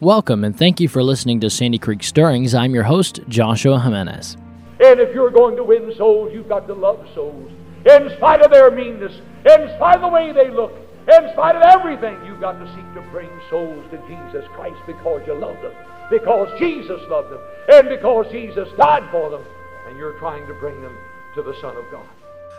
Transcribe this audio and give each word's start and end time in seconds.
Welcome 0.00 0.44
and 0.44 0.56
thank 0.56 0.80
you 0.80 0.88
for 0.88 1.02
listening 1.02 1.40
to 1.40 1.50
Sandy 1.50 1.76
Creek 1.76 2.02
Stirrings. 2.02 2.54
I'm 2.54 2.72
your 2.72 2.84
host, 2.84 3.20
Joshua 3.28 3.78
Jimenez. 3.78 4.34
And 4.82 4.98
if 4.98 5.14
you're 5.14 5.30
going 5.30 5.56
to 5.56 5.62
win 5.62 5.94
souls, 5.94 6.32
you've 6.32 6.48
got 6.48 6.66
to 6.68 6.72
love 6.72 7.06
souls. 7.14 7.52
In 7.84 8.08
spite 8.16 8.40
of 8.40 8.50
their 8.50 8.70
meanness, 8.70 9.12
in 9.44 9.68
spite 9.76 9.96
of 9.96 10.00
the 10.00 10.08
way 10.08 10.32
they 10.32 10.48
look, 10.48 10.72
in 11.06 11.28
spite 11.34 11.54
of 11.54 11.60
everything, 11.60 12.16
you've 12.24 12.40
got 12.40 12.52
to 12.52 12.66
seek 12.74 12.94
to 12.94 13.02
bring 13.10 13.28
souls 13.50 13.84
to 13.90 13.98
Jesus 14.08 14.48
Christ 14.54 14.80
because 14.86 15.20
you 15.26 15.34
love 15.34 15.60
them, 15.60 15.74
because 16.08 16.48
Jesus 16.58 17.02
loved 17.10 17.30
them, 17.30 17.40
and 17.70 17.90
because 17.90 18.24
Jesus 18.32 18.70
died 18.78 19.06
for 19.10 19.28
them, 19.28 19.44
and 19.86 19.98
you're 19.98 20.18
trying 20.18 20.46
to 20.46 20.54
bring 20.54 20.80
them 20.80 20.96
to 21.34 21.42
the 21.42 21.52
Son 21.60 21.76
of 21.76 21.84
God. 21.90 22.08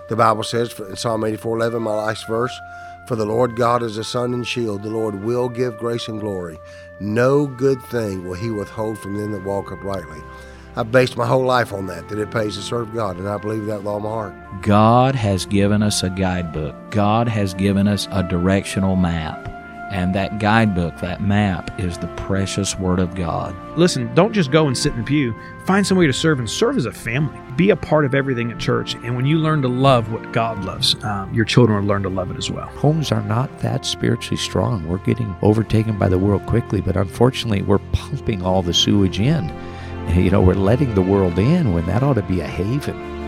The 0.10 0.16
Bible 0.16 0.44
says 0.44 0.80
in 0.80 0.96
Psalm 0.96 1.24
84 1.24 1.58
11, 1.58 1.82
my 1.82 1.96
last 1.96 2.28
verse, 2.28 2.54
For 3.08 3.16
the 3.16 3.26
Lord 3.26 3.56
God 3.56 3.84
is 3.84 3.98
a 3.98 4.04
sun 4.04 4.34
and 4.34 4.48
shield. 4.48 4.84
The 4.84 4.90
Lord 4.90 5.24
will 5.24 5.50
give 5.50 5.78
grace 5.78 6.08
and 6.08 6.20
glory. 6.20 6.60
No 7.00 7.48
good 7.48 7.82
thing 7.84 8.28
will 8.28 8.36
he 8.36 8.50
withhold 8.50 9.00
from 9.00 9.18
them 9.18 9.32
that 9.32 9.44
walk 9.44 9.72
uprightly. 9.72 10.22
I've 10.76 10.92
based 10.92 11.18
my 11.18 11.26
whole 11.26 11.44
life 11.44 11.74
on 11.74 11.88
that, 11.88 12.08
that 12.08 12.20
it 12.20 12.32
pays 12.32 12.56
to 12.56 12.62
serve 12.62 12.94
God, 12.94 13.18
and 13.18 13.28
I 13.28 13.38
believe 13.38 13.66
that 13.66 13.80
with 13.80 13.88
all 13.88 14.00
my 14.00 14.10
heart. 14.10 14.34
God 14.62 15.16
has 15.16 15.46
given 15.46 15.84
us 15.84 16.02
a 16.02 16.10
guidebook. 16.10 16.76
God 16.92 17.28
has 17.28 17.54
given 17.54 17.88
us 17.88 18.08
a 18.12 18.24
directional 18.24 18.96
map. 18.96 19.61
And 19.92 20.16
that 20.16 20.40
guidebook, 20.40 20.98
that 21.02 21.22
map, 21.22 21.78
is 21.80 21.98
the 21.98 22.08
precious 22.16 22.80
Word 22.80 23.00
of 23.00 23.14
God. 23.14 23.54
Listen, 23.78 24.14
don't 24.16 24.32
just 24.32 24.50
go 24.50 24.68
and 24.68 24.78
sit 24.78 24.94
in 24.94 25.00
the 25.00 25.04
pew. 25.04 25.36
Find 25.66 25.86
some 25.86 25.98
way 25.98 26.08
to 26.08 26.14
serve 26.14 26.40
and 26.40 26.50
serve 26.50 26.78
as 26.78 26.86
a 26.86 26.94
family. 26.94 27.38
Be 27.58 27.72
a 27.72 27.76
part 27.76 28.06
of 28.06 28.16
everything 28.16 28.52
at 28.52 28.58
church. 28.58 28.96
And 28.96 29.18
when 29.18 29.26
you 29.26 29.38
learn 29.38 29.62
to 29.64 29.68
love 29.68 30.12
what 30.12 30.32
God 30.32 30.64
loves, 30.64 30.96
um, 31.04 31.34
your 31.34 31.44
children 31.44 31.82
will 31.82 31.88
learn 31.88 32.04
to 32.04 32.10
love 32.10 32.32
it 32.32 32.38
as 32.38 32.50
well. 32.50 32.68
Homes 32.68 33.12
are 33.12 33.22
not 33.22 33.60
that 33.60 33.86
spiritually 33.86 34.38
strong. 34.38 34.88
We're 34.88 34.98
getting 35.00 35.36
overtaken 35.42 36.00
by 36.00 36.08
the 36.08 36.18
world 36.18 36.46
quickly, 36.46 36.80
but 36.80 36.96
unfortunately, 36.96 37.62
we're 37.62 37.80
pumping 37.92 38.42
all 38.42 38.62
the 38.62 38.74
sewage 38.74 39.20
in. 39.20 39.54
You 40.16 40.32
know, 40.32 40.42
we're 40.42 40.56
letting 40.56 40.96
the 40.96 41.02
world 41.02 41.38
in 41.38 41.74
when 41.74 41.86
that 41.86 42.02
ought 42.02 42.14
to 42.16 42.24
be 42.24 42.40
a 42.40 42.48
haven. 42.48 43.21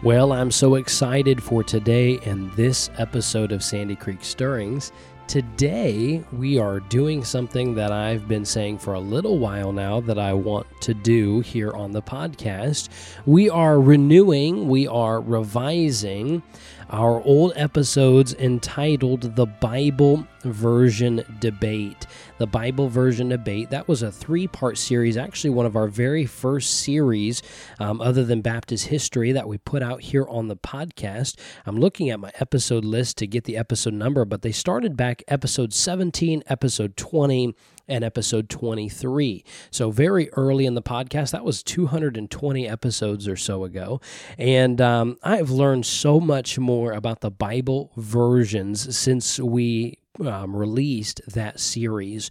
Well, 0.00 0.32
I'm 0.32 0.52
so 0.52 0.76
excited 0.76 1.42
for 1.42 1.64
today 1.64 2.20
and 2.24 2.52
this 2.52 2.88
episode 2.98 3.50
of 3.50 3.64
Sandy 3.64 3.96
Creek 3.96 4.22
Stirrings. 4.22 4.92
Today, 5.26 6.22
we 6.32 6.56
are 6.56 6.78
doing 6.78 7.24
something 7.24 7.74
that 7.74 7.90
I've 7.90 8.28
been 8.28 8.44
saying 8.44 8.78
for 8.78 8.94
a 8.94 9.00
little 9.00 9.40
while 9.40 9.72
now 9.72 10.00
that 10.02 10.16
I 10.16 10.34
want 10.34 10.68
to 10.82 10.94
do 10.94 11.40
here 11.40 11.72
on 11.72 11.90
the 11.90 12.00
podcast. 12.00 12.90
We 13.26 13.50
are 13.50 13.80
renewing, 13.80 14.68
we 14.68 14.86
are 14.86 15.20
revising 15.20 16.44
our 16.90 17.20
old 17.24 17.54
episodes 17.56 18.34
entitled 18.34 19.34
The 19.34 19.46
Bible 19.46 20.24
Version 20.42 21.22
Debate. 21.40 22.06
The 22.38 22.46
Bible 22.46 22.88
Version 22.88 23.28
Debate, 23.28 23.70
that 23.70 23.88
was 23.88 24.02
a 24.02 24.12
three 24.12 24.46
part 24.46 24.78
series, 24.78 25.16
actually, 25.16 25.50
one 25.50 25.66
of 25.66 25.76
our 25.76 25.88
very 25.88 26.26
first 26.26 26.80
series, 26.80 27.42
um, 27.80 28.00
other 28.00 28.24
than 28.24 28.40
Baptist 28.40 28.86
history, 28.86 29.32
that 29.32 29.48
we 29.48 29.58
put 29.58 29.82
out 29.82 30.02
here 30.02 30.26
on 30.28 30.48
the 30.48 30.56
podcast. 30.56 31.38
I'm 31.66 31.78
looking 31.78 32.10
at 32.10 32.20
my 32.20 32.30
episode 32.40 32.84
list 32.84 33.18
to 33.18 33.26
get 33.26 33.44
the 33.44 33.56
episode 33.56 33.94
number, 33.94 34.24
but 34.24 34.42
they 34.42 34.52
started 34.52 34.96
back 34.96 35.22
episode 35.28 35.72
17, 35.72 36.42
episode 36.46 36.96
20 36.96 37.54
and 37.88 38.04
episode 38.04 38.48
23. 38.48 39.44
So, 39.70 39.90
very 39.90 40.30
early 40.34 40.66
in 40.66 40.74
the 40.74 40.82
podcast, 40.82 41.32
that 41.32 41.44
was 41.44 41.62
220 41.62 42.68
episodes 42.68 43.26
or 43.26 43.36
so 43.36 43.64
ago. 43.64 44.00
And 44.36 44.80
um, 44.80 45.16
I've 45.22 45.50
learned 45.50 45.86
so 45.86 46.20
much 46.20 46.58
more 46.58 46.92
about 46.92 47.20
the 47.20 47.30
Bible 47.30 47.90
versions 47.96 48.96
since 48.96 49.38
we 49.40 49.98
um, 50.26 50.54
released 50.54 51.20
that 51.28 51.60
series. 51.60 52.30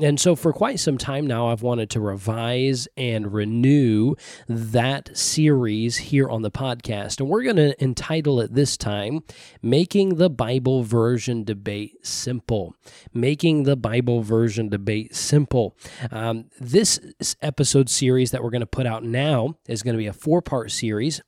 And 0.00 0.20
so, 0.20 0.36
for 0.36 0.52
quite 0.52 0.78
some 0.80 0.98
time 0.98 1.26
now, 1.26 1.48
I've 1.48 1.62
wanted 1.62 1.90
to 1.90 2.00
revise 2.00 2.86
and 2.96 3.32
renew 3.32 4.14
that 4.46 5.16
series 5.16 5.96
here 5.96 6.28
on 6.28 6.42
the 6.42 6.50
podcast. 6.50 7.20
And 7.20 7.28
we're 7.28 7.42
going 7.42 7.56
to 7.56 7.82
entitle 7.82 8.40
it 8.40 8.54
this 8.54 8.76
time 8.76 9.22
Making 9.62 10.16
the 10.16 10.30
Bible 10.30 10.82
Version 10.82 11.42
Debate 11.42 12.06
Simple. 12.06 12.74
Making 13.14 13.64
the 13.64 13.76
Bible 13.76 14.22
Version 14.22 14.68
Debate 14.68 15.16
Simple. 15.16 15.76
Um, 16.10 16.46
this 16.60 17.00
episode 17.40 17.88
series 17.88 18.30
that 18.30 18.42
we're 18.42 18.50
going 18.50 18.60
to 18.60 18.66
put 18.66 18.86
out 18.86 19.02
now 19.02 19.56
is 19.66 19.82
going 19.82 19.94
to 19.94 19.98
be 19.98 20.06
a 20.06 20.12
four 20.12 20.42
part 20.42 20.70
series 20.70 21.22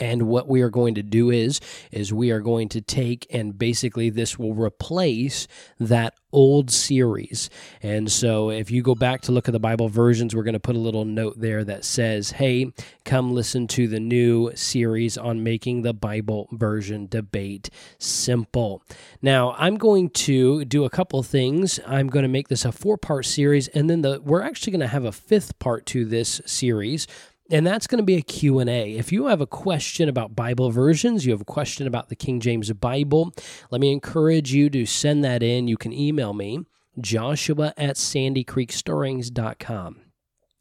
and 0.00 0.22
what 0.22 0.48
we 0.48 0.62
are 0.62 0.70
going 0.70 0.94
to 0.94 1.02
do 1.02 1.30
is 1.30 1.60
is 1.92 2.12
we 2.12 2.30
are 2.30 2.40
going 2.40 2.68
to 2.70 2.80
take 2.80 3.26
and 3.30 3.58
basically 3.58 4.10
this 4.10 4.38
will 4.38 4.54
replace 4.54 5.46
that 5.78 6.14
old 6.32 6.70
series. 6.70 7.50
And 7.82 8.10
so 8.10 8.50
if 8.50 8.70
you 8.70 8.82
go 8.82 8.94
back 8.94 9.22
to 9.22 9.32
look 9.32 9.48
at 9.48 9.52
the 9.52 9.60
Bible 9.60 9.88
versions, 9.88 10.34
we're 10.34 10.42
going 10.42 10.54
to 10.54 10.60
put 10.60 10.76
a 10.76 10.80
little 10.80 11.04
note 11.04 11.40
there 11.40 11.64
that 11.64 11.84
says, 11.84 12.32
"Hey, 12.32 12.72
come 13.04 13.32
listen 13.32 13.66
to 13.68 13.88
the 13.88 14.00
new 14.00 14.52
series 14.54 15.18
on 15.18 15.42
making 15.42 15.82
the 15.82 15.92
Bible 15.92 16.48
version 16.52 17.06
debate 17.08 17.70
simple." 17.98 18.82
Now, 19.22 19.54
I'm 19.58 19.76
going 19.76 20.10
to 20.10 20.64
do 20.64 20.84
a 20.84 20.90
couple 20.90 21.22
things. 21.22 21.80
I'm 21.86 22.08
going 22.08 22.22
to 22.22 22.28
make 22.28 22.48
this 22.48 22.64
a 22.64 22.72
four-part 22.72 23.26
series 23.26 23.68
and 23.68 23.90
then 23.90 24.02
the 24.02 24.20
we're 24.24 24.42
actually 24.42 24.72
going 24.72 24.80
to 24.80 24.86
have 24.86 25.04
a 25.04 25.12
fifth 25.12 25.58
part 25.58 25.86
to 25.86 26.04
this 26.04 26.40
series 26.46 27.06
and 27.50 27.66
that's 27.66 27.86
going 27.86 27.98
to 27.98 28.04
be 28.04 28.16
a 28.16 28.22
q&a 28.22 28.94
if 28.94 29.12
you 29.12 29.26
have 29.26 29.40
a 29.40 29.46
question 29.46 30.08
about 30.08 30.36
bible 30.36 30.70
versions 30.70 31.26
you 31.26 31.32
have 31.32 31.40
a 31.40 31.44
question 31.44 31.86
about 31.86 32.08
the 32.08 32.16
king 32.16 32.40
james 32.40 32.72
bible 32.72 33.32
let 33.70 33.80
me 33.80 33.92
encourage 33.92 34.52
you 34.52 34.68
to 34.70 34.86
send 34.86 35.24
that 35.24 35.42
in. 35.42 35.66
You 35.68 35.76
can 35.76 35.92
email 35.92 36.32
me 36.32 36.60
joshua 37.00 37.74
at 37.76 37.96
sandycreekstirrings.com 37.96 39.96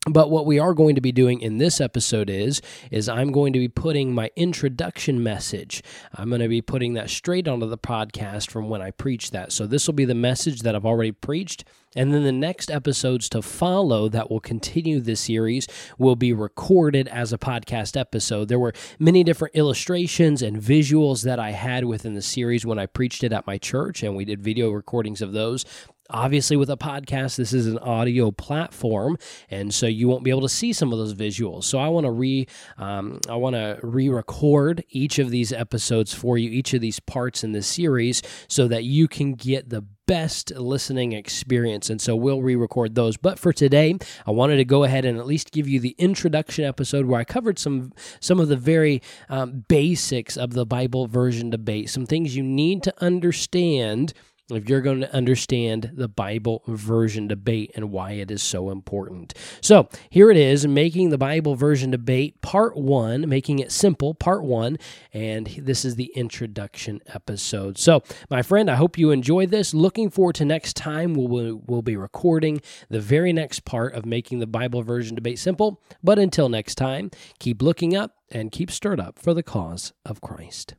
but 0.08 0.32
what 0.32 0.48
we 0.48 0.58
are 0.58 0.74
going 0.74 0.96
to 0.96 1.02
be 1.02 1.12
doing 1.12 1.42
in 1.42 1.60
this 1.60 1.80
episode 1.80 2.30
is 2.30 2.60
is 2.90 3.08
I'm 3.08 3.32
going 3.32 3.54
to 3.54 3.60
be 3.60 3.68
putting 3.68 4.16
my 4.16 4.32
introduction 4.36 5.22
message. 5.22 5.84
I'm 6.16 6.30
going 6.30 6.42
to 6.42 6.48
be 6.48 6.62
putting 6.62 6.94
that 6.94 7.12
straight 7.12 7.48
onto 7.48 7.68
the 7.68 7.78
podcast 7.78 8.50
from 8.50 8.68
when 8.68 8.82
I 8.82 8.90
preach 8.90 9.30
that. 9.30 9.52
So 9.52 9.68
this 9.68 9.86
will 9.86 9.94
be 9.94 10.06
the 10.06 10.16
message 10.16 10.62
that 10.62 10.76
I've 10.76 10.88
already 10.88 11.12
preached 11.12 11.66
and 11.96 12.14
then 12.14 12.24
the 12.24 12.32
next 12.32 12.72
episodes 12.72 13.28
to 13.30 13.42
follow 13.42 14.08
that 14.10 14.32
will 14.32 14.40
continue 14.40 15.00
this 15.02 15.20
series 15.20 15.68
will 15.98 16.16
be 16.16 16.32
recorded 16.32 17.08
as 17.10 17.34
a 17.34 17.38
podcast 17.38 18.00
episode. 18.00 18.48
There 18.48 18.60
were 18.60 18.74
many 18.98 19.24
different 19.24 19.56
illustrations 19.56 20.42
and 20.42 20.58
visuals 20.58 21.24
that 21.24 21.38
I 21.38 21.52
had 21.52 21.86
within 21.86 22.14
the 22.14 22.22
series 22.22 22.66
when 22.66 22.80
I 22.80 22.86
preached 22.86 23.24
it 23.24 23.34
at 23.34 23.46
my 23.46 23.58
church, 23.58 24.04
and 24.04 24.16
we 24.16 24.24
did 24.24 24.42
video 24.42 24.72
recordings 24.72 25.22
of 25.22 25.34
those. 25.34 25.66
Obviously, 26.12 26.58
with 26.58 26.70
a 26.70 26.78
podcast, 26.78 27.38
this 27.38 27.54
is 27.54 27.68
an 27.68 27.78
audio 27.80 28.32
platform, 28.32 29.18
and 29.50 29.74
so 29.74 29.88
you 29.88 30.08
won't 30.08 30.24
be 30.24 30.30
able 30.30 30.42
to 30.42 30.50
see 30.50 30.74
some 30.74 30.92
of 30.92 31.00
those 31.00 31.14
visuals. 31.14 31.64
So 31.64 31.80
I 31.80 31.88
want 31.88 32.06
to 32.06 32.12
re, 32.12 32.48
um, 32.78 33.20
I 33.30 33.36
want 33.36 33.56
to 33.56 33.80
re-record 33.82 34.84
each 34.90 35.20
of 35.20 35.30
these 35.30 35.54
episodes 35.54 36.14
for 36.14 36.38
you, 36.38 36.50
each 36.50 36.74
of 36.74 36.82
these 36.82 37.00
parts 37.00 37.44
in 37.44 37.54
this 37.54 37.68
series, 37.68 38.22
so 38.48 38.68
that 38.68 38.84
you 38.84 39.08
can 39.08 39.34
get 39.34 39.70
the 39.70 39.86
best 40.12 40.52
listening 40.56 41.14
experience. 41.14 41.90
And 41.90 42.02
so 42.02 42.18
we'll 42.18 42.42
re 42.42 42.56
record 42.58 42.96
those. 42.96 43.16
But 43.16 43.40
for 43.40 43.54
today, 43.54 43.98
I 44.28 44.32
wanted 44.32 44.58
to 44.58 44.66
go 44.66 44.84
ahead 44.84 45.06
and 45.06 45.18
at 45.18 45.26
least 45.26 45.52
give 45.52 45.70
you 45.70 45.80
the 45.80 45.96
introduction 45.98 46.66
episode 46.66 47.06
where 47.06 47.22
I 47.22 47.24
covered 47.24 47.58
some, 47.58 47.94
some 48.20 48.38
of 48.38 48.50
the 48.50 48.58
very 48.58 49.02
um, 49.30 49.64
basics 49.70 50.36
of 50.36 50.52
the 50.52 50.66
Bible 50.66 51.08
version 51.08 51.50
debate, 51.50 51.90
some 51.90 52.06
things 52.06 52.36
you 52.36 52.44
need 52.44 52.84
to 52.84 52.94
understand 53.02 54.14
if 54.56 54.70
you're 54.70 54.82
going 54.82 55.02
to 55.02 55.14
understand 55.14 55.92
the 55.94 56.08
Bible 56.08 56.64
version 56.68 57.28
debate 57.28 57.72
and 57.76 57.92
why 57.92 58.12
it 58.12 58.32
is 58.32 58.42
so 58.42 58.70
important. 58.70 59.34
So, 59.62 59.90
here 60.10 60.30
it 60.32 60.38
is 60.38 60.68
making 60.68 61.10
the 61.10 61.18
Bible 61.18 61.56
version 61.56 61.92
debate, 61.92 62.42
part 62.42 62.76
one, 62.76 63.28
making 63.28 63.60
it 63.60 63.72
simple, 63.72 64.14
part 64.14 64.44
one. 64.44 64.78
And 65.14 65.48
this 65.48 65.86
is 65.86 65.96
the 65.96 66.12
introduction 66.16 67.02
episode. 67.08 67.78
So, 67.78 68.04
my 68.30 68.42
friend, 68.42 68.70
I 68.70 68.76
hope 68.76 68.98
you 68.98 69.12
enjoy 69.12 69.46
this. 69.46 69.74
Looking 69.74 70.10
forward 70.10 70.36
to 70.36 70.46
next 70.46 70.76
time. 70.76 71.14
We'll, 71.14 71.62
we'll 71.66 71.82
be 71.82 71.98
recording 71.98 72.62
the 72.90 73.00
very 73.00 73.34
next 73.34 73.66
part 73.66 73.94
of 73.94 74.06
making 74.06 74.40
the 74.40 74.48
Bible 74.48 74.84
version 74.84 75.16
debate 75.16 75.40
simple. 75.40 75.82
But 76.04 76.20
until 76.20 76.50
next 76.50 76.76
time, 76.76 77.12
keep 77.40 77.62
looking 77.62 77.96
up 77.96 78.18
and 78.30 78.52
keep 78.52 78.72
stirred 78.72 79.00
up 79.00 79.20
for 79.20 79.34
the 79.34 79.44
cause 79.44 79.94
of 80.06 80.22
Christ. 80.22 80.76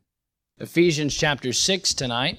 Ephesians 0.58 1.14
chapter 1.14 1.52
6 1.52 1.94
tonight. 1.94 2.38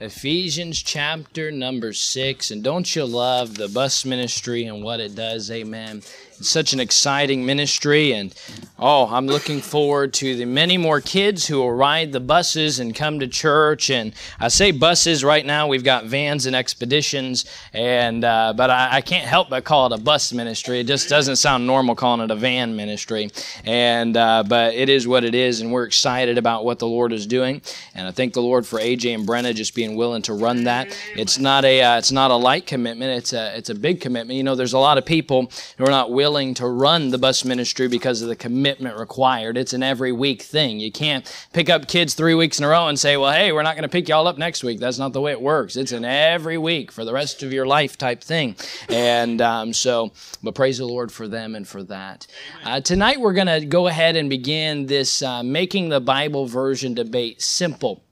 Ephesians 0.00 0.82
chapter 0.82 1.52
number 1.52 1.92
six. 1.92 2.50
And 2.50 2.64
don't 2.64 2.96
you 2.96 3.04
love 3.04 3.56
the 3.56 3.68
bus 3.68 4.06
ministry 4.06 4.64
and 4.64 4.82
what 4.82 4.98
it 4.98 5.14
does? 5.14 5.50
Amen. 5.50 6.00
Such 6.42 6.72
an 6.72 6.80
exciting 6.80 7.44
ministry. 7.44 8.12
And 8.14 8.34
oh, 8.78 9.06
I'm 9.08 9.26
looking 9.26 9.60
forward 9.60 10.14
to 10.14 10.34
the 10.34 10.46
many 10.46 10.78
more 10.78 11.02
kids 11.02 11.46
who 11.46 11.58
will 11.58 11.72
ride 11.72 12.12
the 12.12 12.20
buses 12.20 12.78
and 12.78 12.94
come 12.94 13.20
to 13.20 13.28
church. 13.28 13.90
And 13.90 14.14
I 14.38 14.48
say 14.48 14.70
buses 14.70 15.22
right 15.22 15.44
now, 15.44 15.68
we've 15.68 15.84
got 15.84 16.06
vans 16.06 16.46
and 16.46 16.56
expeditions. 16.56 17.44
And, 17.74 18.24
uh, 18.24 18.54
but 18.56 18.70
I, 18.70 18.96
I 18.96 19.00
can't 19.02 19.26
help 19.26 19.50
but 19.50 19.64
call 19.64 19.92
it 19.92 20.00
a 20.00 20.02
bus 20.02 20.32
ministry. 20.32 20.80
It 20.80 20.86
just 20.86 21.10
doesn't 21.10 21.36
sound 21.36 21.66
normal 21.66 21.94
calling 21.94 22.22
it 22.22 22.30
a 22.30 22.36
van 22.36 22.74
ministry. 22.74 23.30
And, 23.66 24.16
uh, 24.16 24.42
but 24.48 24.72
it 24.72 24.88
is 24.88 25.06
what 25.06 25.24
it 25.24 25.34
is. 25.34 25.60
And 25.60 25.70
we're 25.70 25.84
excited 25.84 26.38
about 26.38 26.64
what 26.64 26.78
the 26.78 26.86
Lord 26.86 27.12
is 27.12 27.26
doing. 27.26 27.60
And 27.94 28.08
I 28.08 28.12
thank 28.12 28.32
the 28.32 28.42
Lord 28.42 28.66
for 28.66 28.78
AJ 28.78 29.14
and 29.14 29.28
Brenna 29.28 29.54
just 29.54 29.74
being 29.74 29.94
willing 29.94 30.22
to 30.22 30.32
run 30.32 30.64
that. 30.64 30.96
It's 31.14 31.38
not 31.38 31.66
a, 31.66 31.82
uh, 31.82 31.98
it's 31.98 32.12
not 32.12 32.30
a 32.30 32.36
light 32.36 32.66
commitment. 32.66 33.18
It's 33.18 33.34
a, 33.34 33.54
it's 33.58 33.68
a 33.68 33.74
big 33.74 34.00
commitment. 34.00 34.38
You 34.38 34.42
know, 34.44 34.54
there's 34.54 34.72
a 34.72 34.78
lot 34.78 34.96
of 34.96 35.04
people 35.04 35.52
who 35.76 35.84
are 35.84 35.90
not 35.90 36.10
willing 36.10 36.29
willing 36.30 36.54
to 36.54 36.68
run 36.68 37.10
the 37.10 37.18
bus 37.18 37.44
ministry 37.44 37.88
because 37.88 38.22
of 38.22 38.28
the 38.28 38.36
commitment 38.36 38.96
required. 38.96 39.56
It's 39.56 39.72
an 39.72 39.82
every 39.82 40.12
week 40.12 40.42
thing. 40.42 40.78
You 40.78 40.92
can't 40.92 41.26
pick 41.52 41.68
up 41.68 41.88
kids 41.88 42.14
three 42.14 42.34
weeks 42.34 42.60
in 42.60 42.64
a 42.64 42.68
row 42.68 42.86
and 42.86 42.96
say, 42.96 43.16
well, 43.16 43.32
hey, 43.32 43.50
we're 43.50 43.64
not 43.64 43.74
going 43.74 43.82
to 43.82 43.88
pick 43.88 44.08
y'all 44.08 44.28
up 44.28 44.38
next 44.38 44.62
week. 44.62 44.78
That's 44.78 44.96
not 44.96 45.12
the 45.12 45.20
way 45.20 45.32
it 45.32 45.42
works. 45.42 45.74
It's 45.74 45.90
an 45.90 46.04
every 46.04 46.56
week 46.56 46.92
for 46.92 47.04
the 47.04 47.12
rest 47.12 47.42
of 47.42 47.52
your 47.52 47.66
life 47.66 47.98
type 47.98 48.22
thing. 48.22 48.54
And 48.88 49.42
um, 49.42 49.72
so, 49.72 50.12
but 50.40 50.54
praise 50.54 50.78
the 50.78 50.86
Lord 50.86 51.10
for 51.10 51.26
them 51.26 51.56
and 51.56 51.66
for 51.66 51.82
that. 51.82 52.28
Uh, 52.62 52.80
tonight, 52.80 53.20
we're 53.20 53.32
going 53.32 53.48
to 53.48 53.66
go 53.66 53.88
ahead 53.88 54.14
and 54.14 54.30
begin 54.30 54.86
this 54.86 55.22
uh, 55.22 55.42
Making 55.42 55.88
the 55.88 56.00
Bible 56.00 56.46
Version 56.46 56.94
debate 56.94 57.42
simple. 57.42 58.04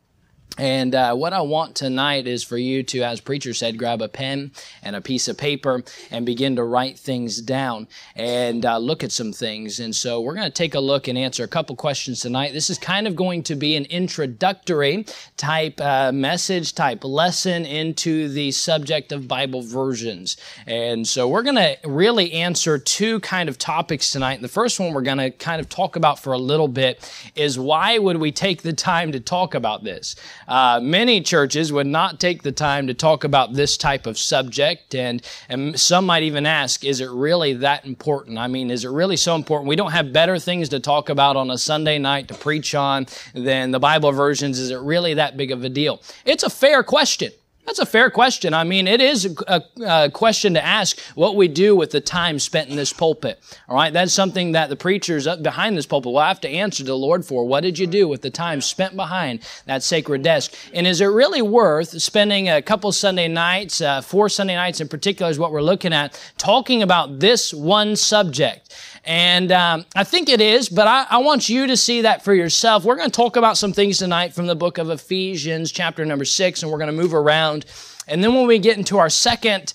And 0.58 0.92
uh, 0.92 1.14
what 1.14 1.32
I 1.32 1.40
want 1.40 1.76
tonight 1.76 2.26
is 2.26 2.42
for 2.42 2.58
you 2.58 2.82
to, 2.82 3.02
as 3.02 3.20
preacher 3.20 3.54
said, 3.54 3.78
grab 3.78 4.02
a 4.02 4.08
pen 4.08 4.50
and 4.82 4.96
a 4.96 5.00
piece 5.00 5.28
of 5.28 5.38
paper 5.38 5.84
and 6.10 6.26
begin 6.26 6.56
to 6.56 6.64
write 6.64 6.98
things 6.98 7.40
down 7.40 7.86
and 8.16 8.66
uh, 8.66 8.78
look 8.78 9.04
at 9.04 9.12
some 9.12 9.32
things. 9.32 9.78
And 9.78 9.94
so 9.94 10.20
we're 10.20 10.34
going 10.34 10.46
to 10.46 10.50
take 10.50 10.74
a 10.74 10.80
look 10.80 11.06
and 11.06 11.16
answer 11.16 11.44
a 11.44 11.48
couple 11.48 11.76
questions 11.76 12.20
tonight. 12.20 12.52
This 12.52 12.70
is 12.70 12.78
kind 12.78 13.06
of 13.06 13.14
going 13.14 13.44
to 13.44 13.54
be 13.54 13.76
an 13.76 13.84
introductory 13.84 15.06
type 15.36 15.80
uh, 15.80 16.10
message, 16.10 16.74
type 16.74 17.04
lesson 17.04 17.64
into 17.64 18.28
the 18.28 18.50
subject 18.50 19.12
of 19.12 19.28
Bible 19.28 19.62
versions. 19.62 20.36
And 20.66 21.06
so 21.06 21.28
we're 21.28 21.44
going 21.44 21.54
to 21.54 21.76
really 21.84 22.32
answer 22.32 22.78
two 22.78 23.20
kind 23.20 23.48
of 23.48 23.58
topics 23.58 24.10
tonight. 24.10 24.34
And 24.34 24.44
the 24.44 24.48
first 24.48 24.80
one 24.80 24.92
we're 24.92 25.02
going 25.02 25.18
to 25.18 25.30
kind 25.30 25.60
of 25.60 25.68
talk 25.68 25.94
about 25.94 26.18
for 26.18 26.32
a 26.32 26.38
little 26.38 26.68
bit 26.68 27.08
is 27.36 27.58
why 27.60 27.98
would 27.98 28.16
we 28.16 28.32
take 28.32 28.62
the 28.62 28.72
time 28.72 29.12
to 29.12 29.20
talk 29.20 29.54
about 29.54 29.84
this? 29.84 30.16
Uh, 30.48 30.80
many 30.82 31.20
churches 31.20 31.70
would 31.70 31.86
not 31.86 32.18
take 32.18 32.42
the 32.42 32.50
time 32.50 32.86
to 32.86 32.94
talk 32.94 33.22
about 33.22 33.52
this 33.52 33.76
type 33.76 34.06
of 34.06 34.18
subject, 34.18 34.94
and, 34.94 35.22
and 35.50 35.78
some 35.78 36.06
might 36.06 36.22
even 36.22 36.46
ask, 36.46 36.84
is 36.84 37.00
it 37.02 37.10
really 37.10 37.52
that 37.52 37.84
important? 37.84 38.38
I 38.38 38.46
mean, 38.46 38.70
is 38.70 38.84
it 38.84 38.88
really 38.88 39.16
so 39.16 39.34
important? 39.34 39.68
We 39.68 39.76
don't 39.76 39.92
have 39.92 40.12
better 40.12 40.38
things 40.38 40.70
to 40.70 40.80
talk 40.80 41.10
about 41.10 41.36
on 41.36 41.50
a 41.50 41.58
Sunday 41.58 41.98
night 41.98 42.28
to 42.28 42.34
preach 42.34 42.74
on 42.74 43.06
than 43.34 43.70
the 43.72 43.78
Bible 43.78 44.10
versions. 44.10 44.58
Is 44.58 44.70
it 44.70 44.80
really 44.80 45.14
that 45.14 45.36
big 45.36 45.50
of 45.50 45.62
a 45.62 45.68
deal? 45.68 46.00
It's 46.24 46.42
a 46.42 46.50
fair 46.50 46.82
question. 46.82 47.30
That's 47.68 47.80
a 47.80 47.84
fair 47.84 48.08
question. 48.08 48.54
I 48.54 48.64
mean, 48.64 48.88
it 48.88 49.02
is 49.02 49.36
a, 49.46 49.62
a, 49.86 50.10
question 50.10 50.54
to 50.54 50.64
ask 50.64 50.98
what 51.16 51.36
we 51.36 51.48
do 51.48 51.76
with 51.76 51.90
the 51.90 52.00
time 52.00 52.38
spent 52.38 52.70
in 52.70 52.76
this 52.76 52.94
pulpit. 52.94 53.38
All 53.68 53.76
right, 53.76 53.92
that's 53.92 54.14
something 54.14 54.52
that 54.52 54.70
the 54.70 54.74
preachers 54.74 55.26
up 55.26 55.42
behind 55.42 55.76
this 55.76 55.84
pulpit 55.84 56.10
will 56.10 56.20
have 56.22 56.40
to 56.40 56.48
answer 56.48 56.78
to 56.78 56.86
the 56.86 56.96
Lord 56.96 57.26
for. 57.26 57.44
What 57.44 57.60
did 57.60 57.78
you 57.78 57.86
do 57.86 58.08
with 58.08 58.22
the 58.22 58.30
time 58.30 58.62
spent 58.62 58.96
behind 58.96 59.40
that 59.66 59.82
sacred 59.82 60.22
desk? 60.22 60.54
And 60.72 60.86
is 60.86 61.02
it 61.02 61.08
really 61.08 61.42
worth 61.42 61.90
spending 62.00 62.48
a 62.48 62.62
couple 62.62 62.90
Sunday 62.90 63.28
nights, 63.28 63.82
uh, 63.82 64.00
four 64.00 64.30
Sunday 64.30 64.56
nights 64.56 64.80
in 64.80 64.88
particular, 64.88 65.30
is 65.30 65.38
what 65.38 65.52
we're 65.52 65.60
looking 65.60 65.92
at, 65.92 66.18
talking 66.38 66.82
about 66.82 67.18
this 67.20 67.52
one 67.52 67.96
subject? 67.96 68.74
And 69.08 69.52
um, 69.52 69.86
I 69.96 70.04
think 70.04 70.28
it 70.28 70.40
is, 70.40 70.68
but 70.68 70.86
I, 70.86 71.06
I, 71.08 71.18
want 71.18 71.48
you 71.48 71.66
to 71.66 71.78
see 71.78 72.02
that 72.02 72.22
for 72.22 72.34
yourself. 72.34 72.84
We're 72.84 72.96
going 72.96 73.10
to 73.10 73.16
talk 73.16 73.36
about 73.36 73.56
some 73.56 73.72
things 73.72 73.96
tonight 73.96 74.34
from 74.34 74.46
the 74.46 74.54
book 74.54 74.76
of 74.76 74.90
Ephesians, 74.90 75.72
chapter 75.72 76.04
number 76.04 76.26
six, 76.26 76.62
and 76.62 76.70
we're 76.70 76.76
going 76.76 76.94
to 76.94 77.02
move 77.02 77.14
around. 77.14 77.57
And 78.06 78.22
then 78.24 78.34
when 78.34 78.46
we 78.46 78.58
get 78.58 78.78
into 78.78 78.98
our 78.98 79.10
second 79.10 79.72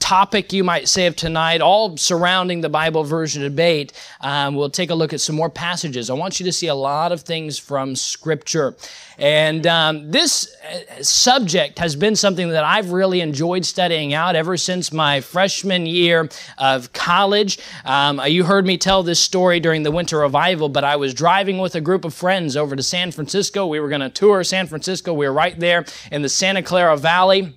topic, 0.00 0.52
you 0.52 0.64
might 0.64 0.88
say, 0.88 1.06
of 1.06 1.14
tonight, 1.14 1.60
all 1.60 1.96
surrounding 1.96 2.60
the 2.60 2.68
Bible 2.68 3.04
version 3.04 3.42
debate, 3.42 3.92
um, 4.20 4.56
we'll 4.56 4.68
take 4.68 4.90
a 4.90 4.94
look 4.94 5.12
at 5.12 5.20
some 5.20 5.36
more 5.36 5.48
passages. 5.48 6.10
I 6.10 6.14
want 6.14 6.40
you 6.40 6.46
to 6.46 6.52
see 6.52 6.66
a 6.66 6.74
lot 6.74 7.12
of 7.12 7.20
things 7.20 7.56
from 7.56 7.94
Scripture. 7.94 8.74
And 9.16 9.64
um, 9.66 10.10
this 10.10 10.54
uh, 10.64 11.02
subject 11.02 11.78
has 11.78 11.94
been 11.94 12.16
something 12.16 12.48
that 12.48 12.64
I've 12.64 12.90
really 12.90 13.20
enjoyed 13.20 13.64
studying 13.64 14.12
out 14.12 14.34
ever 14.34 14.56
since 14.56 14.92
my 14.92 15.20
freshman 15.20 15.86
year 15.86 16.28
of 16.58 16.92
college. 16.92 17.60
Um, 17.84 18.20
you 18.26 18.42
heard 18.42 18.66
me 18.66 18.78
tell 18.78 19.04
this 19.04 19.20
story 19.20 19.60
during 19.60 19.84
the 19.84 19.92
winter 19.92 20.18
revival, 20.18 20.68
but 20.68 20.82
I 20.82 20.96
was 20.96 21.14
driving 21.14 21.58
with 21.58 21.76
a 21.76 21.80
group 21.80 22.04
of 22.04 22.12
friends 22.12 22.56
over 22.56 22.74
to 22.74 22.82
San 22.82 23.12
Francisco. 23.12 23.66
We 23.68 23.78
were 23.78 23.88
going 23.88 24.00
to 24.00 24.10
tour 24.10 24.42
San 24.42 24.66
Francisco. 24.66 25.14
We 25.14 25.28
were 25.28 25.32
right 25.32 25.58
there 25.58 25.84
in 26.10 26.22
the 26.22 26.28
Santa 26.28 26.62
Clara 26.62 26.96
Valley 26.96 27.56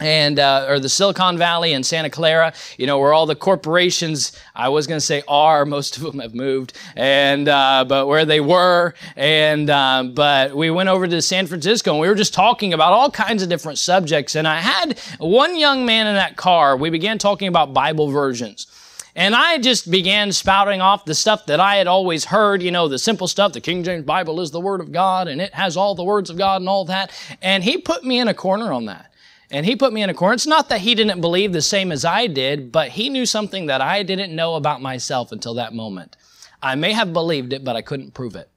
and 0.00 0.38
uh, 0.38 0.66
or 0.68 0.78
the 0.78 0.88
Silicon 0.88 1.38
Valley 1.38 1.72
and 1.72 1.84
Santa 1.84 2.10
Clara, 2.10 2.52
you 2.76 2.86
know, 2.86 2.98
where 2.98 3.12
all 3.12 3.26
the 3.26 3.34
corporations 3.34 4.32
I 4.54 4.68
was 4.68 4.86
going 4.86 4.98
to 4.98 5.04
say 5.04 5.22
are, 5.28 5.64
most 5.78 5.96
of 5.96 6.02
them 6.02 6.20
have 6.20 6.34
moved, 6.34 6.72
and 6.96 7.48
uh, 7.48 7.84
but 7.88 8.06
where 8.06 8.24
they 8.24 8.40
were, 8.40 8.94
and 9.16 9.70
uh, 9.70 10.04
but 10.04 10.56
we 10.56 10.70
went 10.70 10.88
over 10.88 11.06
to 11.06 11.22
San 11.22 11.46
Francisco 11.46 11.92
and 11.92 12.00
we 12.00 12.08
were 12.08 12.14
just 12.14 12.34
talking 12.34 12.72
about 12.72 12.92
all 12.92 13.10
kinds 13.10 13.42
of 13.42 13.48
different 13.48 13.78
subjects, 13.78 14.34
and 14.34 14.46
I 14.46 14.60
had 14.60 14.98
one 15.18 15.56
young 15.56 15.86
man 15.86 16.06
in 16.06 16.14
that 16.14 16.36
car. 16.36 16.76
We 16.76 16.90
began 16.90 17.18
talking 17.18 17.48
about 17.48 17.72
Bible 17.72 18.08
versions. 18.10 18.66
And 19.18 19.34
I 19.34 19.58
just 19.58 19.90
began 19.90 20.30
spouting 20.30 20.80
off 20.80 21.04
the 21.04 21.14
stuff 21.14 21.46
that 21.46 21.58
I 21.58 21.74
had 21.74 21.88
always 21.88 22.26
heard, 22.26 22.62
you 22.62 22.70
know, 22.70 22.86
the 22.86 23.00
simple 23.00 23.26
stuff. 23.26 23.52
The 23.52 23.60
King 23.60 23.82
James 23.82 24.04
Bible 24.04 24.40
is 24.40 24.52
the 24.52 24.60
Word 24.60 24.80
of 24.80 24.92
God 24.92 25.26
and 25.26 25.40
it 25.40 25.52
has 25.54 25.76
all 25.76 25.96
the 25.96 26.04
words 26.04 26.30
of 26.30 26.38
God 26.38 26.62
and 26.62 26.68
all 26.68 26.84
that. 26.84 27.10
And 27.42 27.64
he 27.64 27.78
put 27.78 28.04
me 28.04 28.20
in 28.20 28.28
a 28.28 28.34
corner 28.34 28.72
on 28.72 28.84
that. 28.84 29.12
And 29.50 29.64
he 29.64 29.76
put 29.76 29.92
me 29.92 30.02
in 30.02 30.10
a 30.10 30.14
corner. 30.14 30.34
It's 30.34 30.46
not 30.46 30.68
that 30.68 30.82
he 30.82 30.94
didn't 30.94 31.20
believe 31.20 31.52
the 31.52 31.62
same 31.62 31.90
as 31.90 32.04
I 32.04 32.26
did, 32.26 32.70
but 32.70 32.90
he 32.90 33.08
knew 33.08 33.24
something 33.24 33.66
that 33.66 33.80
I 33.80 34.02
didn't 34.02 34.36
know 34.36 34.54
about 34.54 34.82
myself 34.82 35.32
until 35.32 35.54
that 35.54 35.72
moment. 35.72 36.16
I 36.62 36.74
may 36.74 36.92
have 36.92 37.12
believed 37.12 37.52
it, 37.52 37.64
but 37.64 37.76
I 37.76 37.82
couldn't 37.82 38.14
prove 38.14 38.36
it. 38.36 38.50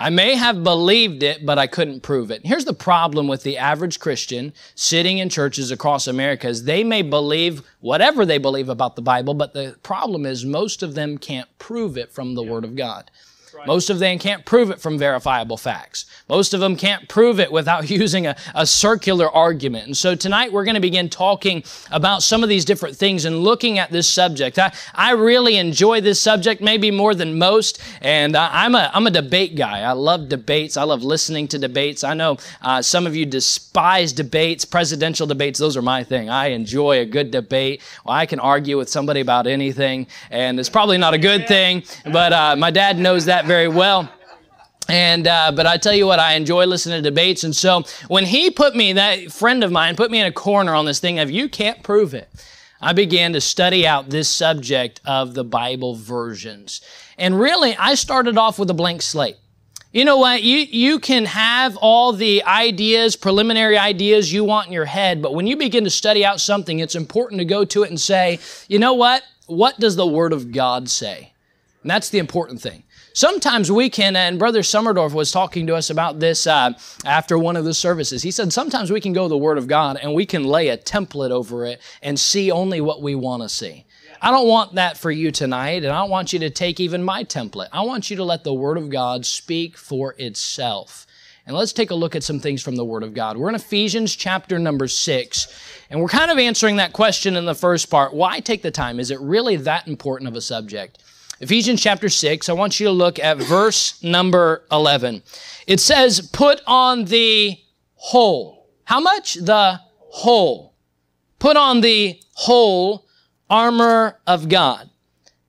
I 0.00 0.10
may 0.10 0.36
have 0.36 0.62
believed 0.62 1.24
it, 1.24 1.44
but 1.44 1.58
I 1.58 1.66
couldn't 1.66 2.04
prove 2.04 2.30
it. 2.30 2.46
Here's 2.46 2.64
the 2.64 2.72
problem 2.72 3.26
with 3.26 3.42
the 3.42 3.58
average 3.58 3.98
Christian 3.98 4.52
sitting 4.76 5.18
in 5.18 5.28
churches 5.28 5.72
across 5.72 6.06
America 6.06 6.46
is 6.46 6.62
they 6.62 6.84
may 6.84 7.02
believe 7.02 7.62
whatever 7.80 8.24
they 8.24 8.38
believe 8.38 8.68
about 8.68 8.94
the 8.94 9.02
Bible, 9.02 9.34
but 9.34 9.54
the 9.54 9.76
problem 9.82 10.24
is 10.24 10.44
most 10.44 10.84
of 10.84 10.94
them 10.94 11.18
can't 11.18 11.48
prove 11.58 11.98
it 11.98 12.12
from 12.12 12.36
the 12.36 12.44
Word 12.44 12.64
of 12.64 12.76
God. 12.76 13.10
Most 13.66 13.90
of 13.90 13.98
them 13.98 14.18
can't 14.18 14.44
prove 14.44 14.70
it 14.70 14.80
from 14.80 14.98
verifiable 14.98 15.56
facts. 15.56 16.06
Most 16.28 16.54
of 16.54 16.60
them 16.60 16.76
can't 16.76 17.08
prove 17.08 17.40
it 17.40 17.50
without 17.50 17.90
using 17.98 18.26
a, 18.26 18.36
a 18.54 18.66
circular 18.66 19.28
argument. 19.30 19.86
And 19.86 19.96
so 19.96 20.14
tonight 20.14 20.52
we're 20.52 20.64
going 20.64 20.74
to 20.74 20.80
begin 20.80 21.08
talking 21.08 21.64
about 21.90 22.22
some 22.22 22.42
of 22.42 22.48
these 22.48 22.64
different 22.64 22.96
things 22.96 23.24
and 23.24 23.38
looking 23.42 23.78
at 23.78 23.90
this 23.90 24.08
subject. 24.08 24.58
I, 24.58 24.72
I 24.94 25.12
really 25.12 25.56
enjoy 25.56 26.00
this 26.00 26.20
subject, 26.20 26.60
maybe 26.60 26.90
more 26.90 27.14
than 27.14 27.38
most. 27.38 27.80
And 28.00 28.36
I, 28.36 28.66
am 28.66 28.74
a, 28.74 28.90
I'm 28.92 29.06
a 29.06 29.10
debate 29.10 29.56
guy. 29.56 29.80
I 29.80 29.92
love 29.92 30.28
debates. 30.28 30.76
I 30.76 30.82
love 30.84 31.02
listening 31.02 31.48
to 31.48 31.58
debates. 31.58 32.04
I 32.04 32.14
know 32.14 32.36
uh, 32.62 32.82
some 32.82 33.06
of 33.06 33.16
you 33.16 33.26
despise 33.26 34.12
debates, 34.12 34.64
presidential 34.64 35.26
debates. 35.26 35.58
Those 35.58 35.76
are 35.76 35.82
my 35.82 36.04
thing. 36.04 36.28
I 36.28 36.48
enjoy 36.48 37.00
a 37.00 37.06
good 37.06 37.30
debate. 37.30 37.82
Well, 38.04 38.14
I 38.14 38.26
can 38.26 38.40
argue 38.40 38.76
with 38.76 38.88
somebody 38.88 39.20
about 39.20 39.46
anything, 39.46 40.06
and 40.30 40.60
it's 40.60 40.68
probably 40.68 40.98
not 40.98 41.14
a 41.14 41.18
good 41.18 41.48
thing, 41.48 41.82
but 42.04 42.32
uh, 42.32 42.56
my 42.56 42.70
dad 42.70 42.98
knows 42.98 43.24
that 43.26 43.46
very 43.48 43.66
well. 43.66 44.08
And 44.88 45.26
uh, 45.26 45.52
but 45.52 45.66
I 45.66 45.76
tell 45.76 45.94
you 45.94 46.06
what, 46.06 46.18
I 46.18 46.34
enjoy 46.34 46.66
listening 46.66 47.02
to 47.02 47.10
debates. 47.10 47.44
And 47.44 47.56
so 47.56 47.82
when 48.06 48.24
he 48.24 48.50
put 48.50 48.76
me, 48.76 48.92
that 48.94 49.32
friend 49.32 49.64
of 49.64 49.72
mine, 49.72 49.96
put 49.96 50.10
me 50.10 50.20
in 50.20 50.26
a 50.26 50.32
corner 50.32 50.74
on 50.74 50.84
this 50.84 51.00
thing 51.00 51.18
of 51.18 51.30
you 51.30 51.48
can't 51.48 51.82
prove 51.82 52.14
it. 52.14 52.28
I 52.80 52.92
began 52.92 53.32
to 53.32 53.40
study 53.40 53.86
out 53.86 54.08
this 54.08 54.28
subject 54.28 55.00
of 55.04 55.34
the 55.34 55.44
Bible 55.44 55.96
versions. 55.96 56.80
And 57.18 57.38
really, 57.38 57.76
I 57.76 57.96
started 57.96 58.38
off 58.38 58.58
with 58.58 58.70
a 58.70 58.74
blank 58.74 59.02
slate. 59.02 59.36
You 59.90 60.04
know 60.04 60.18
what? 60.18 60.42
You, 60.42 60.58
you 60.58 61.00
can 61.00 61.24
have 61.24 61.76
all 61.78 62.12
the 62.12 62.44
ideas, 62.44 63.16
preliminary 63.16 63.76
ideas 63.76 64.32
you 64.32 64.44
want 64.44 64.68
in 64.68 64.72
your 64.72 64.84
head, 64.84 65.22
but 65.22 65.34
when 65.34 65.46
you 65.46 65.56
begin 65.56 65.84
to 65.84 65.90
study 65.90 66.24
out 66.24 66.40
something, 66.40 66.78
it's 66.78 66.94
important 66.94 67.40
to 67.40 67.44
go 67.44 67.64
to 67.64 67.82
it 67.82 67.90
and 67.90 68.00
say, 68.00 68.38
you 68.68 68.78
know 68.78 68.92
what? 68.92 69.22
What 69.46 69.80
does 69.80 69.96
the 69.96 70.06
Word 70.06 70.32
of 70.32 70.52
God 70.52 70.88
say? 70.88 71.32
And 71.82 71.90
that's 71.90 72.10
the 72.10 72.18
important 72.18 72.60
thing. 72.60 72.84
Sometimes 73.12 73.72
we 73.72 73.90
can, 73.90 74.14
and 74.14 74.38
Brother 74.38 74.60
Summerdorf 74.60 75.12
was 75.12 75.32
talking 75.32 75.66
to 75.66 75.74
us 75.74 75.90
about 75.90 76.20
this 76.20 76.46
uh, 76.46 76.72
after 77.04 77.38
one 77.38 77.56
of 77.56 77.64
the 77.64 77.74
services. 77.74 78.22
He 78.22 78.30
said 78.30 78.52
sometimes 78.52 78.92
we 78.92 79.00
can 79.00 79.12
go 79.12 79.28
the 79.28 79.36
Word 79.36 79.58
of 79.58 79.66
God 79.66 79.98
and 80.00 80.14
we 80.14 80.26
can 80.26 80.44
lay 80.44 80.68
a 80.68 80.78
template 80.78 81.30
over 81.30 81.64
it 81.64 81.80
and 82.02 82.18
see 82.18 82.50
only 82.50 82.80
what 82.80 83.02
we 83.02 83.14
want 83.14 83.42
to 83.42 83.48
see. 83.48 83.86
I 84.20 84.30
don't 84.30 84.48
want 84.48 84.74
that 84.74 84.96
for 84.96 85.10
you 85.10 85.30
tonight, 85.30 85.84
and 85.84 85.92
I 85.92 86.00
don't 86.00 86.10
want 86.10 86.32
you 86.32 86.38
to 86.40 86.50
take 86.50 86.80
even 86.80 87.02
my 87.02 87.24
template. 87.24 87.68
I 87.72 87.82
want 87.82 88.10
you 88.10 88.16
to 88.16 88.24
let 88.24 88.44
the 88.44 88.54
Word 88.54 88.76
of 88.76 88.90
God 88.90 89.24
speak 89.24 89.76
for 89.76 90.14
itself. 90.18 91.06
And 91.46 91.56
let's 91.56 91.72
take 91.72 91.90
a 91.90 91.94
look 91.94 92.14
at 92.14 92.22
some 92.22 92.40
things 92.40 92.62
from 92.62 92.76
the 92.76 92.84
Word 92.84 93.02
of 93.02 93.14
God. 93.14 93.36
We're 93.36 93.48
in 93.48 93.54
Ephesians 93.54 94.14
chapter 94.14 94.58
number 94.58 94.86
six, 94.86 95.48
and 95.88 96.00
we're 96.00 96.08
kind 96.08 96.30
of 96.30 96.38
answering 96.38 96.76
that 96.76 96.92
question 96.92 97.36
in 97.36 97.46
the 97.46 97.54
first 97.54 97.90
part. 97.90 98.12
Why 98.12 98.40
take 98.40 98.62
the 98.62 98.70
time? 98.70 99.00
Is 99.00 99.10
it 99.10 99.20
really 99.20 99.56
that 99.56 99.88
important 99.88 100.28
of 100.28 100.36
a 100.36 100.40
subject? 100.40 101.02
Ephesians 101.40 101.80
chapter 101.80 102.08
6, 102.08 102.48
I 102.48 102.52
want 102.52 102.80
you 102.80 102.86
to 102.86 102.92
look 102.92 103.20
at 103.20 103.36
verse 103.36 104.02
number 104.02 104.64
11. 104.72 105.22
It 105.68 105.78
says, 105.78 106.28
Put 106.32 106.60
on 106.66 107.04
the 107.04 107.58
whole. 107.94 108.68
How 108.84 108.98
much? 108.98 109.34
The 109.34 109.80
whole. 109.98 110.74
Put 111.38 111.56
on 111.56 111.80
the 111.80 112.20
whole 112.32 113.06
armor 113.48 114.18
of 114.26 114.48
God, 114.48 114.90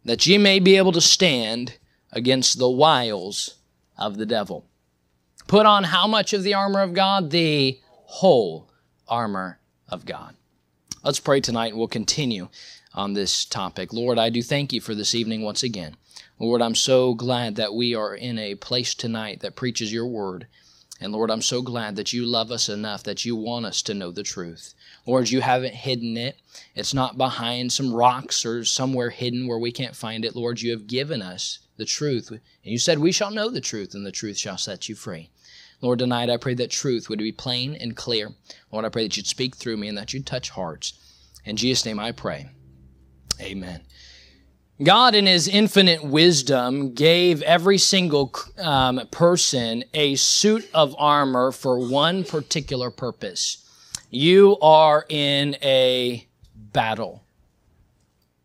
that 0.06 0.28
ye 0.28 0.38
may 0.38 0.60
be 0.60 0.78
able 0.78 0.92
to 0.92 1.02
stand 1.02 1.78
against 2.12 2.60
the 2.60 2.70
wiles 2.70 3.56
of 3.98 4.18
the 4.18 4.26
devil. 4.28 4.68
Put 5.48 5.66
on 5.66 5.86
how 5.86 6.08
much 6.08 6.34
of 6.34 6.44
the 6.44 6.54
armor 6.54 6.82
of 6.82 6.94
God? 6.94 7.32
The 7.32 7.80
whole 8.06 8.70
armor 9.08 9.60
of 9.88 10.06
God. 10.06 10.36
Let's 11.04 11.20
pray 11.20 11.42
tonight 11.42 11.70
and 11.70 11.78
we'll 11.80 11.88
continue 11.88 12.50
on 12.94 13.14
this 13.14 13.46
topic. 13.46 13.94
Lord, 13.94 14.18
I 14.18 14.30
do 14.30 14.42
thank 14.42 14.74
you 14.74 14.82
for 14.82 14.96
this 14.96 15.14
evening 15.14 15.42
once 15.42 15.64
again. 15.64 15.96
Lord, 16.40 16.62
I'm 16.62 16.76
so 16.76 17.14
glad 17.14 17.56
that 17.56 17.74
we 17.74 17.94
are 17.94 18.16
in 18.16 18.40
a 18.40 18.56
place 18.56 18.96
tonight 18.96 19.42
that 19.42 19.56
preaches 19.56 19.92
your 19.94 20.08
word. 20.08 20.48
And 21.02 21.14
Lord, 21.14 21.32
I'm 21.32 21.42
so 21.42 21.62
glad 21.62 21.96
that 21.96 22.12
you 22.12 22.26
love 22.26 22.52
us 22.52 22.68
enough 22.68 23.04
that 23.04 23.24
you 23.24 23.36
want 23.36 23.66
us 23.66 23.82
to 23.84 23.94
know 23.94 24.12
the 24.12 24.24
truth. 24.24 24.74
Lord, 25.06 25.30
you 25.30 25.42
haven't 25.42 25.74
hidden 25.74 26.18
it. 26.18 26.42
It's 26.76 26.94
not 26.94 27.18
behind 27.18 27.72
some 27.72 27.94
rocks 27.94 28.46
or 28.46 28.66
somewhere 28.66 29.10
hidden 29.10 29.48
where 29.48 29.60
we 29.60 29.72
can't 29.72 29.96
find 29.96 30.26
it. 30.26 30.36
Lord, 30.36 30.62
you 30.62 30.72
have 30.72 30.88
given 30.88 31.22
us 31.22 31.60
the 31.78 31.86
truth. 31.86 32.30
And 32.32 32.40
you 32.64 32.78
said, 32.78 33.00
We 33.00 33.14
shall 33.14 33.32
know 33.32 33.50
the 33.50 33.62
truth, 33.62 33.94
and 33.94 34.06
the 34.06 34.12
truth 34.12 34.38
shall 34.38 34.58
set 34.58 34.90
you 34.90 34.96
free. 34.96 35.30
Lord, 35.82 36.00
tonight 36.00 36.30
I 36.30 36.36
pray 36.36 36.54
that 36.56 36.70
truth 36.70 37.08
would 37.08 37.20
be 37.20 37.32
plain 37.32 37.76
and 37.76 37.96
clear. 37.96 38.32
Lord, 38.70 38.84
I 38.84 38.90
pray 38.90 39.04
that 39.04 39.16
you'd 39.16 39.28
speak 39.28 39.56
through 39.56 39.78
me 39.78 39.88
and 39.88 39.98
that 39.98 40.14
you'd 40.14 40.26
touch 40.26 40.50
hearts. 40.50 40.94
In 41.46 41.56
Jesus' 41.56 41.86
name 41.86 42.00
I 42.00 42.12
pray. 42.12 42.50
Amen. 43.42 43.82
God, 44.82 45.14
in 45.14 45.26
His 45.26 45.48
infinite 45.48 46.04
wisdom, 46.04 46.94
gave 46.94 47.42
every 47.42 47.78
single 47.78 48.34
um, 48.58 49.02
person 49.12 49.84
a 49.94 50.16
suit 50.16 50.70
of 50.74 50.96
armor 50.98 51.52
for 51.52 51.90
one 51.90 52.24
particular 52.24 52.90
purpose. 52.90 53.66
You 54.10 54.58
are 54.62 55.06
in 55.10 55.58
a 55.62 56.26
battle. 56.56 57.24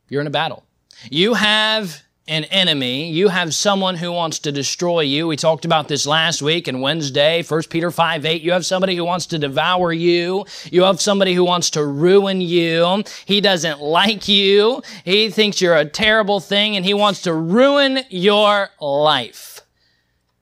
You're 0.08 0.20
in 0.20 0.26
a 0.26 0.30
battle. 0.30 0.64
You 1.10 1.34
have 1.34 2.02
an 2.26 2.44
enemy. 2.44 3.10
You 3.10 3.28
have 3.28 3.54
someone 3.54 3.96
who 3.96 4.10
wants 4.10 4.38
to 4.40 4.52
destroy 4.52 5.00
you. 5.00 5.26
We 5.26 5.36
talked 5.36 5.66
about 5.66 5.88
this 5.88 6.06
last 6.06 6.40
week 6.40 6.68
and 6.68 6.80
Wednesday, 6.80 7.42
1 7.42 7.62
Peter 7.68 7.90
5 7.90 8.24
8. 8.24 8.42
You 8.42 8.52
have 8.52 8.64
somebody 8.64 8.96
who 8.96 9.04
wants 9.04 9.26
to 9.26 9.38
devour 9.38 9.92
you. 9.92 10.46
You 10.70 10.84
have 10.84 11.00
somebody 11.00 11.34
who 11.34 11.44
wants 11.44 11.70
to 11.70 11.84
ruin 11.84 12.40
you. 12.40 13.04
He 13.26 13.42
doesn't 13.42 13.80
like 13.80 14.26
you. 14.26 14.82
He 15.04 15.30
thinks 15.30 15.60
you're 15.60 15.76
a 15.76 15.84
terrible 15.84 16.40
thing 16.40 16.76
and 16.76 16.84
he 16.84 16.94
wants 16.94 17.22
to 17.22 17.34
ruin 17.34 18.00
your 18.08 18.70
life. 18.80 19.60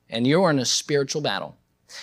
And 0.08 0.26
you're 0.26 0.50
in 0.50 0.60
a 0.60 0.64
spiritual 0.64 1.22
battle. 1.22 1.56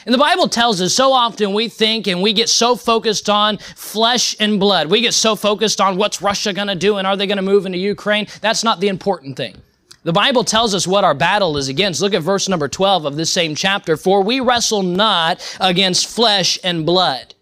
And 0.06 0.14
the 0.14 0.20
Bible 0.20 0.48
tells 0.50 0.82
us 0.82 0.94
so 0.94 1.14
often 1.14 1.54
we 1.54 1.70
think 1.70 2.08
and 2.08 2.22
we 2.22 2.34
get 2.34 2.50
so 2.50 2.76
focused 2.76 3.30
on 3.30 3.58
flesh 3.58 4.36
and 4.40 4.60
blood. 4.60 4.88
We 4.88 5.02
get 5.02 5.14
so 5.14 5.36
focused 5.36 5.80
on 5.80 5.98
what's 5.98 6.22
Russia 6.22 6.52
going 6.52 6.68
to 6.68 6.76
do 6.76 6.98
and 6.98 7.08
are 7.08 7.16
they 7.16 7.28
going 7.28 7.38
to 7.38 7.44
move 7.44 7.66
into 7.66 7.78
Ukraine? 7.78 8.28
That's 8.42 8.64
not 8.64 8.82
the 8.82 8.88
important 8.90 9.38
thing. 9.38 9.62
The 10.04 10.14
Bible 10.14 10.44
tells 10.44 10.74
us 10.74 10.88
what 10.88 11.04
our 11.04 11.14
battle 11.14 11.58
is 11.58 11.68
against. 11.68 12.02
Look 12.02 12.14
at 12.14 12.22
verse 12.22 12.48
number 12.48 12.68
12 12.68 13.06
of 13.06 13.16
this 13.18 13.32
same 13.32 13.54
chapter. 13.54 13.98
For 13.98 14.24
we 14.24 14.40
wrestle 14.40 14.84
not 14.84 15.42
against 15.60 16.08
flesh 16.08 16.58
and 16.64 16.86
blood 16.86 17.36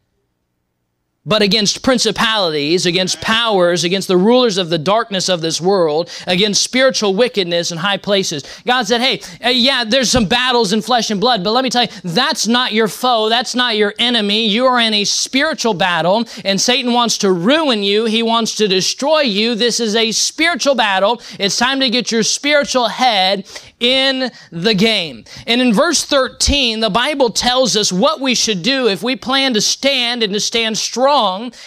but 1.28 1.42
against 1.42 1.84
principalities, 1.84 2.86
against 2.86 3.20
powers, 3.20 3.84
against 3.84 4.08
the 4.08 4.16
rulers 4.16 4.58
of 4.58 4.70
the 4.70 4.78
darkness 4.78 5.28
of 5.28 5.42
this 5.42 5.60
world, 5.60 6.10
against 6.26 6.64
spiritual 6.64 7.14
wickedness 7.14 7.70
in 7.70 7.78
high 7.78 7.98
places. 7.98 8.44
God 8.66 8.88
said, 8.88 9.02
Hey, 9.02 9.22
uh, 9.46 9.50
yeah, 9.50 9.84
there's 9.84 10.10
some 10.10 10.26
battles 10.26 10.72
in 10.72 10.82
flesh 10.82 11.12
and 11.12 11.20
blood, 11.20 11.44
but 11.44 11.52
let 11.52 11.66
me 11.66 11.70
tell 11.70 11.84
you, 11.84 11.90
that's 12.04 12.48
not 12.48 12.72
your 12.72 12.88
foe. 12.88 13.28
That's 13.28 13.54
not 13.54 13.76
your 13.76 13.94
enemy. 14.00 14.48
You 14.48 14.66
are 14.68 14.80
in 14.80 14.94
a 14.94 15.04
spiritual 15.04 15.74
battle, 15.74 16.24
and 16.46 16.60
Satan 16.60 16.94
wants 16.94 17.18
to 17.20 17.32
ruin 17.32 17.84
you. 17.84 18.06
He 18.06 18.24
wants 18.24 18.56
to 18.56 18.68
destroy 18.68 19.22
you. 19.22 19.54
This 19.54 19.82
is 19.82 19.96
a 19.96 20.14
spiritual 20.14 20.76
battle. 20.76 21.22
It's 21.38 21.58
time 21.58 21.82
to 21.82 21.90
get 21.90 22.10
your 22.10 22.24
spiritual 22.24 22.88
head 22.88 23.46
in 23.82 24.32
the 24.52 24.74
game. 24.74 25.26
And 25.46 25.60
in 25.60 25.74
verse 25.74 26.06
13, 26.06 26.80
the 26.80 26.90
Bible 26.90 27.30
tells 27.32 27.76
us 27.76 27.92
what 27.92 28.22
we 28.22 28.34
should 28.34 28.64
do 28.64 28.88
if 28.88 29.04
we 29.04 29.18
plan 29.18 29.54
to 29.56 29.62
stand 29.62 30.24
and 30.24 30.34
to 30.34 30.40
stand 30.40 30.78
strong 30.78 31.17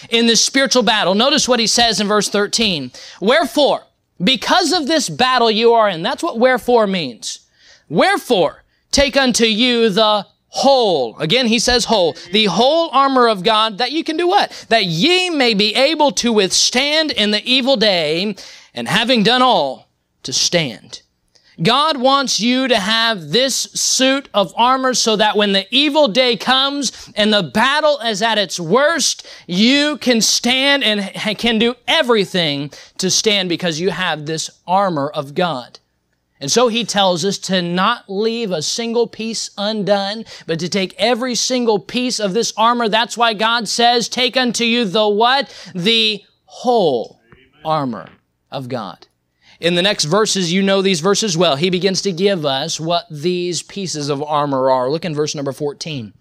in 0.09 0.27
this 0.27 0.43
spiritual 0.43 0.83
battle. 0.83 1.15
Notice 1.15 1.47
what 1.47 1.59
he 1.59 1.67
says 1.67 1.99
in 1.99 2.07
verse 2.07 2.29
13. 2.29 2.91
Wherefore, 3.19 3.83
because 4.23 4.71
of 4.71 4.87
this 4.87 5.09
battle 5.09 5.49
you 5.49 5.73
are 5.73 5.89
in, 5.89 6.03
that's 6.03 6.23
what 6.23 6.39
wherefore 6.39 6.87
means. 6.87 7.39
Wherefore, 7.89 8.63
take 8.91 9.17
unto 9.17 9.45
you 9.45 9.89
the 9.89 10.25
whole. 10.47 11.17
Again, 11.17 11.47
he 11.47 11.59
says 11.59 11.85
whole. 11.85 12.15
The 12.31 12.45
whole 12.45 12.89
armor 12.91 13.27
of 13.27 13.43
God 13.43 13.77
that 13.77 13.91
you 13.91 14.03
can 14.03 14.17
do 14.17 14.27
what? 14.27 14.65
That 14.69 14.85
ye 14.85 15.29
may 15.29 15.53
be 15.53 15.75
able 15.75 16.11
to 16.13 16.33
withstand 16.33 17.11
in 17.11 17.31
the 17.31 17.43
evil 17.49 17.77
day 17.77 18.35
and 18.73 18.87
having 18.87 19.23
done 19.23 19.41
all 19.41 19.87
to 20.23 20.33
stand. 20.33 21.01
God 21.61 21.97
wants 21.97 22.39
you 22.39 22.67
to 22.67 22.79
have 22.79 23.29
this 23.29 23.55
suit 23.55 24.29
of 24.33 24.53
armor 24.57 24.93
so 24.93 25.15
that 25.15 25.35
when 25.35 25.51
the 25.51 25.67
evil 25.69 26.07
day 26.07 26.35
comes 26.35 27.11
and 27.15 27.31
the 27.31 27.43
battle 27.43 27.99
is 27.99 28.21
at 28.21 28.37
its 28.37 28.59
worst, 28.59 29.27
you 29.47 29.97
can 29.97 30.21
stand 30.21 30.83
and 30.83 31.13
can 31.37 31.59
do 31.59 31.75
everything 31.87 32.71
to 32.97 33.11
stand 33.11 33.49
because 33.49 33.79
you 33.79 33.91
have 33.91 34.25
this 34.25 34.49
armor 34.65 35.09
of 35.09 35.35
God. 35.35 35.79
And 36.39 36.51
so 36.51 36.69
he 36.69 36.83
tells 36.83 37.23
us 37.23 37.37
to 37.39 37.61
not 37.61 38.05
leave 38.09 38.51
a 38.51 38.63
single 38.63 39.05
piece 39.05 39.51
undone, 39.59 40.25
but 40.47 40.59
to 40.59 40.69
take 40.69 40.95
every 40.97 41.35
single 41.35 41.77
piece 41.77 42.19
of 42.19 42.33
this 42.33 42.51
armor. 42.57 42.89
That's 42.89 43.15
why 43.15 43.35
God 43.35 43.67
says, 43.67 44.09
take 44.09 44.35
unto 44.35 44.63
you 44.63 44.85
the 44.85 45.07
what? 45.07 45.53
The 45.75 46.23
whole 46.45 47.21
armor 47.63 48.09
of 48.49 48.69
God. 48.69 49.05
In 49.61 49.75
the 49.75 49.83
next 49.83 50.05
verses, 50.05 50.51
you 50.51 50.63
know 50.63 50.81
these 50.81 51.01
verses 51.01 51.37
well. 51.37 51.55
He 51.55 51.69
begins 51.69 52.01
to 52.01 52.11
give 52.11 52.47
us 52.47 52.79
what 52.79 53.05
these 53.11 53.61
pieces 53.61 54.09
of 54.09 54.23
armor 54.23 54.71
are. 54.71 54.89
Look 54.89 55.05
in 55.05 55.13
verse 55.13 55.35
number 55.35 55.51
14. 55.51 56.13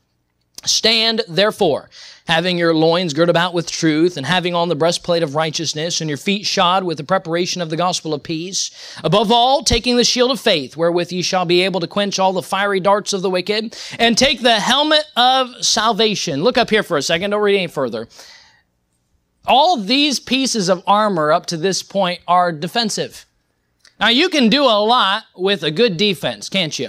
Stand 0.66 1.22
therefore, 1.26 1.88
having 2.26 2.58
your 2.58 2.74
loins 2.74 3.14
girt 3.14 3.30
about 3.30 3.54
with 3.54 3.70
truth, 3.70 4.18
and 4.18 4.26
having 4.26 4.54
on 4.54 4.68
the 4.68 4.74
breastplate 4.74 5.22
of 5.22 5.34
righteousness, 5.34 6.02
and 6.02 6.10
your 6.10 6.18
feet 6.18 6.44
shod 6.44 6.84
with 6.84 6.98
the 6.98 7.04
preparation 7.04 7.62
of 7.62 7.70
the 7.70 7.78
gospel 7.78 8.12
of 8.12 8.22
peace. 8.22 8.70
Above 9.02 9.32
all, 9.32 9.64
taking 9.64 9.96
the 9.96 10.04
shield 10.04 10.30
of 10.30 10.38
faith, 10.38 10.76
wherewith 10.76 11.10
ye 11.10 11.22
shall 11.22 11.46
be 11.46 11.62
able 11.62 11.80
to 11.80 11.86
quench 11.86 12.18
all 12.18 12.34
the 12.34 12.42
fiery 12.42 12.78
darts 12.78 13.14
of 13.14 13.22
the 13.22 13.30
wicked, 13.30 13.74
and 13.98 14.18
take 14.18 14.42
the 14.42 14.60
helmet 14.60 15.04
of 15.16 15.64
salvation. 15.64 16.44
Look 16.44 16.58
up 16.58 16.68
here 16.68 16.82
for 16.82 16.98
a 16.98 17.02
second, 17.02 17.30
don't 17.30 17.40
read 17.40 17.56
any 17.56 17.68
further. 17.68 18.06
All 19.46 19.78
these 19.78 20.20
pieces 20.20 20.68
of 20.68 20.82
armor 20.86 21.32
up 21.32 21.46
to 21.46 21.56
this 21.56 21.82
point 21.82 22.20
are 22.28 22.52
defensive. 22.52 23.24
Now, 24.00 24.08
you 24.08 24.30
can 24.30 24.48
do 24.48 24.64
a 24.64 24.80
lot 24.80 25.24
with 25.36 25.62
a 25.62 25.70
good 25.70 25.98
defense, 25.98 26.48
can't 26.48 26.76
you? 26.78 26.88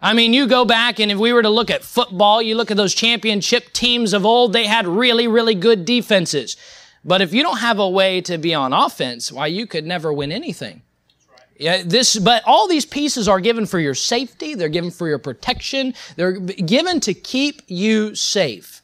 I 0.00 0.14
mean, 0.14 0.32
you 0.32 0.46
go 0.46 0.64
back 0.64 1.00
and 1.00 1.10
if 1.10 1.18
we 1.18 1.32
were 1.32 1.42
to 1.42 1.48
look 1.48 1.70
at 1.70 1.82
football, 1.82 2.40
you 2.40 2.54
look 2.54 2.70
at 2.70 2.76
those 2.76 2.94
championship 2.94 3.72
teams 3.72 4.12
of 4.12 4.24
old, 4.24 4.52
they 4.52 4.66
had 4.66 4.86
really, 4.86 5.28
really 5.28 5.54
good 5.54 5.84
defenses. 5.84 6.56
But 7.04 7.20
if 7.20 7.34
you 7.34 7.42
don't 7.42 7.58
have 7.58 7.78
a 7.78 7.88
way 7.88 8.20
to 8.22 8.38
be 8.38 8.54
on 8.54 8.72
offense, 8.72 9.32
why, 9.32 9.48
you 9.48 9.66
could 9.66 9.84
never 9.84 10.12
win 10.12 10.30
anything. 10.30 10.82
Yeah, 11.58 11.82
this, 11.84 12.18
but 12.18 12.42
all 12.46 12.66
these 12.66 12.86
pieces 12.86 13.28
are 13.28 13.38
given 13.40 13.66
for 13.66 13.78
your 13.78 13.94
safety. 13.94 14.54
They're 14.54 14.68
given 14.68 14.90
for 14.90 15.08
your 15.08 15.18
protection. 15.18 15.94
They're 16.16 16.32
given 16.32 16.98
to 17.00 17.14
keep 17.14 17.62
you 17.68 18.14
safe. 18.14 18.81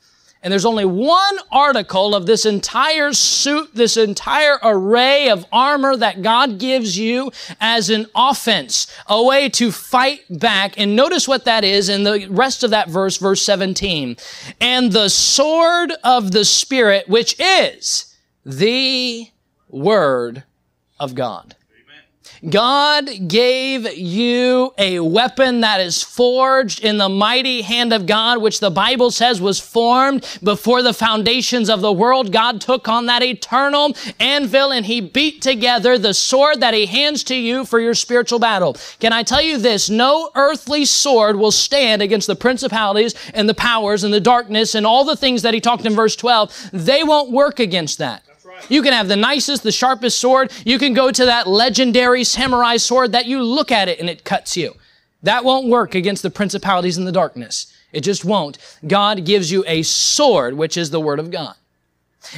And 0.49 0.52
there's 0.55 0.64
only 0.64 0.87
one 0.87 1.37
article 1.52 2.14
of 2.14 2.25
this 2.25 2.47
entire 2.47 3.12
suit, 3.12 3.75
this 3.75 3.99
entire 3.99 4.59
array 4.62 5.28
of 5.28 5.45
armor 5.52 5.95
that 5.95 6.23
God 6.23 6.59
gives 6.59 6.99
you 6.99 7.31
as 7.61 7.90
an 7.90 8.07
offense, 8.14 8.87
a 9.09 9.23
way 9.23 9.50
to 9.50 9.71
fight 9.71 10.23
back. 10.31 10.78
And 10.78 10.97
notice 10.97 11.28
what 11.28 11.45
that 11.45 11.64
is 11.64 11.90
in 11.90 12.02
the 12.02 12.26
rest 12.31 12.64
of 12.64 12.71
that 12.71 12.88
verse, 12.88 13.19
verse 13.19 13.43
17. 13.43 14.17
And 14.59 14.90
the 14.90 15.11
sword 15.11 15.93
of 16.02 16.31
the 16.33 16.47
Spirit, 16.47 17.11
which 17.11 17.38
is 17.38 18.17
the 18.47 19.28
word 19.69 20.45
of 20.99 21.14
God. 21.14 21.57
God 22.49 23.28
gave 23.28 23.97
you 23.97 24.73
a 24.78 25.00
weapon 25.00 25.61
that 25.61 25.80
is 25.80 26.02
forged 26.02 26.85
in 26.85 26.99
the 26.99 27.09
mighty 27.09 27.62
hand 27.62 27.92
of 27.92 28.07
God, 28.07 28.40
which 28.40 28.61
the 28.61 28.71
Bible 28.71 29.11
says 29.11 29.40
was 29.40 29.59
formed 29.59 30.26
before 30.42 30.83
the 30.83 30.92
foundations 30.92 31.68
of 31.68 31.80
the 31.80 31.92
world. 31.92 32.33
God 32.33 32.61
took 32.61 32.88
on 32.88 33.07
that 33.07 33.23
eternal 33.23 33.95
anvil 34.21 34.73
and 34.73 34.87
he 34.87 35.00
beat 35.00 35.42
together 35.42 35.99
the 35.99 36.14
sword 36.14 36.61
that 36.61 36.75
he 36.75 36.87
hands 36.87 37.25
to 37.25 37.35
you 37.35 37.64
for 37.64 37.80
your 37.80 37.95
spiritual 37.95 38.38
battle. 38.38 38.76
Can 39.00 39.12
I 39.12 39.23
tell 39.23 39.42
you 39.42 39.59
this? 39.59 39.90
No 39.90 40.30
earthly 40.35 40.85
sword 40.85 41.37
will 41.37 41.50
stand 41.50 42.02
against 42.02 42.26
the 42.26 42.37
principalities 42.37 43.14
and 43.35 43.49
the 43.49 43.54
powers 43.54 44.04
and 44.04 44.14
the 44.14 44.21
darkness 44.21 44.75
and 44.75 44.87
all 44.87 45.04
the 45.04 45.16
things 45.16 45.42
that 45.42 45.54
he 45.54 45.61
talked 45.61 45.87
in 45.87 45.95
verse 45.95 46.14
12. 46.14 46.71
They 46.73 47.02
won't 47.02 47.33
work 47.33 47.59
against 47.59 47.99
that. 47.99 48.28
You 48.69 48.83
can 48.83 48.93
have 48.93 49.09
the 49.09 49.17
nicest, 49.17 49.62
the 49.62 49.73
sharpest 49.73 50.19
sword. 50.19 50.53
You 50.65 50.79
can 50.79 50.93
go 50.95 51.11
to 51.11 51.25
that 51.25 51.47
legendary 51.47 52.25
samurai 52.25 52.77
sword 52.77 53.12
that 53.12 53.27
you 53.27 53.43
look 53.43 53.73
at 53.73 53.88
it 53.88 54.00
and 54.00 54.11
it 54.11 54.25
cuts 54.25 54.57
you. 54.57 54.75
That 55.23 55.45
won't 55.45 55.69
work 55.69 55.95
against 55.95 56.23
the 56.23 56.31
principalities 56.31 56.99
in 56.99 57.05
the 57.05 57.12
darkness. 57.12 57.73
It 57.93 58.03
just 58.03 58.25
won't. 58.25 58.59
God 58.87 59.25
gives 59.25 59.50
you 59.50 59.65
a 59.67 59.83
sword, 59.83 60.55
which 60.55 60.77
is 60.77 60.91
the 60.91 61.00
word 61.00 61.19
of 61.19 61.31
God. 61.31 61.55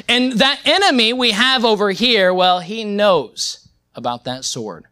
And 0.09 0.33
that 0.35 0.61
enemy 0.65 1.12
we 1.12 1.33
have 1.33 1.65
over 1.65 1.91
here, 1.91 2.33
well, 2.33 2.61
he 2.61 2.85
knows 2.85 3.69
about 3.95 4.25
that 4.25 4.45
sword. 4.45 4.87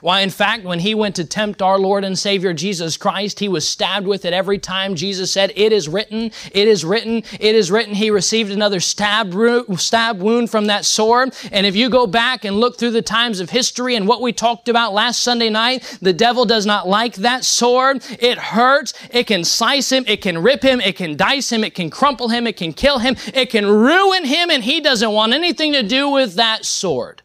Why, 0.00 0.20
in 0.20 0.30
fact, 0.30 0.64
when 0.64 0.78
he 0.78 0.94
went 0.94 1.16
to 1.16 1.24
tempt 1.24 1.60
our 1.60 1.78
Lord 1.78 2.04
and 2.04 2.16
Savior 2.16 2.52
Jesus 2.52 2.96
Christ, 2.96 3.40
he 3.40 3.48
was 3.48 3.68
stabbed 3.68 4.06
with 4.06 4.24
it 4.24 4.32
every 4.32 4.58
time 4.58 4.94
Jesus 4.94 5.32
said, 5.32 5.52
It 5.56 5.72
is 5.72 5.88
written, 5.88 6.30
it 6.52 6.68
is 6.68 6.84
written, 6.84 7.24
it 7.40 7.54
is 7.54 7.70
written. 7.70 7.94
He 7.94 8.10
received 8.10 8.52
another 8.52 8.78
stab, 8.78 9.34
stab 9.76 10.20
wound 10.20 10.50
from 10.50 10.66
that 10.66 10.84
sword. 10.84 11.34
And 11.50 11.66
if 11.66 11.74
you 11.74 11.90
go 11.90 12.06
back 12.06 12.44
and 12.44 12.60
look 12.60 12.78
through 12.78 12.92
the 12.92 13.02
times 13.02 13.40
of 13.40 13.50
history 13.50 13.96
and 13.96 14.06
what 14.06 14.22
we 14.22 14.32
talked 14.32 14.68
about 14.68 14.92
last 14.92 15.22
Sunday 15.22 15.50
night, 15.50 15.98
the 16.00 16.12
devil 16.12 16.44
does 16.44 16.64
not 16.64 16.88
like 16.88 17.16
that 17.16 17.44
sword. 17.44 18.04
It 18.20 18.38
hurts. 18.38 18.94
It 19.10 19.26
can 19.26 19.42
slice 19.42 19.90
him. 19.90 20.04
It 20.06 20.22
can 20.22 20.38
rip 20.38 20.62
him. 20.62 20.80
It 20.80 20.96
can 20.96 21.16
dice 21.16 21.50
him. 21.50 21.64
It 21.64 21.74
can 21.74 21.90
crumple 21.90 22.28
him. 22.28 22.46
It 22.46 22.56
can 22.56 22.72
kill 22.72 23.00
him. 23.00 23.16
It 23.34 23.50
can 23.50 23.66
ruin 23.66 24.24
him. 24.24 24.50
And 24.50 24.62
he 24.62 24.80
doesn't 24.80 25.10
want 25.10 25.32
anything 25.32 25.72
to 25.72 25.82
do 25.82 26.08
with 26.08 26.34
that 26.34 26.64
sword. 26.64 27.22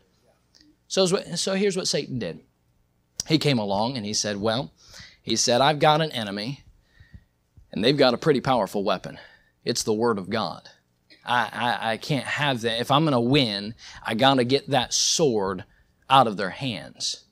So, 0.88 1.06
so 1.06 1.54
here's 1.56 1.78
what 1.78 1.88
Satan 1.88 2.18
did 2.20 2.40
he 3.28 3.38
came 3.38 3.60
along 3.60 3.98
and 3.98 4.06
he 4.06 4.14
said, 4.14 4.38
Well, 4.38 4.72
he 5.22 5.36
said, 5.36 5.62
I've 5.62 5.80
got 5.80 6.02
an 6.02 6.12
enemy, 6.12 6.64
and 7.72 7.84
they've 7.84 7.98
got 7.98 8.14
a 8.14 8.18
pretty 8.18 8.42
powerful 8.42 8.84
weapon. 8.84 9.18
It's 9.64 9.84
the 9.84 9.94
Word 9.94 10.18
of 10.18 10.30
God. 10.30 10.70
I, 11.26 11.50
I, 11.54 11.92
I 11.94 11.98
can't 11.98 12.26
have 12.26 12.62
that. 12.62 12.82
If 12.82 12.92
I'm 12.92 13.04
going 13.04 13.14
to 13.14 13.20
win, 13.20 13.76
I 14.06 14.14
got 14.14 14.36
to 14.36 14.44
get 14.44 14.70
that 14.70 14.94
sword 14.94 15.64
out 16.10 16.28
of 16.28 16.38
their 16.38 16.50
hands. 16.50 17.24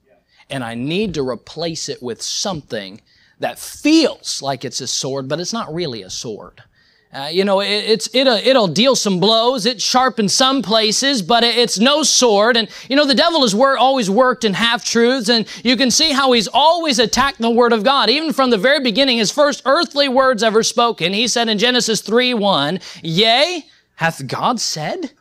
And 0.49 0.63
I 0.63 0.75
need 0.75 1.13
to 1.13 1.27
replace 1.27 1.89
it 1.89 2.01
with 2.01 2.21
something 2.21 3.01
that 3.39 3.59
feels 3.59 4.41
like 4.41 4.63
it's 4.63 4.81
a 4.81 4.87
sword, 4.87 5.27
but 5.27 5.39
it's 5.39 5.53
not 5.53 5.73
really 5.73 6.01
a 6.03 6.09
sword. 6.09 6.63
Uh, 7.13 7.27
you 7.29 7.43
know, 7.43 7.59
it, 7.59 7.67
it's, 7.67 8.09
it'll, 8.15 8.37
it'll 8.37 8.67
deal 8.67 8.95
some 8.95 9.19
blows. 9.19 9.65
It's 9.65 9.83
sharp 9.83 10.17
in 10.17 10.29
some 10.29 10.61
places, 10.61 11.21
but 11.21 11.43
it, 11.43 11.57
it's 11.57 11.77
no 11.77 12.03
sword. 12.03 12.55
And, 12.55 12.69
you 12.89 12.95
know, 12.95 13.05
the 13.05 13.15
devil 13.15 13.41
has 13.41 13.53
wor- 13.53 13.77
always 13.77 14.09
worked 14.09 14.45
in 14.45 14.53
half-truths, 14.53 15.27
and 15.27 15.45
you 15.63 15.75
can 15.75 15.91
see 15.91 16.11
how 16.11 16.31
he's 16.31 16.47
always 16.47 16.99
attacked 16.99 17.39
the 17.39 17.51
word 17.51 17.73
of 17.73 17.83
God. 17.83 18.09
Even 18.09 18.31
from 18.31 18.49
the 18.49 18.57
very 18.57 18.79
beginning, 18.79 19.17
his 19.17 19.29
first 19.29 19.61
earthly 19.65 20.07
words 20.07 20.41
ever 20.41 20.63
spoken, 20.63 21.11
he 21.11 21.27
said 21.27 21.49
in 21.49 21.57
Genesis 21.57 22.01
3, 22.01 22.33
1, 22.33 22.79
Yea, 23.03 23.65
hath 23.95 24.25
God 24.25 24.61
said? 24.61 25.11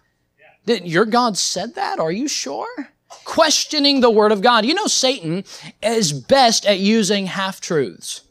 Did 0.66 0.86
your 0.86 1.06
God 1.06 1.36
said 1.36 1.74
that? 1.74 1.98
Are 1.98 2.12
you 2.12 2.28
sure? 2.28 2.90
Questioning 3.24 4.00
the 4.00 4.10
word 4.10 4.30
of 4.30 4.42
God. 4.42 4.64
You 4.64 4.74
know, 4.74 4.86
Satan 4.86 5.42
is 5.82 6.12
best 6.12 6.66
at 6.66 6.78
using 6.78 7.26
half-truths. 7.26 8.22